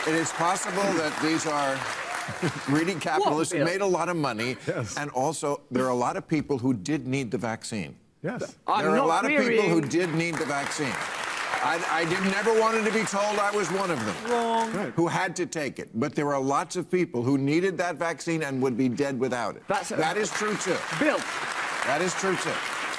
It 0.08 0.16
is 0.20 0.32
possible 0.32 0.84
that 0.94 1.18
these 1.22 1.46
are 1.46 1.78
greedy 2.66 2.96
capitalists 2.96 3.54
who 3.54 3.64
made 3.64 3.82
a 3.82 3.86
lot 3.86 4.10
of 4.10 4.16
money, 4.18 4.58
Yes. 4.68 4.98
and 4.98 5.10
also 5.12 5.62
there 5.72 5.86
are 5.86 5.90
a 5.90 5.96
lot 6.08 6.18
of 6.18 6.28
people 6.28 6.58
who 6.58 6.74
did 6.74 7.08
need 7.08 7.32
the 7.32 7.38
vaccine. 7.38 7.96
Yes. 8.24 8.56
I'm 8.68 8.82
there 8.84 8.92
are 8.92 8.96
a 8.96 8.98
not 8.98 9.08
lot 9.08 9.26
of 9.26 9.32
people 9.32 9.64
who 9.70 9.82
did 9.82 10.14
need 10.16 10.36
the 10.36 10.46
vaccine. 10.46 10.94
I, 11.64 11.84
I 11.92 12.06
did 12.06 12.22
never 12.32 12.58
wanted 12.60 12.86
to 12.86 12.92
be 12.92 13.04
told 13.04 13.40
I 13.40 13.52
was 13.52 13.72
one 13.72 13.90
of 13.90 14.00
them. 14.06 14.16
Wrong. 14.32 14.72
Who 14.96 15.08
had 15.08 15.36
to 15.38 15.46
take 15.46 15.80
it. 15.80 15.90
But 15.96 16.14
there 16.16 16.32
are 16.34 16.40
lots 16.42 16.76
of 16.76 16.90
people 16.90 17.24
who 17.24 17.38
needed 17.38 17.78
that 17.80 17.96
vaccine 17.96 18.44
and 18.44 18.62
would 18.62 18.78
be 18.78 18.90
dead 18.90 19.20
without 19.20 19.56
it. 19.56 19.64
That's 19.68 19.92
a- 19.92 19.96
that 19.96 20.18
is 20.18 20.30
true 20.32 20.56
too. 20.58 20.76
Bill, 21.00 21.18
That 21.86 22.02
is 22.02 22.14
true 22.16 22.36
too. 22.36 22.52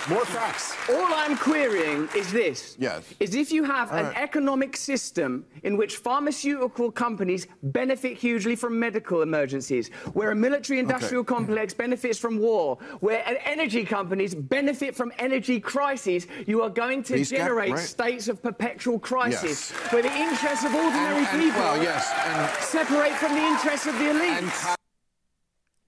More 0.09 0.25
facts. 0.25 0.75
All 0.89 1.05
I'm 1.13 1.37
querying 1.37 2.09
is 2.17 2.33
this. 2.33 2.77
Yes. 2.79 3.05
Is 3.21 3.35
if 3.35 3.53
you 3.53 3.63
have 3.65 3.93
an 3.93 4.07
right. 4.07 4.17
economic 4.17 4.75
system 4.75 5.45
in 5.65 5.77
which 5.77 5.97
pharmaceutical 5.97 6.91
companies 6.91 7.47
benefit 7.63 8.17
hugely 8.17 8.57
from 8.57 8.79
medical 8.79 9.21
emergencies, 9.21 9.91
where 10.15 10.31
a 10.31 10.35
military 10.35 10.79
industrial 10.79 11.21
Okay. 11.21 11.35
complex 11.35 11.75
benefits 11.75 12.19
from 12.19 12.39
war, 12.39 12.79
where 13.01 13.23
en- 13.29 13.37
energy 13.45 13.85
companies 13.85 14.35
benefit 14.35 14.97
from 14.97 15.13
energy 15.19 15.61
crises, 15.61 16.27
you 16.47 16.63
are 16.63 16.71
going 16.71 17.03
to 17.03 17.15
skept- 17.15 17.29
generate 17.29 17.73
right. 17.73 17.79
states 17.81 18.29
of 18.29 18.43
perpetual 18.43 18.99
crisis, 18.99 19.71
Yes. 19.73 19.93
where 19.93 20.03
the 20.03 20.17
interests 20.17 20.65
of 20.65 20.75
ordinary 20.75 21.19
And- 21.19 21.27
and- 21.27 21.43
people 21.43 21.61
well, 21.61 21.83
yes, 21.83 22.11
and- 22.25 22.65
separate 22.65 23.13
from 23.17 23.35
the 23.35 23.43
interests 23.43 23.87
of 23.87 23.95
the 23.99 24.05
elites. 24.07 24.39
And 24.39 24.51
co- 24.51 24.75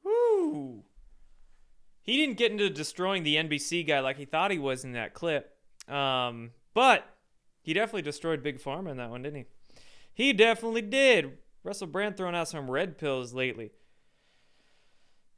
Woo. 0.04 0.82
He 2.10 2.16
didn't 2.16 2.38
get 2.38 2.50
into 2.50 2.68
destroying 2.68 3.22
the 3.22 3.36
NBC 3.36 3.86
guy 3.86 4.00
like 4.00 4.16
he 4.16 4.24
thought 4.24 4.50
he 4.50 4.58
was 4.58 4.82
in 4.82 4.94
that 4.94 5.14
clip. 5.14 5.56
Um, 5.88 6.50
but 6.74 7.04
he 7.62 7.72
definitely 7.72 8.02
destroyed 8.02 8.42
Big 8.42 8.60
Pharma 8.60 8.90
in 8.90 8.96
that 8.96 9.10
one, 9.10 9.22
didn't 9.22 9.36
he? 9.36 9.44
He 10.12 10.32
definitely 10.32 10.82
did. 10.82 11.38
Russell 11.62 11.86
Brand 11.86 12.16
throwing 12.16 12.34
out 12.34 12.48
some 12.48 12.68
red 12.68 12.98
pills 12.98 13.32
lately. 13.32 13.70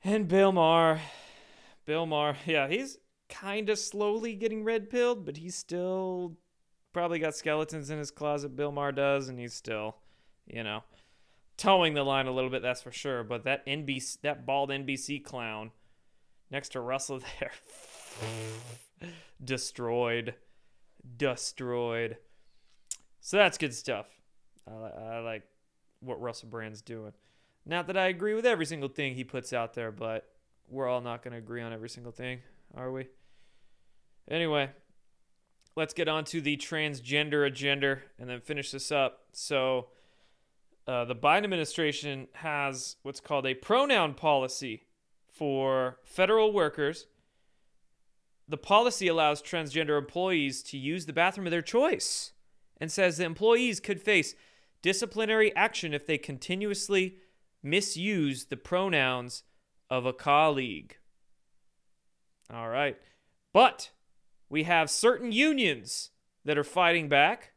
And 0.02 0.26
Bill 0.26 0.50
Maher. 0.50 1.02
Bill 1.84 2.06
Maher, 2.06 2.36
yeah, 2.46 2.68
he's 2.68 2.96
kind 3.28 3.68
of 3.68 3.78
slowly 3.78 4.34
getting 4.34 4.64
red 4.64 4.88
pilled, 4.88 5.26
but 5.26 5.36
he's 5.36 5.54
still 5.54 6.38
probably 6.94 7.18
got 7.18 7.36
skeletons 7.36 7.90
in 7.90 7.98
his 7.98 8.10
closet. 8.10 8.56
Bill 8.56 8.72
Maher 8.72 8.92
does, 8.92 9.28
and 9.28 9.38
he's 9.38 9.52
still, 9.52 9.96
you 10.46 10.64
know, 10.64 10.84
toeing 11.58 11.92
the 11.92 12.02
line 12.02 12.28
a 12.28 12.32
little 12.32 12.48
bit, 12.48 12.62
that's 12.62 12.80
for 12.80 12.92
sure. 12.92 13.22
But 13.24 13.44
that 13.44 13.66
NBC, 13.66 14.22
that 14.22 14.46
bald 14.46 14.70
NBC 14.70 15.22
clown 15.22 15.72
next 16.52 16.68
to 16.70 16.80
Russell 16.80 17.20
there, 17.40 17.50
destroyed, 19.42 20.34
destroyed. 21.16 22.18
So 23.20 23.38
that's 23.38 23.58
good 23.58 23.74
stuff. 23.74 24.06
I, 24.68 25.16
I 25.16 25.18
like 25.20 25.42
what 26.00 26.20
Russell 26.20 26.48
Brand's 26.48 26.82
doing. 26.82 27.12
Not 27.64 27.86
that 27.86 27.96
I 27.96 28.08
agree 28.08 28.34
with 28.34 28.44
every 28.44 28.66
single 28.66 28.88
thing 28.88 29.14
he 29.14 29.24
puts 29.24 29.52
out 29.52 29.74
there, 29.74 29.90
but 29.90 30.28
we're 30.68 30.88
all 30.88 31.00
not 31.00 31.22
going 31.22 31.32
to 31.32 31.38
agree 31.38 31.62
on 31.62 31.72
every 31.72 31.88
single 31.88 32.12
thing, 32.12 32.40
are 32.76 32.90
we? 32.90 33.06
Anyway, 34.28 34.70
let's 35.76 35.94
get 35.94 36.08
on 36.08 36.24
to 36.24 36.40
the 36.40 36.56
transgender 36.56 37.46
agenda 37.46 37.98
and 38.18 38.28
then 38.28 38.40
finish 38.40 38.70
this 38.70 38.92
up. 38.92 39.20
So, 39.32 39.88
uh, 40.88 41.04
the 41.04 41.14
Biden 41.14 41.44
administration 41.44 42.26
has 42.32 42.96
what's 43.02 43.20
called 43.20 43.46
a 43.46 43.54
pronoun 43.54 44.14
policy 44.14 44.82
for 45.42 45.98
federal 46.04 46.52
workers. 46.52 47.08
The 48.46 48.56
policy 48.56 49.08
allows 49.08 49.42
transgender 49.42 49.98
employees 49.98 50.62
to 50.62 50.78
use 50.78 51.06
the 51.06 51.12
bathroom 51.12 51.48
of 51.48 51.50
their 51.50 51.60
choice 51.60 52.30
and 52.80 52.92
says 52.92 53.16
that 53.16 53.24
employees 53.24 53.80
could 53.80 54.00
face 54.00 54.36
disciplinary 54.82 55.52
action 55.56 55.94
if 55.94 56.06
they 56.06 56.16
continuously 56.16 57.16
misuse 57.60 58.44
the 58.44 58.56
pronouns 58.56 59.42
of 59.90 60.06
a 60.06 60.12
colleague. 60.12 60.98
All 62.48 62.68
right. 62.68 62.96
But 63.52 63.90
we 64.48 64.62
have 64.62 64.90
certain 64.90 65.32
unions 65.32 66.10
that 66.44 66.56
are 66.56 66.62
fighting 66.62 67.08
back 67.08 67.50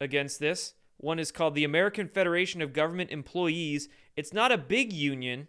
against 0.00 0.40
this. 0.40 0.74
One 0.96 1.20
is 1.20 1.30
called 1.30 1.54
the 1.54 1.62
American 1.62 2.08
Federation 2.08 2.60
of 2.60 2.72
Government 2.72 3.12
Employees. 3.12 3.88
It's 4.16 4.32
not 4.32 4.50
a 4.50 4.58
big 4.58 4.92
union, 4.92 5.46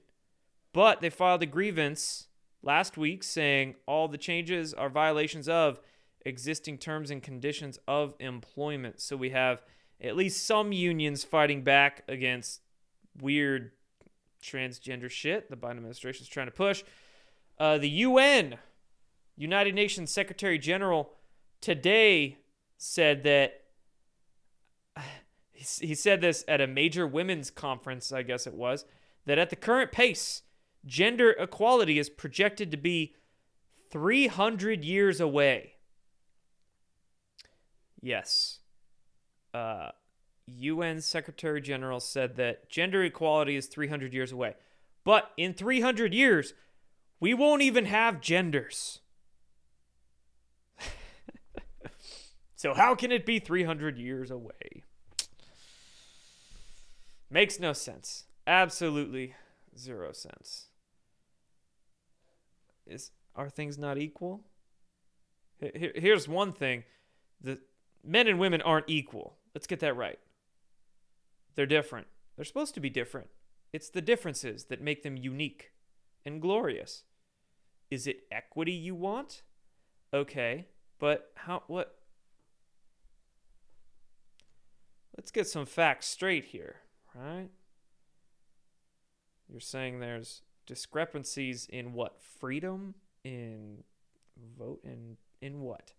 but 0.75 0.99
they 0.99 1.09
filed 1.09 1.41
a 1.41 1.45
grievance 1.45 2.27
last 2.61 2.97
week 2.97 3.23
saying 3.23 3.75
all 3.87 4.09
the 4.09 4.17
changes 4.17 4.73
are 4.73 4.89
violations 4.89 5.47
of 5.47 5.79
existing 6.25 6.77
terms 6.77 7.09
and 7.09 7.23
conditions 7.23 7.79
of 7.87 8.13
employment. 8.19 8.99
So 8.99 9.15
we 9.15 9.29
have 9.29 9.61
at 10.03 10.17
least 10.17 10.45
some 10.45 10.73
unions 10.73 11.23
fighting 11.23 11.63
back 11.63 12.03
against 12.09 12.59
weird 13.21 13.71
transgender 14.43 15.09
shit 15.09 15.49
the 15.49 15.55
Biden 15.55 15.77
administration 15.77 16.23
is 16.23 16.27
trying 16.27 16.47
to 16.47 16.51
push. 16.51 16.83
Uh, 17.57 17.77
the 17.77 17.89
UN, 17.89 18.57
United 19.37 19.75
Nations 19.75 20.11
Secretary 20.11 20.59
General, 20.59 21.09
today 21.61 22.39
said 22.77 23.23
that 23.23 23.61
he, 25.53 25.63
he 25.87 25.95
said 25.95 26.19
this 26.19 26.43
at 26.49 26.59
a 26.59 26.67
major 26.67 27.07
women's 27.07 27.49
conference, 27.49 28.11
I 28.11 28.23
guess 28.23 28.45
it 28.45 28.53
was, 28.53 28.83
that 29.25 29.37
at 29.37 29.49
the 29.49 29.55
current 29.55 29.93
pace, 29.93 30.41
gender 30.85 31.31
equality 31.31 31.99
is 31.99 32.09
projected 32.09 32.71
to 32.71 32.77
be 32.77 33.15
300 33.91 34.83
years 34.83 35.19
away. 35.19 35.73
Yes. 38.01 38.59
Uh, 39.53 39.89
UN 40.47 41.01
Secretary 41.01 41.61
General 41.61 41.99
said 41.99 42.35
that 42.35 42.69
gender 42.69 43.03
equality 43.03 43.55
is 43.55 43.67
300 43.67 44.13
years 44.13 44.31
away. 44.31 44.55
But 45.03 45.31
in 45.37 45.53
300 45.53 46.13
years, 46.13 46.53
we 47.19 47.33
won't 47.33 47.61
even 47.61 47.85
have 47.85 48.21
genders. 48.21 48.99
so, 52.55 52.73
how 52.73 52.95
can 52.95 53.11
it 53.11 53.25
be 53.25 53.39
300 53.39 53.97
years 53.97 54.29
away? 54.29 54.83
Makes 57.29 57.59
no 57.59 57.73
sense. 57.73 58.25
Absolutely 58.45 59.35
zero 59.77 60.11
sense. 60.11 60.67
Is 62.87 63.11
are 63.35 63.49
things 63.49 63.77
not 63.77 63.97
equal? 63.97 64.45
Here, 65.59 65.91
here's 65.95 66.27
one 66.27 66.51
thing: 66.51 66.83
the 67.41 67.59
men 68.03 68.27
and 68.27 68.39
women 68.39 68.61
aren't 68.61 68.89
equal. 68.89 69.37
Let's 69.53 69.67
get 69.67 69.79
that 69.79 69.95
right. 69.95 70.19
They're 71.55 71.65
different. 71.65 72.07
They're 72.35 72.45
supposed 72.45 72.73
to 72.75 72.79
be 72.79 72.89
different. 72.89 73.27
It's 73.71 73.89
the 73.89 74.01
differences 74.01 74.65
that 74.65 74.81
make 74.81 75.03
them 75.03 75.17
unique 75.17 75.71
and 76.25 76.41
glorious. 76.41 77.03
Is 77.89 78.07
it 78.07 78.23
equity 78.31 78.71
you 78.71 78.95
want? 78.95 79.43
Okay, 80.13 80.67
but 80.99 81.31
how 81.35 81.63
what 81.67 81.97
Let's 85.17 85.31
get 85.31 85.47
some 85.47 85.65
facts 85.65 86.07
straight 86.07 86.45
here, 86.45 86.75
right? 87.13 87.49
You're 89.47 89.61
saying 89.61 89.99
there's 89.99 90.41
discrepancies 90.65 91.67
in 91.69 91.93
what? 91.93 92.21
Freedom 92.21 92.95
in 93.23 93.83
vote 94.57 94.81
in 94.83 95.17
in 95.41 95.61
what? 95.61 95.93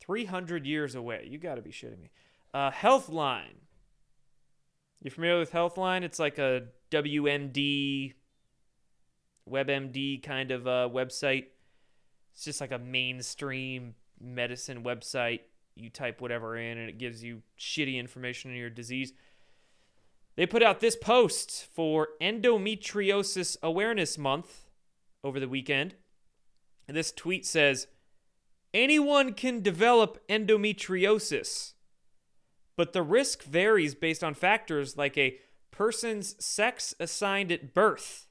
300 0.00 0.66
years 0.66 0.94
away. 0.94 1.26
You 1.30 1.38
got 1.38 1.56
to 1.56 1.62
be 1.62 1.70
shitting 1.70 2.00
me. 2.00 2.10
Uh, 2.52 2.70
Healthline. 2.70 3.60
You 5.02 5.10
familiar 5.10 5.38
with 5.38 5.52
Healthline? 5.52 6.02
It's 6.02 6.18
like 6.18 6.38
a 6.38 6.64
WMD, 6.90 8.14
WebMD 9.48 10.22
kind 10.22 10.50
of 10.50 10.66
uh, 10.66 10.88
website. 10.92 11.46
It's 12.34 12.44
just 12.44 12.60
like 12.60 12.72
a 12.72 12.78
mainstream 12.78 13.94
medicine 14.20 14.82
website. 14.82 15.40
You 15.74 15.88
type 15.88 16.20
whatever 16.20 16.56
in 16.56 16.78
and 16.78 16.88
it 16.88 16.98
gives 16.98 17.22
you 17.22 17.42
shitty 17.58 17.96
information 17.96 18.50
on 18.50 18.56
your 18.56 18.70
disease. 18.70 19.12
They 20.40 20.46
put 20.46 20.62
out 20.62 20.80
this 20.80 20.96
post 20.96 21.66
for 21.70 22.08
Endometriosis 22.18 23.58
Awareness 23.62 24.16
Month 24.16 24.70
over 25.22 25.38
the 25.38 25.50
weekend. 25.50 25.96
And 26.88 26.96
this 26.96 27.12
tweet 27.12 27.44
says 27.44 27.88
Anyone 28.72 29.34
can 29.34 29.60
develop 29.60 30.26
endometriosis, 30.30 31.74
but 32.74 32.94
the 32.94 33.02
risk 33.02 33.42
varies 33.42 33.94
based 33.94 34.24
on 34.24 34.32
factors 34.32 34.96
like 34.96 35.18
a 35.18 35.36
person's 35.70 36.42
sex 36.42 36.94
assigned 36.98 37.52
at 37.52 37.74
birth. 37.74 38.26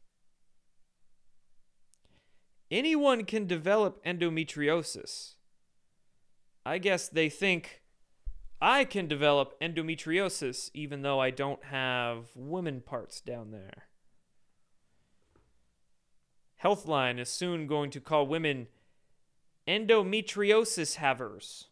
Anyone 2.72 3.24
can 3.24 3.46
develop 3.46 4.04
endometriosis. 4.04 5.36
I 6.66 6.80
guess 6.80 7.08
they 7.08 7.30
think 7.30 7.79
I 8.62 8.84
can 8.84 9.08
develop 9.08 9.60
endometriosis 9.62 10.70
even 10.74 11.02
though 11.02 11.20
I 11.20 11.30
don't 11.30 11.64
have 11.66 12.28
women 12.36 12.82
parts 12.82 13.22
down 13.22 13.52
there. 13.52 13.86
Healthline 16.64 17.20
is 17.20 17.30
soon 17.30 17.68
going 17.68 17.90
to 17.92 18.02
call 18.02 18.28
women 18.28 18.68
endometriosis 19.66 20.96
havers. 20.96 21.68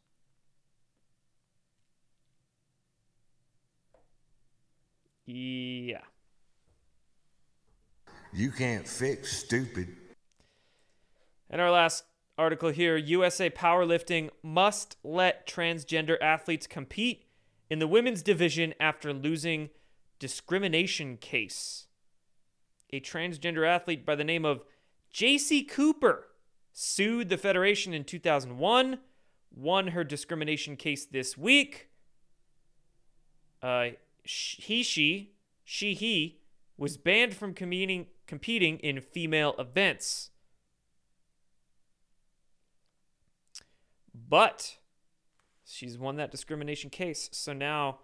Yeah. 5.25 6.03
You 8.31 8.51
can't 8.51 8.87
fix 8.87 9.37
stupid. 9.37 9.89
And 11.49 11.59
our 11.59 11.71
last 11.71 12.05
article 12.37 12.69
here 12.69 12.97
USA 12.97 13.49
Powerlifting 13.49 14.29
must 14.43 14.97
let 15.03 15.47
transgender 15.47 16.17
athletes 16.21 16.67
compete 16.67 17.25
in 17.69 17.79
the 17.79 17.87
women's 17.87 18.21
division 18.21 18.73
after 18.79 19.13
losing 19.13 19.69
discrimination 20.19 21.17
case. 21.17 21.87
A 22.91 22.99
transgender 22.99 23.67
athlete 23.67 24.05
by 24.05 24.15
the 24.15 24.23
name 24.23 24.45
of 24.45 24.63
JC 25.13 25.67
Cooper 25.67 26.27
sued 26.71 27.29
the 27.29 27.37
Federation 27.37 27.93
in 27.93 28.03
2001, 28.03 28.99
won 29.53 29.87
her 29.87 30.03
discrimination 30.03 30.75
case 30.75 31.05
this 31.05 31.37
week. 31.37 31.89
Uh, 33.61 33.89
he, 34.23 34.83
she, 34.83 35.33
she, 35.63 35.93
he 35.93 36.39
was 36.77 36.97
banned 36.97 37.33
from 37.33 37.53
competing, 37.53 38.07
competing 38.27 38.77
in 38.79 39.01
female 39.01 39.55
events. 39.57 40.29
But 44.29 44.77
she's 45.65 45.97
won 45.97 46.15
that 46.15 46.31
discrimination 46.31 46.89
case. 46.89 47.29
So 47.31 47.53
now 47.53 47.99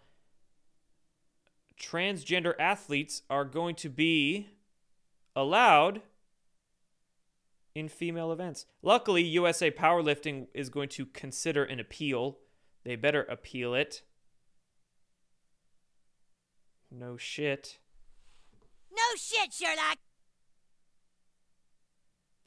transgender 1.80 2.54
athletes 2.60 3.24
are 3.30 3.46
going 3.46 3.76
to 3.76 3.90
be 3.90 4.50
allowed 5.36 6.02
in 7.76 7.90
female 7.90 8.32
events. 8.32 8.66
Luckily, 8.82 9.24
USA 9.24 9.72
Powerlifting 9.72 10.48
is 10.54 10.70
going 10.70 10.90
to 10.90 11.06
consider 11.08 11.64
an 11.64 11.80
appeal. 11.80 12.38
They 12.84 12.96
better 12.96 13.24
appeal 13.24 13.74
it. 13.74 14.04
No 16.92 17.18
shit. 17.18 17.80
No 18.92 19.04
shit, 19.18 19.52
Sherlock. 19.52 19.98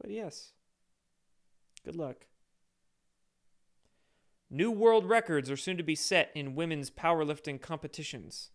But 0.01 0.11
yes. 0.11 0.53
Good 1.85 1.97
luck. 1.97 2.27
New 4.49 4.71
world 4.71 5.07
records 5.07 5.51
are 5.51 5.57
soon 5.57 5.77
to 5.77 5.83
be 5.83 5.95
set 5.95 6.31
in 6.35 6.55
women's 6.55 6.91
powerlifting 6.91 7.61
competitions. 7.61 8.51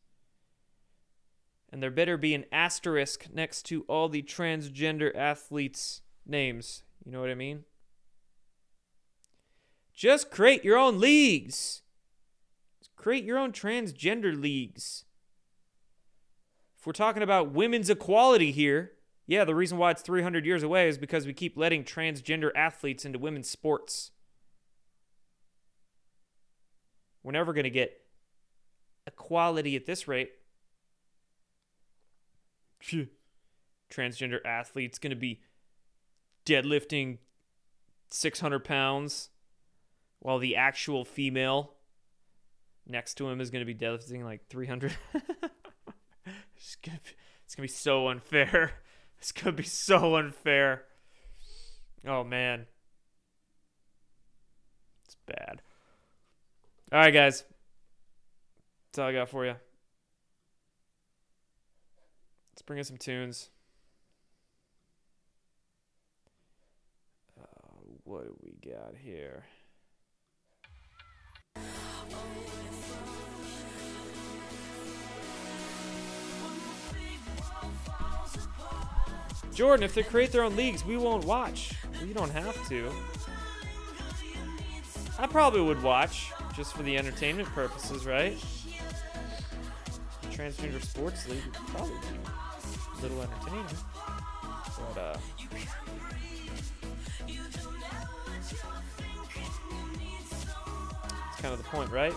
And 1.70 1.82
there 1.82 1.92
better 1.92 2.18
be 2.18 2.34
an 2.34 2.46
asterisk 2.52 3.28
next 3.34 3.64
to 3.64 3.84
all 3.88 4.10
the 4.10 4.22
transgender 4.22 5.16
athletes' 5.16 6.02
names. 6.26 6.84
You 7.06 7.12
know 7.12 7.22
what 7.22 7.30
I 7.30 7.36
mean? 7.36 7.66
Just 9.94 10.32
create 10.32 10.64
your 10.64 10.78
own 10.78 11.00
leagues. 11.00 11.82
Just 12.80 12.96
create 12.96 13.24
your 13.24 13.38
own 13.38 13.52
transgender 13.52 14.40
leagues. 14.40 15.06
If 16.78 16.88
we're 16.88 16.94
talking 16.94 17.24
about 17.24 17.52
women's 17.52 17.90
equality 17.90 18.52
here, 18.52 18.94
yeah, 19.28 19.46
the 19.46 19.56
reason 19.56 19.78
why 19.78 19.92
it's 19.92 20.02
300 20.02 20.46
years 20.46 20.64
away 20.64 20.90
is 20.90 20.98
because 20.98 21.26
we 21.28 21.34
keep 21.34 21.58
letting 21.58 21.84
transgender 21.84 22.50
athletes 22.56 23.06
into 23.06 23.20
women's 23.20 23.50
sports. 23.50 24.12
We're 27.24 27.32
never 27.32 27.54
going 27.54 27.66
to 27.66 27.70
get 27.70 28.02
equality 29.06 29.76
at 29.76 29.86
this 29.86 30.08
rate. 30.08 30.32
Transgender 33.92 34.40
athletes 34.46 34.98
going 34.98 35.12
to 35.12 35.16
be 35.16 35.42
deadlifting 36.46 37.20
600 38.10 38.64
pounds 38.64 39.30
while 40.20 40.40
the 40.40 40.56
actual 40.56 41.06
female 41.06 41.74
next 42.88 43.16
to 43.16 43.30
him 43.30 43.40
is 43.40 43.50
going 43.50 43.66
to 43.66 43.74
be 43.74 43.76
deadlifting 43.76 44.24
like 44.24 44.48
300. 44.50 44.96
it's 46.56 46.76
going 46.76 46.98
be, 47.04 47.12
it's 47.46 47.56
going 47.56 47.68
to 47.68 47.74
be 47.74 47.78
so 47.78 48.08
unfair. 48.08 48.74
It's 49.22 49.32
going 49.32 49.56
to 49.56 49.62
be 49.62 49.70
so 49.70 50.16
unfair. 50.16 50.86
Oh 52.08 52.24
man. 52.24 52.66
It's 55.06 55.16
bad. 55.28 55.62
All 56.94 57.00
right, 57.00 57.14
guys. 57.14 57.46
That's 58.92 59.00
all 59.00 59.08
I 59.08 59.14
got 59.14 59.30
for 59.30 59.46
you. 59.46 59.56
Let's 62.52 62.62
bring 62.64 62.80
in 62.80 62.84
some 62.84 62.98
tunes. 62.98 63.50
Uh, 67.40 67.46
what 68.04 68.26
do 68.26 68.36
we 68.44 68.70
got 68.70 68.94
here? 69.02 69.46
Jordan, 79.54 79.86
if 79.86 79.94
they 79.94 80.04
create 80.04 80.34
their 80.34 80.44
own 80.44 80.58
leagues, 80.58 80.86
we 80.86 80.98
won't 80.98 81.24
watch. 81.24 81.72
We 82.02 82.12
don't 82.12 82.32
have 82.32 82.68
to. 82.68 82.92
I 85.18 85.28
probably 85.28 85.62
would 85.62 85.82
watch 85.82 86.34
just 86.56 86.74
for 86.74 86.84
the 86.84 86.98
entertainment 86.98 87.48
purposes, 87.50 88.06
right? 88.06 88.38
Transgender 90.32 90.84
Sports 90.84 91.28
League 91.28 91.44
would 91.46 91.54
probably 91.54 91.96
be 91.96 92.08
a 92.98 93.02
little 93.02 93.22
entertaining. 93.22 93.66
But, 94.94 95.02
uh. 95.02 95.18
It's 101.30 101.42
kind 101.42 101.54
of 101.54 101.58
the 101.58 101.64
point, 101.66 101.92
right? 101.92 102.14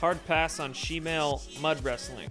Hard 0.00 0.26
pass 0.26 0.60
on 0.60 0.74
Shemale 0.74 1.60
Mud 1.62 1.82
Wrestling. 1.82 2.28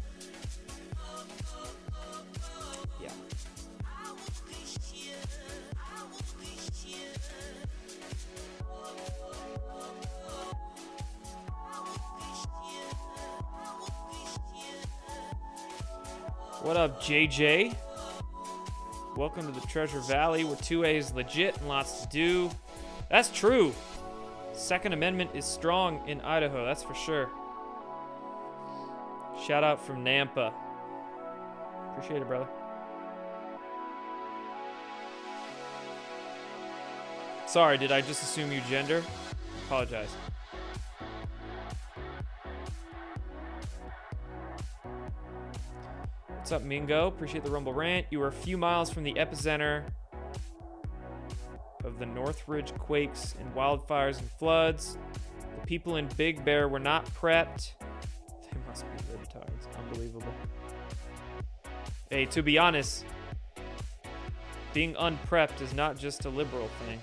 What 16.63 16.77
up, 16.77 17.01
JJ? 17.01 17.75
Welcome 19.17 19.53
to 19.53 19.59
the 19.59 19.67
Treasure 19.67 19.99
Valley, 19.99 20.45
where 20.45 20.55
2A 20.55 20.93
is 20.93 21.13
legit 21.13 21.57
and 21.57 21.67
lots 21.67 22.03
to 22.03 22.07
do. 22.07 22.49
That's 23.09 23.29
true. 23.29 23.75
Second 24.53 24.93
Amendment 24.93 25.31
is 25.33 25.43
strong 25.43 26.07
in 26.07 26.21
Idaho, 26.21 26.63
that's 26.63 26.81
for 26.81 26.95
sure. 26.95 27.29
Shout 29.45 29.65
out 29.65 29.85
from 29.85 30.05
Nampa. 30.05 30.53
Appreciate 31.91 32.21
it, 32.21 32.27
brother. 32.29 32.47
Sorry, 37.45 37.77
did 37.77 37.91
I 37.91 37.99
just 37.99 38.23
assume 38.23 38.53
you 38.53 38.61
gender? 38.69 39.03
Apologize. 39.65 40.15
What's 46.43 46.51
up, 46.51 46.63
Mingo? 46.63 47.07
Appreciate 47.07 47.45
the 47.45 47.51
Rumble 47.51 47.71
rant. 47.71 48.05
You 48.09 48.19
were 48.19 48.27
a 48.27 48.31
few 48.33 48.57
miles 48.57 48.89
from 48.89 49.03
the 49.05 49.13
epicenter 49.13 49.85
of 51.85 51.99
the 51.99 52.05
Northridge 52.05 52.73
quakes 52.73 53.33
and 53.39 53.55
wildfires 53.55 54.19
and 54.19 54.29
floods. 54.29 54.97
The 55.61 55.65
people 55.65 55.95
in 55.95 56.09
Big 56.17 56.43
Bear 56.43 56.67
were 56.67 56.81
not 56.81 57.05
prepped. 57.13 57.71
They 58.51 58.59
must 58.67 58.83
be 58.83 59.03
libtards. 59.15 59.77
Unbelievable. 59.79 60.33
Hey, 62.09 62.25
to 62.25 62.43
be 62.43 62.57
honest, 62.57 63.05
being 64.73 64.97
unprepped 64.97 65.61
is 65.61 65.73
not 65.73 65.97
just 65.97 66.25
a 66.25 66.29
liberal 66.29 66.69
thing. 66.85 66.99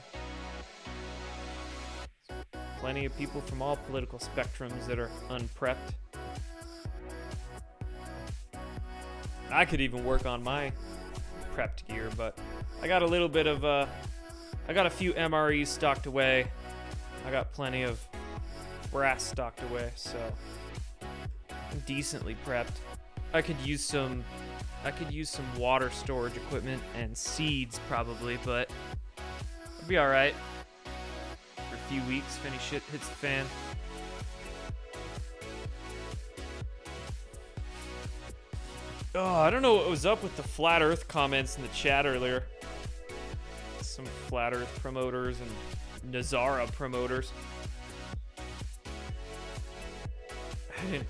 Plenty 2.78 3.06
of 3.06 3.16
people 3.16 3.40
from 3.40 3.62
all 3.62 3.76
political 3.76 4.18
spectrums 4.18 4.86
that 4.86 4.98
are 4.98 5.10
unprepped. 5.30 5.94
I 9.52 9.64
could 9.64 9.80
even 9.80 10.04
work 10.04 10.26
on 10.26 10.42
my 10.42 10.72
prepped 11.54 11.86
gear, 11.88 12.08
but 12.16 12.38
I 12.82 12.88
got 12.88 13.02
a 13.02 13.06
little 13.06 13.28
bit 13.28 13.46
of 13.46 13.64
uh 13.64 13.86
I 14.68 14.72
got 14.72 14.86
a 14.86 14.90
few 14.90 15.12
MREs 15.14 15.66
stocked 15.66 16.06
away. 16.06 16.46
I 17.26 17.30
got 17.30 17.52
plenty 17.52 17.82
of 17.82 18.00
brass 18.92 19.22
stocked 19.22 19.62
away, 19.70 19.90
so 19.96 20.18
I'm 21.50 21.82
decently 21.86 22.36
prepped. 22.46 22.78
I 23.32 23.42
could 23.42 23.60
use 23.60 23.84
some 23.84 24.24
I 24.84 24.90
could 24.90 25.12
use 25.12 25.28
some 25.28 25.46
water 25.58 25.90
storage 25.90 26.36
equipment 26.36 26.82
and 26.96 27.16
seeds 27.16 27.80
probably, 27.88 28.38
but 28.44 28.70
I'll 29.18 29.88
be 29.88 29.98
alright. 29.98 30.34
For 31.56 31.74
a 31.74 31.90
few 31.90 32.02
weeks 32.04 32.36
if 32.36 32.46
any 32.46 32.58
shit 32.58 32.82
hits 32.90 33.08
the 33.08 33.14
fan. 33.14 33.46
Oh, 39.12 39.34
I 39.34 39.50
don't 39.50 39.62
know 39.62 39.74
what 39.74 39.90
was 39.90 40.06
up 40.06 40.22
with 40.22 40.36
the 40.36 40.42
flat 40.44 40.82
earth 40.82 41.08
comments 41.08 41.56
in 41.56 41.62
the 41.62 41.68
chat 41.68 42.06
earlier. 42.06 42.44
Some 43.80 44.04
flat 44.28 44.54
earth 44.54 44.78
promoters 44.80 45.38
and 45.40 45.50
NESARA 46.14 46.70
promoters. 46.72 47.32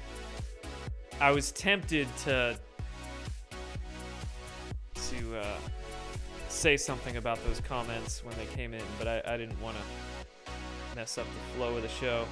I 1.21 1.31
was 1.31 1.53
tempted 1.53 2.09
to 2.25 2.59
to 4.95 5.39
uh, 5.39 5.57
say 6.49 6.79
something 6.79 7.19
about 7.19 7.45
those 7.45 7.61
comments 7.61 8.25
when 8.25 8.35
they 8.39 8.47
came 8.47 8.73
in, 8.73 8.83
but 8.99 9.09
I, 9.09 9.21
I 9.27 9.37
didn't 9.37 9.61
want 9.61 9.77
to 9.77 9.83
mess 10.97 11.19
up 11.19 11.27
the 11.27 11.57
flow 11.57 11.77
of 11.77 11.83
the 11.83 11.89
show. 11.89 12.25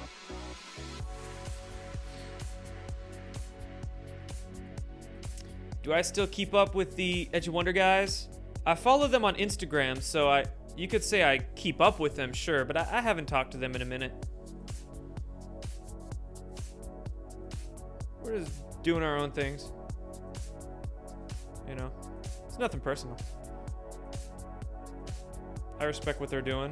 Do 5.89 5.95
I 5.95 6.03
still 6.03 6.27
keep 6.27 6.53
up 6.53 6.75
with 6.75 6.95
the 6.95 7.27
Edge 7.33 7.47
of 7.47 7.55
Wonder 7.55 7.71
guys? 7.71 8.29
I 8.63 8.75
follow 8.75 9.07
them 9.07 9.25
on 9.25 9.33
Instagram, 9.37 10.03
so 10.03 10.29
I 10.29 10.45
you 10.77 10.87
could 10.87 11.03
say 11.03 11.23
I 11.23 11.39
keep 11.55 11.81
up 11.81 11.99
with 11.99 12.15
them, 12.15 12.31
sure, 12.31 12.63
but 12.63 12.77
I, 12.77 12.87
I 12.91 13.01
haven't 13.01 13.25
talked 13.25 13.53
to 13.53 13.57
them 13.57 13.73
in 13.73 13.81
a 13.81 13.85
minute. 13.85 14.13
We're 18.21 18.37
just 18.37 18.83
doing 18.83 19.01
our 19.01 19.17
own 19.17 19.31
things. 19.31 19.71
You 21.67 21.73
know, 21.73 21.91
it's 22.45 22.59
nothing 22.59 22.81
personal. 22.81 23.17
I 25.79 25.85
respect 25.85 26.19
what 26.19 26.29
they're 26.29 26.43
doing. 26.43 26.71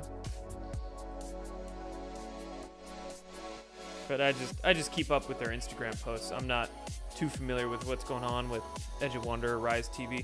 But 4.08 4.22
I 4.22 4.34
just 4.34 4.64
I 4.64 4.74
just 4.74 4.92
keep 4.92 5.10
up 5.10 5.28
with 5.28 5.40
their 5.40 5.50
Instagram 5.50 6.00
posts. 6.04 6.32
I'm 6.32 6.46
not 6.46 6.70
too 7.18 7.28
familiar 7.28 7.68
with 7.68 7.84
what's 7.88 8.04
going 8.04 8.24
on 8.24 8.48
with 8.48 8.62
Edge 9.02 9.16
of 9.16 9.26
Wonder, 9.26 9.58
Rise 9.58 9.90
TV. 9.90 10.24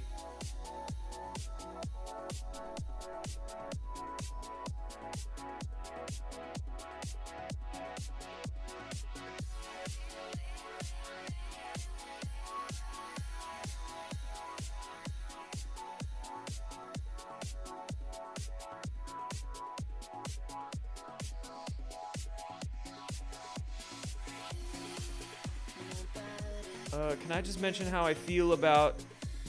Mention 27.63 27.87
how 27.87 28.03
I 28.03 28.13
feel 28.13 28.51
about 28.51 28.99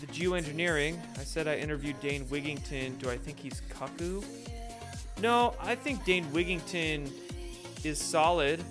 the 0.01 0.07
geoengineering? 0.07 0.97
I 1.19 1.25
said 1.25 1.49
I 1.49 1.57
interviewed 1.57 2.01
Dane 2.01 2.25
Wigington. 2.27 2.97
Do 3.01 3.11
I 3.11 3.19
think 3.19 3.41
he's 3.41 3.61
cuckoo? 3.69 4.23
No, 5.21 5.55
I 5.61 5.75
think 5.75 6.05
Dane 6.05 6.25
Wigington 6.27 7.11
is 7.83 7.99
solid. 8.01 8.63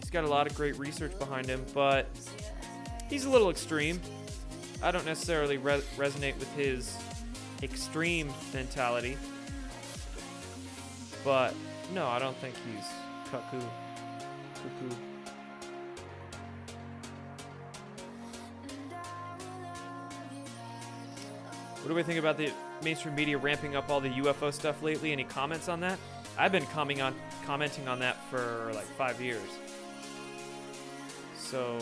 He's 0.00 0.10
got 0.10 0.24
a 0.24 0.28
lot 0.28 0.48
of 0.48 0.56
great 0.56 0.76
research 0.80 1.16
behind 1.16 1.46
him, 1.46 1.64
but 1.72 2.08
he's 3.08 3.24
a 3.24 3.30
little 3.30 3.50
extreme. 3.50 4.00
I 4.82 4.90
don't 4.90 5.06
necessarily 5.06 5.58
re- 5.58 5.82
resonate 5.96 6.36
with 6.40 6.52
his 6.56 6.98
extreme 7.62 8.32
mentality. 8.52 9.16
But 11.24 11.54
no, 11.94 12.08
I 12.08 12.18
don't 12.18 12.36
think 12.38 12.56
he's 12.66 12.84
cuckoo. 13.30 13.60
Cuckoo. 14.56 14.96
What 21.88 21.94
do 21.94 21.96
we 21.96 22.02
think 22.02 22.18
about 22.18 22.36
the 22.36 22.52
mainstream 22.84 23.14
media 23.14 23.38
ramping 23.38 23.74
up 23.74 23.88
all 23.88 23.98
the 23.98 24.10
UFO 24.10 24.52
stuff 24.52 24.82
lately? 24.82 25.10
Any 25.10 25.24
comments 25.24 25.70
on 25.70 25.80
that? 25.80 25.98
I've 26.36 26.52
been 26.52 26.66
commenting 26.66 27.00
on 27.00 27.14
commenting 27.46 27.88
on 27.88 27.98
that 28.00 28.22
for 28.28 28.70
like 28.74 28.84
five 28.84 29.18
years. 29.22 29.40
So. 31.34 31.78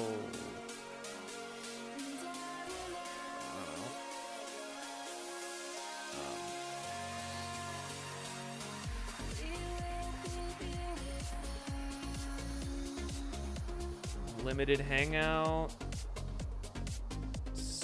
Um, 14.39 14.45
limited 14.45 14.79
hangout 14.79 15.73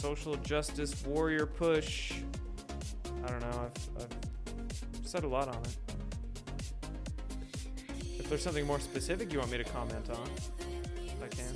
social 0.03 0.35
justice 0.39 1.07
warrior 1.07 1.47
push. 1.47 2.15
I 3.25 3.29
don't 3.29 3.39
know. 3.39 3.71
I've, 3.97 4.03
I've 4.03 5.07
said 5.07 5.23
a 5.23 5.29
lot 5.29 5.47
on 5.47 5.55
it. 5.63 5.77
If 8.19 8.29
there's 8.29 8.43
something 8.43 8.67
more 8.67 8.81
specific 8.81 9.33
you 9.33 9.39
want 9.39 9.53
me 9.53 9.59
to 9.59 9.65
comment 9.65 10.11
on, 10.11 10.29
I 11.23 11.29
can. 11.29 11.55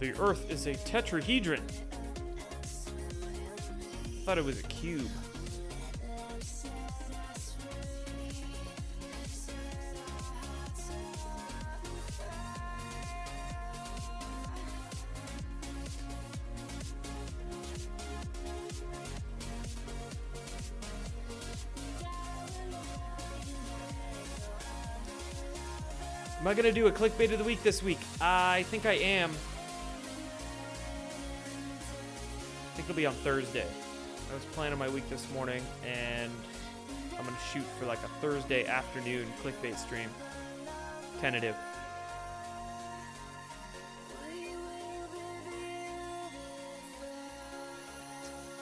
The 0.00 0.12
Earth 0.20 0.50
is 0.50 0.66
a 0.66 0.74
tetrahedron. 0.74 1.62
Thought 4.26 4.36
it 4.36 4.44
was 4.44 4.60
a 4.60 4.64
cube. 4.64 5.08
I 26.56 26.58
gonna 26.58 26.72
do 26.72 26.86
a 26.86 26.90
clickbait 26.90 27.30
of 27.32 27.38
the 27.38 27.44
week 27.44 27.62
this 27.62 27.82
week? 27.82 27.98
I 28.18 28.62
think 28.70 28.86
I 28.86 28.92
am. 28.92 29.30
I 29.30 29.34
think 32.74 32.88
it'll 32.88 32.96
be 32.96 33.04
on 33.04 33.12
Thursday. 33.12 33.66
I 34.30 34.34
was 34.34 34.42
planning 34.52 34.78
my 34.78 34.88
week 34.88 35.06
this 35.10 35.30
morning, 35.34 35.62
and 35.86 36.32
I'm 37.18 37.26
gonna 37.26 37.36
shoot 37.52 37.66
for 37.78 37.84
like 37.84 37.98
a 38.04 38.08
Thursday 38.22 38.64
afternoon 38.64 39.30
clickbait 39.44 39.76
stream. 39.76 40.08
Tentative. 41.20 41.54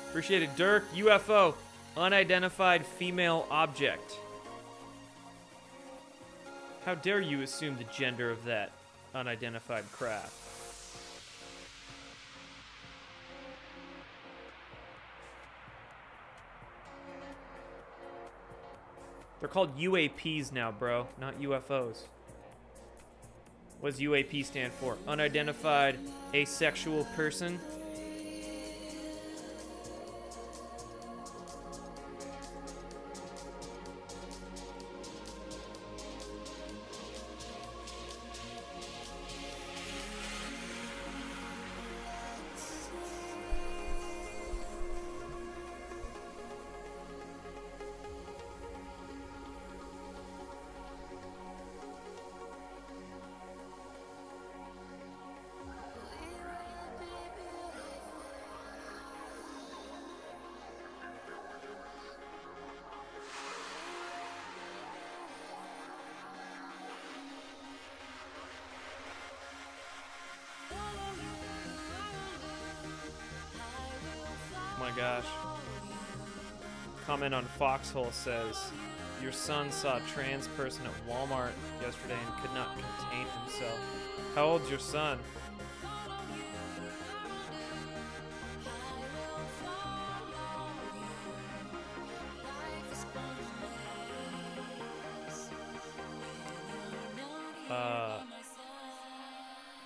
Appreciate 0.08 0.42
it, 0.42 0.56
Dirk. 0.56 0.92
UFO, 0.94 1.54
unidentified 1.96 2.84
female 2.84 3.46
object. 3.52 4.18
How 6.94 7.00
dare 7.00 7.20
you 7.20 7.42
assume 7.42 7.76
the 7.76 7.82
gender 7.92 8.30
of 8.30 8.44
that 8.44 8.70
unidentified 9.16 9.90
craft? 9.90 10.32
They're 19.40 19.48
called 19.48 19.76
UAPs 19.76 20.52
now, 20.52 20.70
bro, 20.70 21.08
not 21.20 21.40
UFOs. 21.40 22.02
What 23.80 23.90
does 23.90 24.00
UAP 24.00 24.44
stand 24.44 24.72
for? 24.74 24.96
Unidentified 25.08 25.98
asexual 26.32 27.06
person? 27.16 27.58
Comment 77.24 77.36
on 77.36 77.44
Foxhole 77.58 78.12
says, 78.12 78.70
Your 79.22 79.32
son 79.32 79.72
saw 79.72 79.96
a 79.96 80.00
trans 80.12 80.46
person 80.48 80.84
at 80.84 80.92
Walmart 81.08 81.52
yesterday 81.80 82.18
and 82.22 82.42
could 82.42 82.52
not 82.52 82.68
contain 82.74 83.26
himself. 83.40 83.80
How 84.34 84.44
old's 84.44 84.68
your 84.68 84.78
son? 84.78 85.18
Uh, 97.70 98.18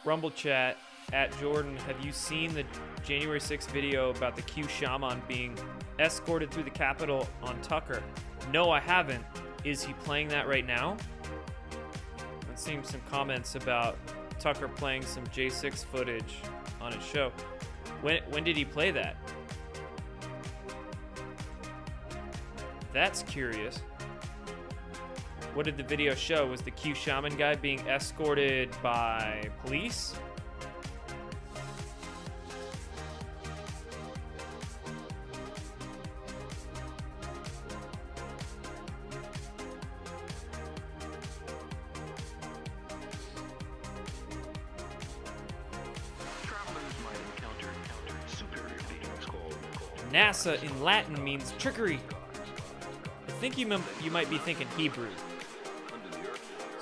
Rumble 0.05 0.32
chat 0.32 0.76
at 1.12 1.39
Jordan. 1.39 1.76
Have 1.76 2.05
you 2.05 2.11
seen 2.11 2.53
the 2.53 2.64
January 3.05 3.39
6th 3.39 3.70
video 3.70 4.11
about 4.11 4.34
the 4.34 4.43
Q 4.43 4.66
Shaman 4.66 5.22
being 5.28 5.57
escorted 5.99 6.51
through 6.51 6.64
the 6.64 6.70
Capitol 6.70 7.28
on 7.42 7.61
Tucker? 7.61 8.03
No, 8.53 8.70
I 8.70 8.80
haven't. 8.80 9.24
Is 9.64 9.82
he 9.82 9.92
playing 9.94 10.28
that 10.28 10.49
right 10.49 10.66
now? 10.66 10.96
I'm 12.49 12.57
seeing 12.57 12.82
some 12.82 13.01
comments 13.11 13.55
about 13.55 13.99
Tucker 14.38 14.68
playing 14.68 15.03
some 15.03 15.24
J6 15.26 15.84
footage 15.84 16.36
on 16.80 16.92
his 16.92 17.05
show. 17.05 17.32
When 18.03 18.22
when 18.30 18.44
did 18.44 18.57
he 18.57 18.64
play 18.64 18.90
that? 18.92 19.16
That's 22.92 23.22
curious. 23.24 23.80
What 25.55 25.64
did 25.64 25.76
the 25.76 25.82
video 25.82 26.14
show? 26.14 26.46
Was 26.46 26.62
the 26.62 26.70
Q 26.70 26.94
Shaman 26.94 27.36
guy 27.36 27.57
being 27.57 27.80
escorted 27.88 28.70
by 28.82 29.51
police? 29.64 30.14
NASA 50.11 50.62
in 50.62 50.82
Latin 50.82 51.22
means 51.22 51.52
trickery. 51.59 52.00
I 53.26 53.30
think 53.32 53.59
you, 53.59 53.66
mem- 53.66 53.84
you 54.02 54.11
might 54.11 54.30
be 54.30 54.38
thinking 54.38 54.66
Hebrew. 54.76 55.11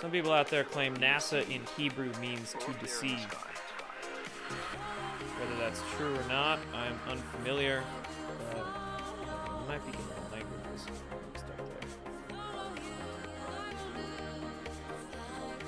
Some 0.00 0.10
people 0.10 0.32
out 0.32 0.48
there 0.48 0.64
claim 0.64 0.96
NASA 0.96 1.48
in 1.50 1.62
Hebrew 1.76 2.12
means 2.20 2.54
to 2.60 2.72
deceive. 2.80 3.24
Whether 5.38 5.56
that's 5.58 5.82
true 5.96 6.14
or 6.14 6.28
not, 6.28 6.58
I'm 6.74 6.98
unfamiliar. 7.08 7.82
I 8.54 9.68
might 9.68 9.84
be 9.84 9.92
getting 9.92 10.06
languages. 10.32 10.86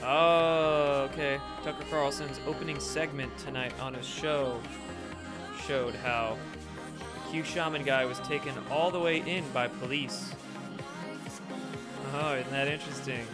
Oh, 0.02 1.08
okay. 1.10 1.40
Tucker 1.64 1.84
Carlson's 1.90 2.40
opening 2.46 2.78
segment 2.78 3.36
tonight 3.38 3.72
on 3.80 3.94
his 3.94 4.06
show 4.06 4.60
showed 5.66 5.94
how 5.96 6.38
Q 7.30 7.44
Shaman 7.44 7.84
guy 7.84 8.06
was 8.06 8.18
taken 8.20 8.54
all 8.70 8.90
the 8.90 8.98
way 8.98 9.18
in 9.18 9.44
by 9.52 9.68
police. 9.68 10.32
Oh, 12.14 12.34
isn't 12.34 12.50
that 12.50 12.68
interesting? 12.68 13.26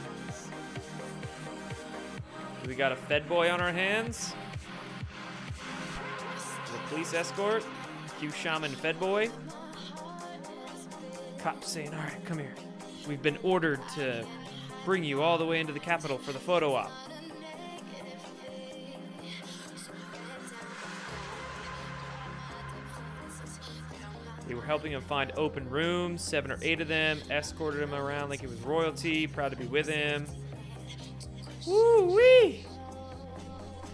We 2.66 2.74
got 2.74 2.90
a 2.90 2.96
Fed 2.96 3.28
boy 3.28 3.50
on 3.50 3.60
our 3.60 3.72
hands? 3.72 4.34
The 6.72 6.78
police 6.88 7.14
escort? 7.14 7.64
Q 8.18 8.30
Shaman 8.32 8.72
Fed 8.72 8.98
boy? 8.98 9.30
Cops 11.38 11.68
saying, 11.68 11.94
alright, 11.94 12.24
come 12.24 12.38
here. 12.38 12.54
We've 13.06 13.22
been 13.22 13.38
ordered 13.42 13.80
to 13.94 14.26
bring 14.84 15.04
you 15.04 15.22
all 15.22 15.38
the 15.38 15.46
way 15.46 15.60
into 15.60 15.72
the 15.72 15.80
Capitol 15.80 16.18
for 16.18 16.32
the 16.32 16.38
photo 16.38 16.74
op. 16.74 16.90
were 24.64 24.68
helping 24.68 24.92
him 24.92 25.02
find 25.02 25.30
open 25.36 25.68
rooms, 25.68 26.22
seven 26.22 26.50
or 26.50 26.58
eight 26.62 26.80
of 26.80 26.88
them, 26.88 27.20
escorted 27.30 27.82
him 27.82 27.94
around 27.94 28.30
like 28.30 28.40
he 28.40 28.46
was 28.46 28.58
royalty, 28.60 29.26
proud 29.26 29.50
to 29.50 29.56
be 29.56 29.66
with 29.66 29.86
him. 29.86 30.26
Woo 31.66 32.14
wee! 32.14 32.64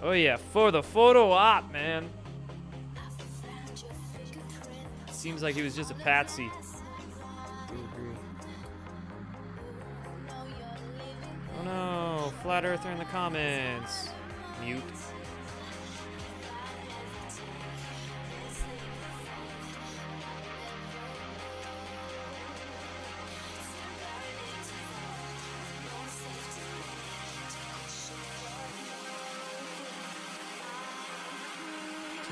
Oh 0.01 0.13
yeah, 0.13 0.37
for 0.37 0.71
the 0.71 0.83
photo 0.83 1.33
op, 1.33 1.73
man. 1.73 2.09
Seems 5.11 5.43
like 5.43 5.57
he 5.57 5.63
was 5.63 5.75
just 5.75 5.91
a 5.91 5.95
patsy. 5.95 6.49
Oh 11.59 11.65
no, 11.65 12.33
flat 12.43 12.65
earther 12.65 12.91
in 12.91 12.99
the 12.99 13.05
comments. 13.07 14.09
Mute. 14.63 14.83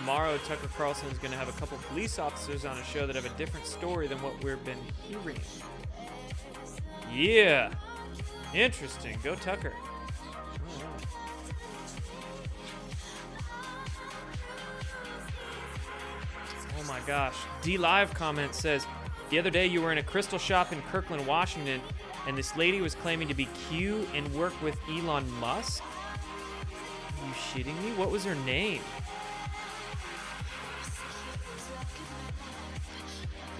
Tomorrow, 0.08 0.38
Tucker 0.38 0.70
Carlson 0.74 1.06
is 1.10 1.18
going 1.18 1.32
to 1.32 1.36
have 1.36 1.50
a 1.50 1.60
couple 1.60 1.76
police 1.90 2.18
officers 2.18 2.64
on 2.64 2.78
a 2.78 2.84
show 2.84 3.06
that 3.06 3.14
have 3.14 3.26
a 3.26 3.36
different 3.36 3.66
story 3.66 4.06
than 4.06 4.16
what 4.22 4.42
we've 4.42 4.64
been 4.64 4.78
hearing. 5.06 5.38
Yeah. 7.12 7.74
Interesting. 8.54 9.18
Go 9.22 9.34
Tucker. 9.34 9.74
Oh 16.78 16.84
my 16.86 17.00
gosh. 17.06 17.36
D 17.60 17.76
Live 17.76 18.14
comment 18.14 18.54
says 18.54 18.86
The 19.28 19.38
other 19.38 19.50
day, 19.50 19.66
you 19.66 19.82
were 19.82 19.92
in 19.92 19.98
a 19.98 20.02
crystal 20.02 20.38
shop 20.38 20.72
in 20.72 20.80
Kirkland, 20.90 21.26
Washington, 21.26 21.82
and 22.26 22.34
this 22.34 22.56
lady 22.56 22.80
was 22.80 22.94
claiming 22.94 23.28
to 23.28 23.34
be 23.34 23.46
Q 23.68 24.08
and 24.14 24.26
work 24.32 24.54
with 24.62 24.78
Elon 24.88 25.30
Musk. 25.32 25.82
Are 26.62 27.26
you 27.26 27.34
shitting 27.34 27.78
me? 27.84 27.92
What 27.98 28.10
was 28.10 28.24
her 28.24 28.36
name? 28.46 28.80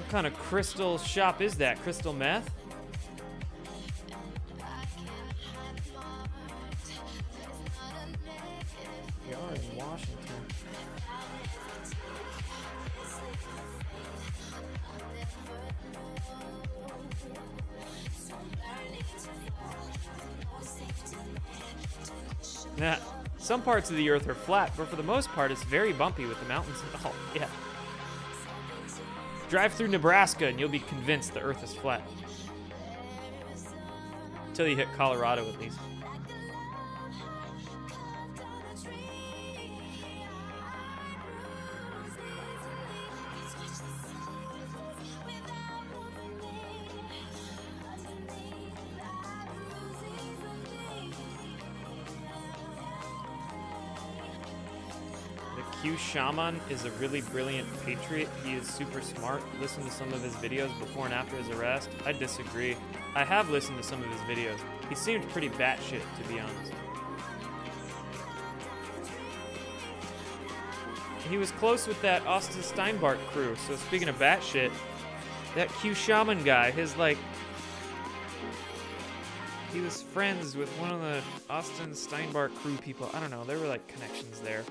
What 0.09 0.13
kind 0.13 0.27
of 0.27 0.33
crystal 0.39 0.97
shop 0.97 1.43
is 1.43 1.57
that? 1.57 1.79
Crystal 1.83 2.15
meth? 2.15 2.51
We 9.27 9.35
are 9.35 9.55
in 9.55 9.77
Washington. 9.77 10.19
Some 23.39 23.61
parts 23.61 23.91
of 23.91 23.97
the 23.97 24.09
earth 24.09 24.27
are 24.27 24.35
flat, 24.35 24.73
but 24.75 24.89
for 24.89 24.97
the 24.97 25.03
most 25.03 25.29
part, 25.29 25.51
it's 25.51 25.63
very 25.65 25.93
bumpy 25.93 26.25
with 26.25 26.41
the 26.41 26.47
mountains 26.47 26.79
all. 27.05 27.13
Yeah. 27.35 27.49
Drive 29.49 29.73
through 29.73 29.89
Nebraska 29.89 30.47
and 30.47 30.61
you'll 30.61 30.69
be 30.69 30.81
convinced 30.81 31.33
the 31.33 31.41
earth 31.41 31.65
is 31.65 31.75
flat. 31.75 32.03
Until 34.49 34.69
you 34.69 34.77
hit 34.77 34.89
Colorado, 34.97 35.49
at 35.49 35.59
least. 35.59 35.79
Q 55.89 55.97
Shaman 55.97 56.61
is 56.69 56.85
a 56.85 56.91
really 56.93 57.23
brilliant 57.23 57.67
patriot. 57.87 58.29
He 58.45 58.53
is 58.53 58.67
super 58.67 59.01
smart. 59.01 59.43
Listen 59.59 59.83
to 59.85 59.91
some 59.91 60.13
of 60.13 60.23
his 60.23 60.35
videos 60.35 60.69
before 60.79 61.07
and 61.07 61.15
after 61.15 61.35
his 61.37 61.49
arrest. 61.49 61.89
I 62.05 62.13
disagree. 62.13 62.77
I 63.15 63.25
have 63.25 63.49
listened 63.49 63.79
to 63.79 63.83
some 63.83 64.03
of 64.03 64.11
his 64.11 64.21
videos. 64.21 64.59
He 64.91 64.95
seemed 64.95 65.27
pretty 65.31 65.49
batshit, 65.49 66.03
to 66.03 66.29
be 66.29 66.41
honest. 66.41 66.73
He 71.31 71.39
was 71.39 71.53
close 71.53 71.87
with 71.87 72.03
that 72.03 72.27
Austin 72.27 72.61
Steinbart 72.61 73.17
crew. 73.29 73.57
So 73.67 73.75
speaking 73.77 74.11
of 74.11 74.19
batshit, 74.19 74.71
that 75.55 75.73
Q 75.81 75.95
Shaman 75.95 76.45
guy, 76.45 76.71
his 76.71 76.99
like 76.99 77.17
he 79.73 79.81
was 79.81 80.03
friends 80.03 80.55
with 80.55 80.69
one 80.81 80.91
of 80.91 81.01
the 81.01 81.23
Austin 81.49 81.93
Steinbart 81.93 82.55
crew 82.57 82.77
people. 82.77 83.09
I 83.15 83.21
don't 83.21 83.31
know. 83.31 83.45
There 83.45 83.59
were 83.59 83.69
like 83.69 83.89
connections 83.89 84.41
there. 84.41 84.65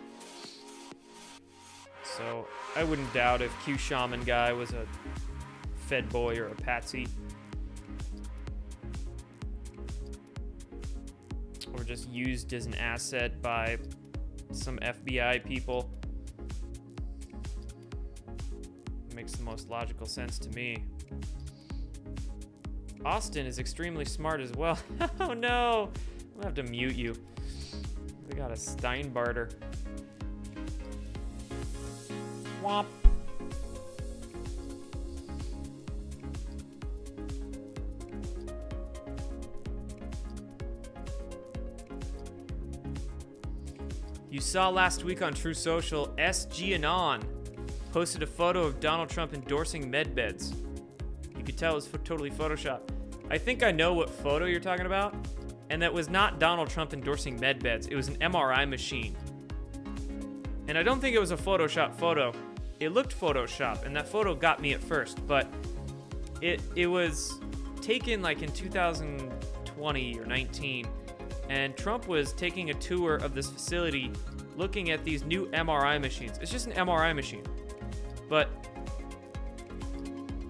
So 2.15 2.47
I 2.75 2.83
wouldn't 2.83 3.13
doubt 3.13 3.41
if 3.41 3.51
Q 3.63 3.77
Shaman 3.77 4.23
guy 4.23 4.53
was 4.53 4.71
a 4.71 4.85
Fed 5.87 6.09
boy 6.09 6.37
or 6.37 6.47
a 6.47 6.55
patsy. 6.55 7.07
Or 11.73 11.83
just 11.83 12.09
used 12.09 12.53
as 12.53 12.65
an 12.65 12.75
asset 12.75 13.41
by 13.41 13.77
some 14.51 14.77
FBI 14.79 15.45
people. 15.45 15.89
Makes 19.13 19.33
the 19.33 19.43
most 19.43 19.69
logical 19.69 20.05
sense 20.05 20.39
to 20.39 20.49
me. 20.49 20.83
Austin 23.05 23.45
is 23.45 23.59
extremely 23.59 24.05
smart 24.05 24.41
as 24.41 24.51
well. 24.53 24.77
oh 25.19 25.33
no! 25.33 25.91
I'll 26.37 26.43
have 26.43 26.55
to 26.55 26.63
mute 26.63 26.95
you. 26.95 27.15
We 28.27 28.35
got 28.35 28.51
a 28.51 28.55
Steinbarter. 28.55 29.51
Womp. 32.67 32.85
You 44.29 44.41
saw 44.41 44.67
last 44.69 45.05
week 45.05 45.21
on 45.21 45.33
Truth 45.33 45.57
Social, 45.57 46.09
SG 46.17 46.75
Anon 46.75 47.23
posted 47.93 48.21
a 48.21 48.27
photo 48.27 48.63
of 48.63 48.81
Donald 48.81 49.09
Trump 49.09 49.33
endorsing 49.33 49.89
medbeds. 49.89 50.53
You 51.37 51.43
could 51.43 51.57
tell 51.57 51.71
it 51.71 51.75
was 51.75 51.89
totally 52.03 52.29
Photoshopped. 52.29 52.89
I 53.29 53.37
think 53.37 53.63
I 53.63 53.71
know 53.71 53.93
what 53.93 54.09
photo 54.09 54.45
you're 54.45 54.59
talking 54.59 54.85
about, 54.85 55.15
and 55.69 55.81
that 55.81 55.93
was 55.93 56.09
not 56.09 56.37
Donald 56.37 56.69
Trump 56.69 56.93
endorsing 56.93 57.39
medbeds. 57.39 57.89
It 57.89 57.95
was 57.95 58.09
an 58.09 58.17
MRI 58.17 58.67
machine. 58.67 59.15
And 60.67 60.77
I 60.77 60.83
don't 60.83 60.99
think 60.99 61.15
it 61.15 61.19
was 61.19 61.31
a 61.31 61.37
Photoshop 61.37 61.95
photo. 61.95 62.33
It 62.79 62.93
looked 62.93 63.19
Photoshop, 63.19 63.85
and 63.85 63.95
that 63.95 64.07
photo 64.07 64.35
got 64.35 64.61
me 64.61 64.73
at 64.73 64.81
first, 64.81 65.25
but 65.27 65.47
it 66.41 66.61
it 66.75 66.87
was 66.87 67.39
taken 67.81 68.21
like 68.21 68.43
in 68.43 68.51
2020 68.51 70.19
or 70.19 70.25
19, 70.25 70.87
and 71.49 71.75
Trump 71.75 72.07
was 72.07 72.33
taking 72.33 72.69
a 72.69 72.73
tour 72.75 73.15
of 73.15 73.33
this 73.33 73.49
facility, 73.49 74.11
looking 74.55 74.91
at 74.91 75.03
these 75.03 75.23
new 75.23 75.47
MRI 75.47 75.99
machines. 75.99 76.37
It's 76.39 76.51
just 76.51 76.67
an 76.67 76.73
MRI 76.73 77.15
machine, 77.15 77.43
but 78.29 78.49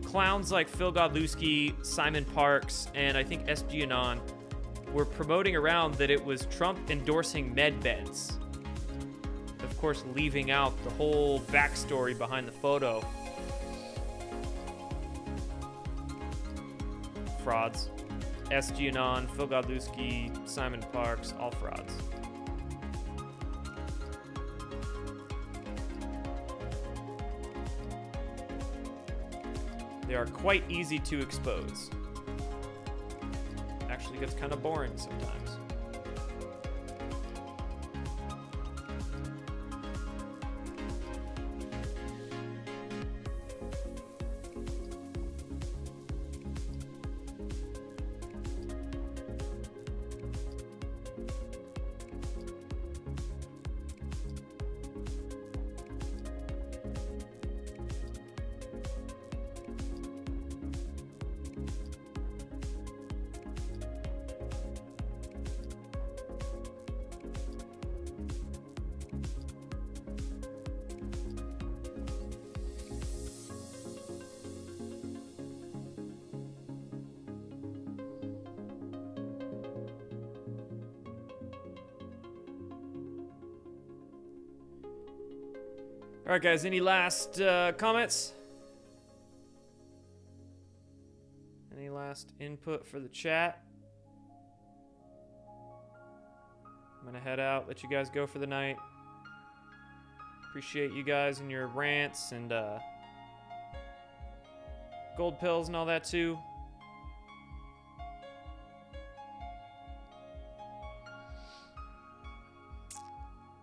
clowns 0.06 0.52
like 0.52 0.68
Phil 0.68 0.92
Godlewski, 0.92 1.86
Simon 1.86 2.26
Parks, 2.26 2.90
and 2.94 3.18
I 3.18 3.24
think 3.24 3.46
SG 3.48 3.84
Anon 3.84 4.20
were 4.92 5.06
promoting 5.06 5.56
around 5.56 5.94
that 5.96 6.10
it 6.10 6.24
was 6.24 6.46
Trump 6.48 6.90
endorsing 6.90 7.54
med 7.54 7.80
beds. 7.82 8.40
Of 9.78 9.82
course, 9.82 10.04
leaving 10.16 10.50
out 10.50 10.74
the 10.84 10.90
whole 10.90 11.40
backstory 11.40 12.18
behind 12.18 12.48
the 12.48 12.52
photo. 12.52 13.06
Frauds. 17.44 17.92
SG 18.46 18.88
Anon, 18.88 19.28
Phil 19.28 19.48
Godlewski, 19.48 20.50
Simon 20.50 20.84
Parks, 20.92 21.36
all 21.40 21.52
frauds. 21.52 21.94
They 30.08 30.16
are 30.16 30.26
quite 30.26 30.64
easy 30.72 30.98
to 30.98 31.20
expose. 31.20 31.92
Actually 33.92 34.18
gets 34.18 34.34
kind 34.34 34.52
of 34.52 34.64
boring 34.64 34.98
sometimes. 34.98 35.47
All 86.28 86.34
right, 86.34 86.42
guys. 86.42 86.66
Any 86.66 86.82
last 86.82 87.40
uh, 87.40 87.72
comments? 87.78 88.34
Any 91.74 91.88
last 91.88 92.34
input 92.42 92.86
for 92.86 93.00
the 93.00 93.08
chat? 93.08 93.64
I'm 97.00 97.06
gonna 97.06 97.22
head 97.24 97.40
out. 97.40 97.70
Let 97.70 97.82
you 97.82 97.90
guys 97.90 98.10
go 98.10 98.28
for 98.28 98.40
the 98.40 98.46
night. 98.46 98.76
Appreciate 100.50 100.92
you 100.92 101.02
guys 101.02 101.40
and 101.40 101.50
your 101.50 101.68
rants 101.68 102.34
and 102.34 102.52
uh, 102.52 102.80
gold 105.16 105.40
pills 105.40 105.68
and 105.68 105.78
all 105.78 105.86
that 105.86 106.04
too. 106.04 106.38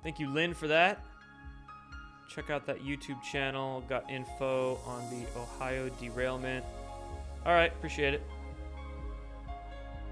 Thank 0.02 0.18
you, 0.18 0.30
Lynn, 0.30 0.54
for 0.54 0.68
that. 0.68 1.04
Check 2.35 2.51
out 2.51 2.66
that 2.66 2.85
YouTube 2.85 3.22
channel. 3.22 3.85
Got 3.89 4.11
info 4.11 4.80
on 4.87 5.09
the 5.09 5.24
Ohio 5.39 5.89
derailment. 6.01 6.64
All 7.47 7.53
right, 7.53 7.70
appreciate 7.72 8.14
it. 8.14 8.22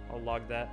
I'll 0.08 0.20
log 0.20 0.46
that. 0.48 0.70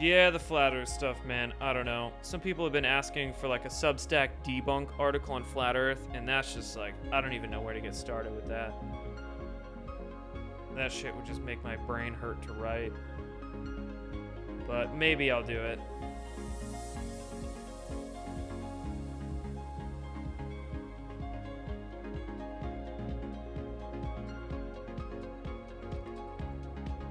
Yeah, 0.00 0.30
the 0.30 0.38
flat 0.38 0.72
Earth 0.72 0.88
stuff, 0.88 1.22
man. 1.26 1.52
I 1.60 1.72
don't 1.72 1.84
know. 1.84 2.12
Some 2.22 2.40
people 2.40 2.64
have 2.64 2.72
been 2.72 2.84
asking 2.86 3.34
for 3.34 3.48
like 3.48 3.64
a 3.66 3.68
Substack 3.68 4.30
debunk 4.44 4.88
article 4.98 5.34
on 5.34 5.44
flat 5.44 5.76
Earth, 5.76 6.08
and 6.14 6.26
that's 6.26 6.54
just 6.54 6.76
like 6.76 6.94
I 7.12 7.20
don't 7.20 7.34
even 7.34 7.50
know 7.50 7.60
where 7.60 7.74
to 7.74 7.80
get 7.80 7.94
started 7.94 8.34
with 8.34 8.48
that. 8.48 8.72
That 10.74 10.90
shit 10.90 11.14
would 11.14 11.26
just 11.26 11.42
make 11.42 11.62
my 11.62 11.76
brain 11.76 12.14
hurt 12.14 12.42
to 12.44 12.52
write. 12.54 12.92
But 14.66 14.94
maybe 14.94 15.30
I'll 15.30 15.42
do 15.42 15.58
it. 15.58 15.78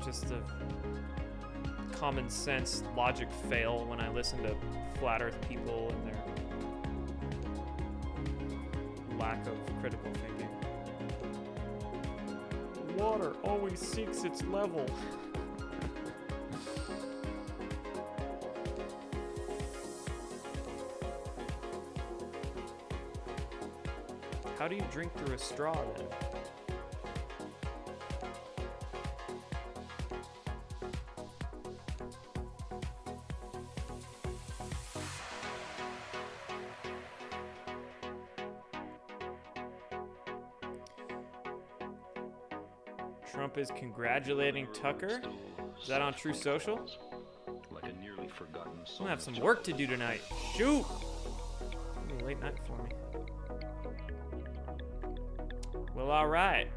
Just 0.03 0.31
a 0.31 0.41
common 1.93 2.29
sense 2.29 2.83
logic 2.97 3.29
fail 3.49 3.85
when 3.85 4.01
I 4.01 4.09
listen 4.09 4.43
to 4.43 4.55
flat 4.99 5.21
earth 5.21 5.37
people 5.47 5.89
and 5.89 6.07
their 6.07 6.21
lack 9.17 9.47
of 9.47 9.53
critical 9.79 10.11
thinking. 10.11 10.49
Water 12.97 13.33
always 13.43 13.79
seeks 13.79 14.23
its 14.23 14.43
level. 14.43 14.85
How 24.64 24.70
do 24.70 24.78
you 24.78 24.86
drink 24.93 25.14
through 25.18 25.36
a 25.36 25.38
straw 25.38 25.76
then? 25.97 26.07
Trump 43.34 43.57
is 43.57 43.70
congratulating 43.76 44.68
Tucker. 44.74 45.22
Is 45.82 45.89
that 45.89 46.01
on 46.01 46.14
Truth 46.14 46.38
Social? 46.38 46.80
Like 47.70 47.84
a 47.84 48.01
nearly 48.01 48.30
forgotten 48.30 48.72
I'm 48.80 48.97
gonna 48.97 49.09
have 49.09 49.22
some 49.22 49.36
work 49.41 49.66
to 49.66 49.74
do 49.74 49.86
tonight. 49.86 50.22
Shoot! 50.55 50.86
It's 51.59 51.76
gonna 51.95 52.14
be 52.18 52.24
a 52.24 52.26
late 52.26 52.39
night 52.39 52.57
for 52.66 52.82
me. 52.82 53.02
Well, 56.14 56.22
alright. 56.22 56.68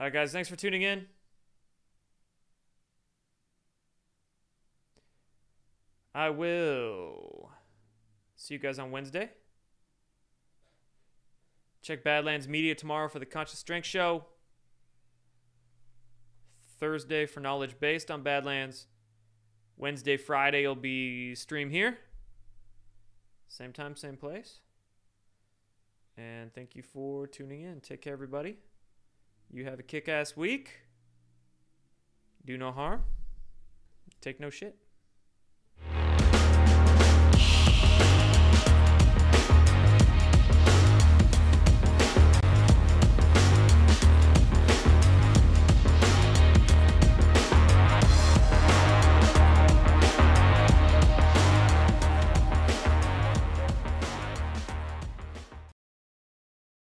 Alright, 0.00 0.12
guys, 0.12 0.32
thanks 0.32 0.48
for 0.48 0.56
tuning 0.56 0.82
in. 0.82 1.06
I 6.16 6.30
will 6.30 7.52
see 8.34 8.54
you 8.54 8.58
guys 8.58 8.80
on 8.80 8.90
Wednesday. 8.90 9.30
Check 11.82 12.02
Badlands 12.02 12.48
Media 12.48 12.74
tomorrow 12.74 13.08
for 13.08 13.20
the 13.20 13.26
Conscious 13.26 13.60
Strength 13.60 13.86
Show. 13.86 14.24
Thursday 16.80 17.24
for 17.24 17.38
Knowledge 17.38 17.78
Based 17.78 18.10
on 18.10 18.24
Badlands. 18.24 18.88
Wednesday, 19.78 20.16
Friday 20.16 20.66
will 20.66 20.74
be 20.74 21.36
stream 21.36 21.70
here. 21.70 21.98
Same 23.46 23.72
time, 23.72 23.94
same 23.94 24.16
place. 24.16 24.58
And 26.16 26.52
thank 26.52 26.74
you 26.74 26.82
for 26.82 27.28
tuning 27.28 27.62
in. 27.62 27.80
Take 27.80 28.02
care, 28.02 28.12
everybody. 28.12 28.56
You 29.52 29.64
have 29.66 29.78
a 29.78 29.84
kick 29.84 30.08
ass 30.08 30.36
week. 30.36 30.80
Do 32.44 32.58
no 32.58 32.72
harm. 32.72 33.04
Take 34.20 34.40
no 34.40 34.50
shit. 34.50 34.76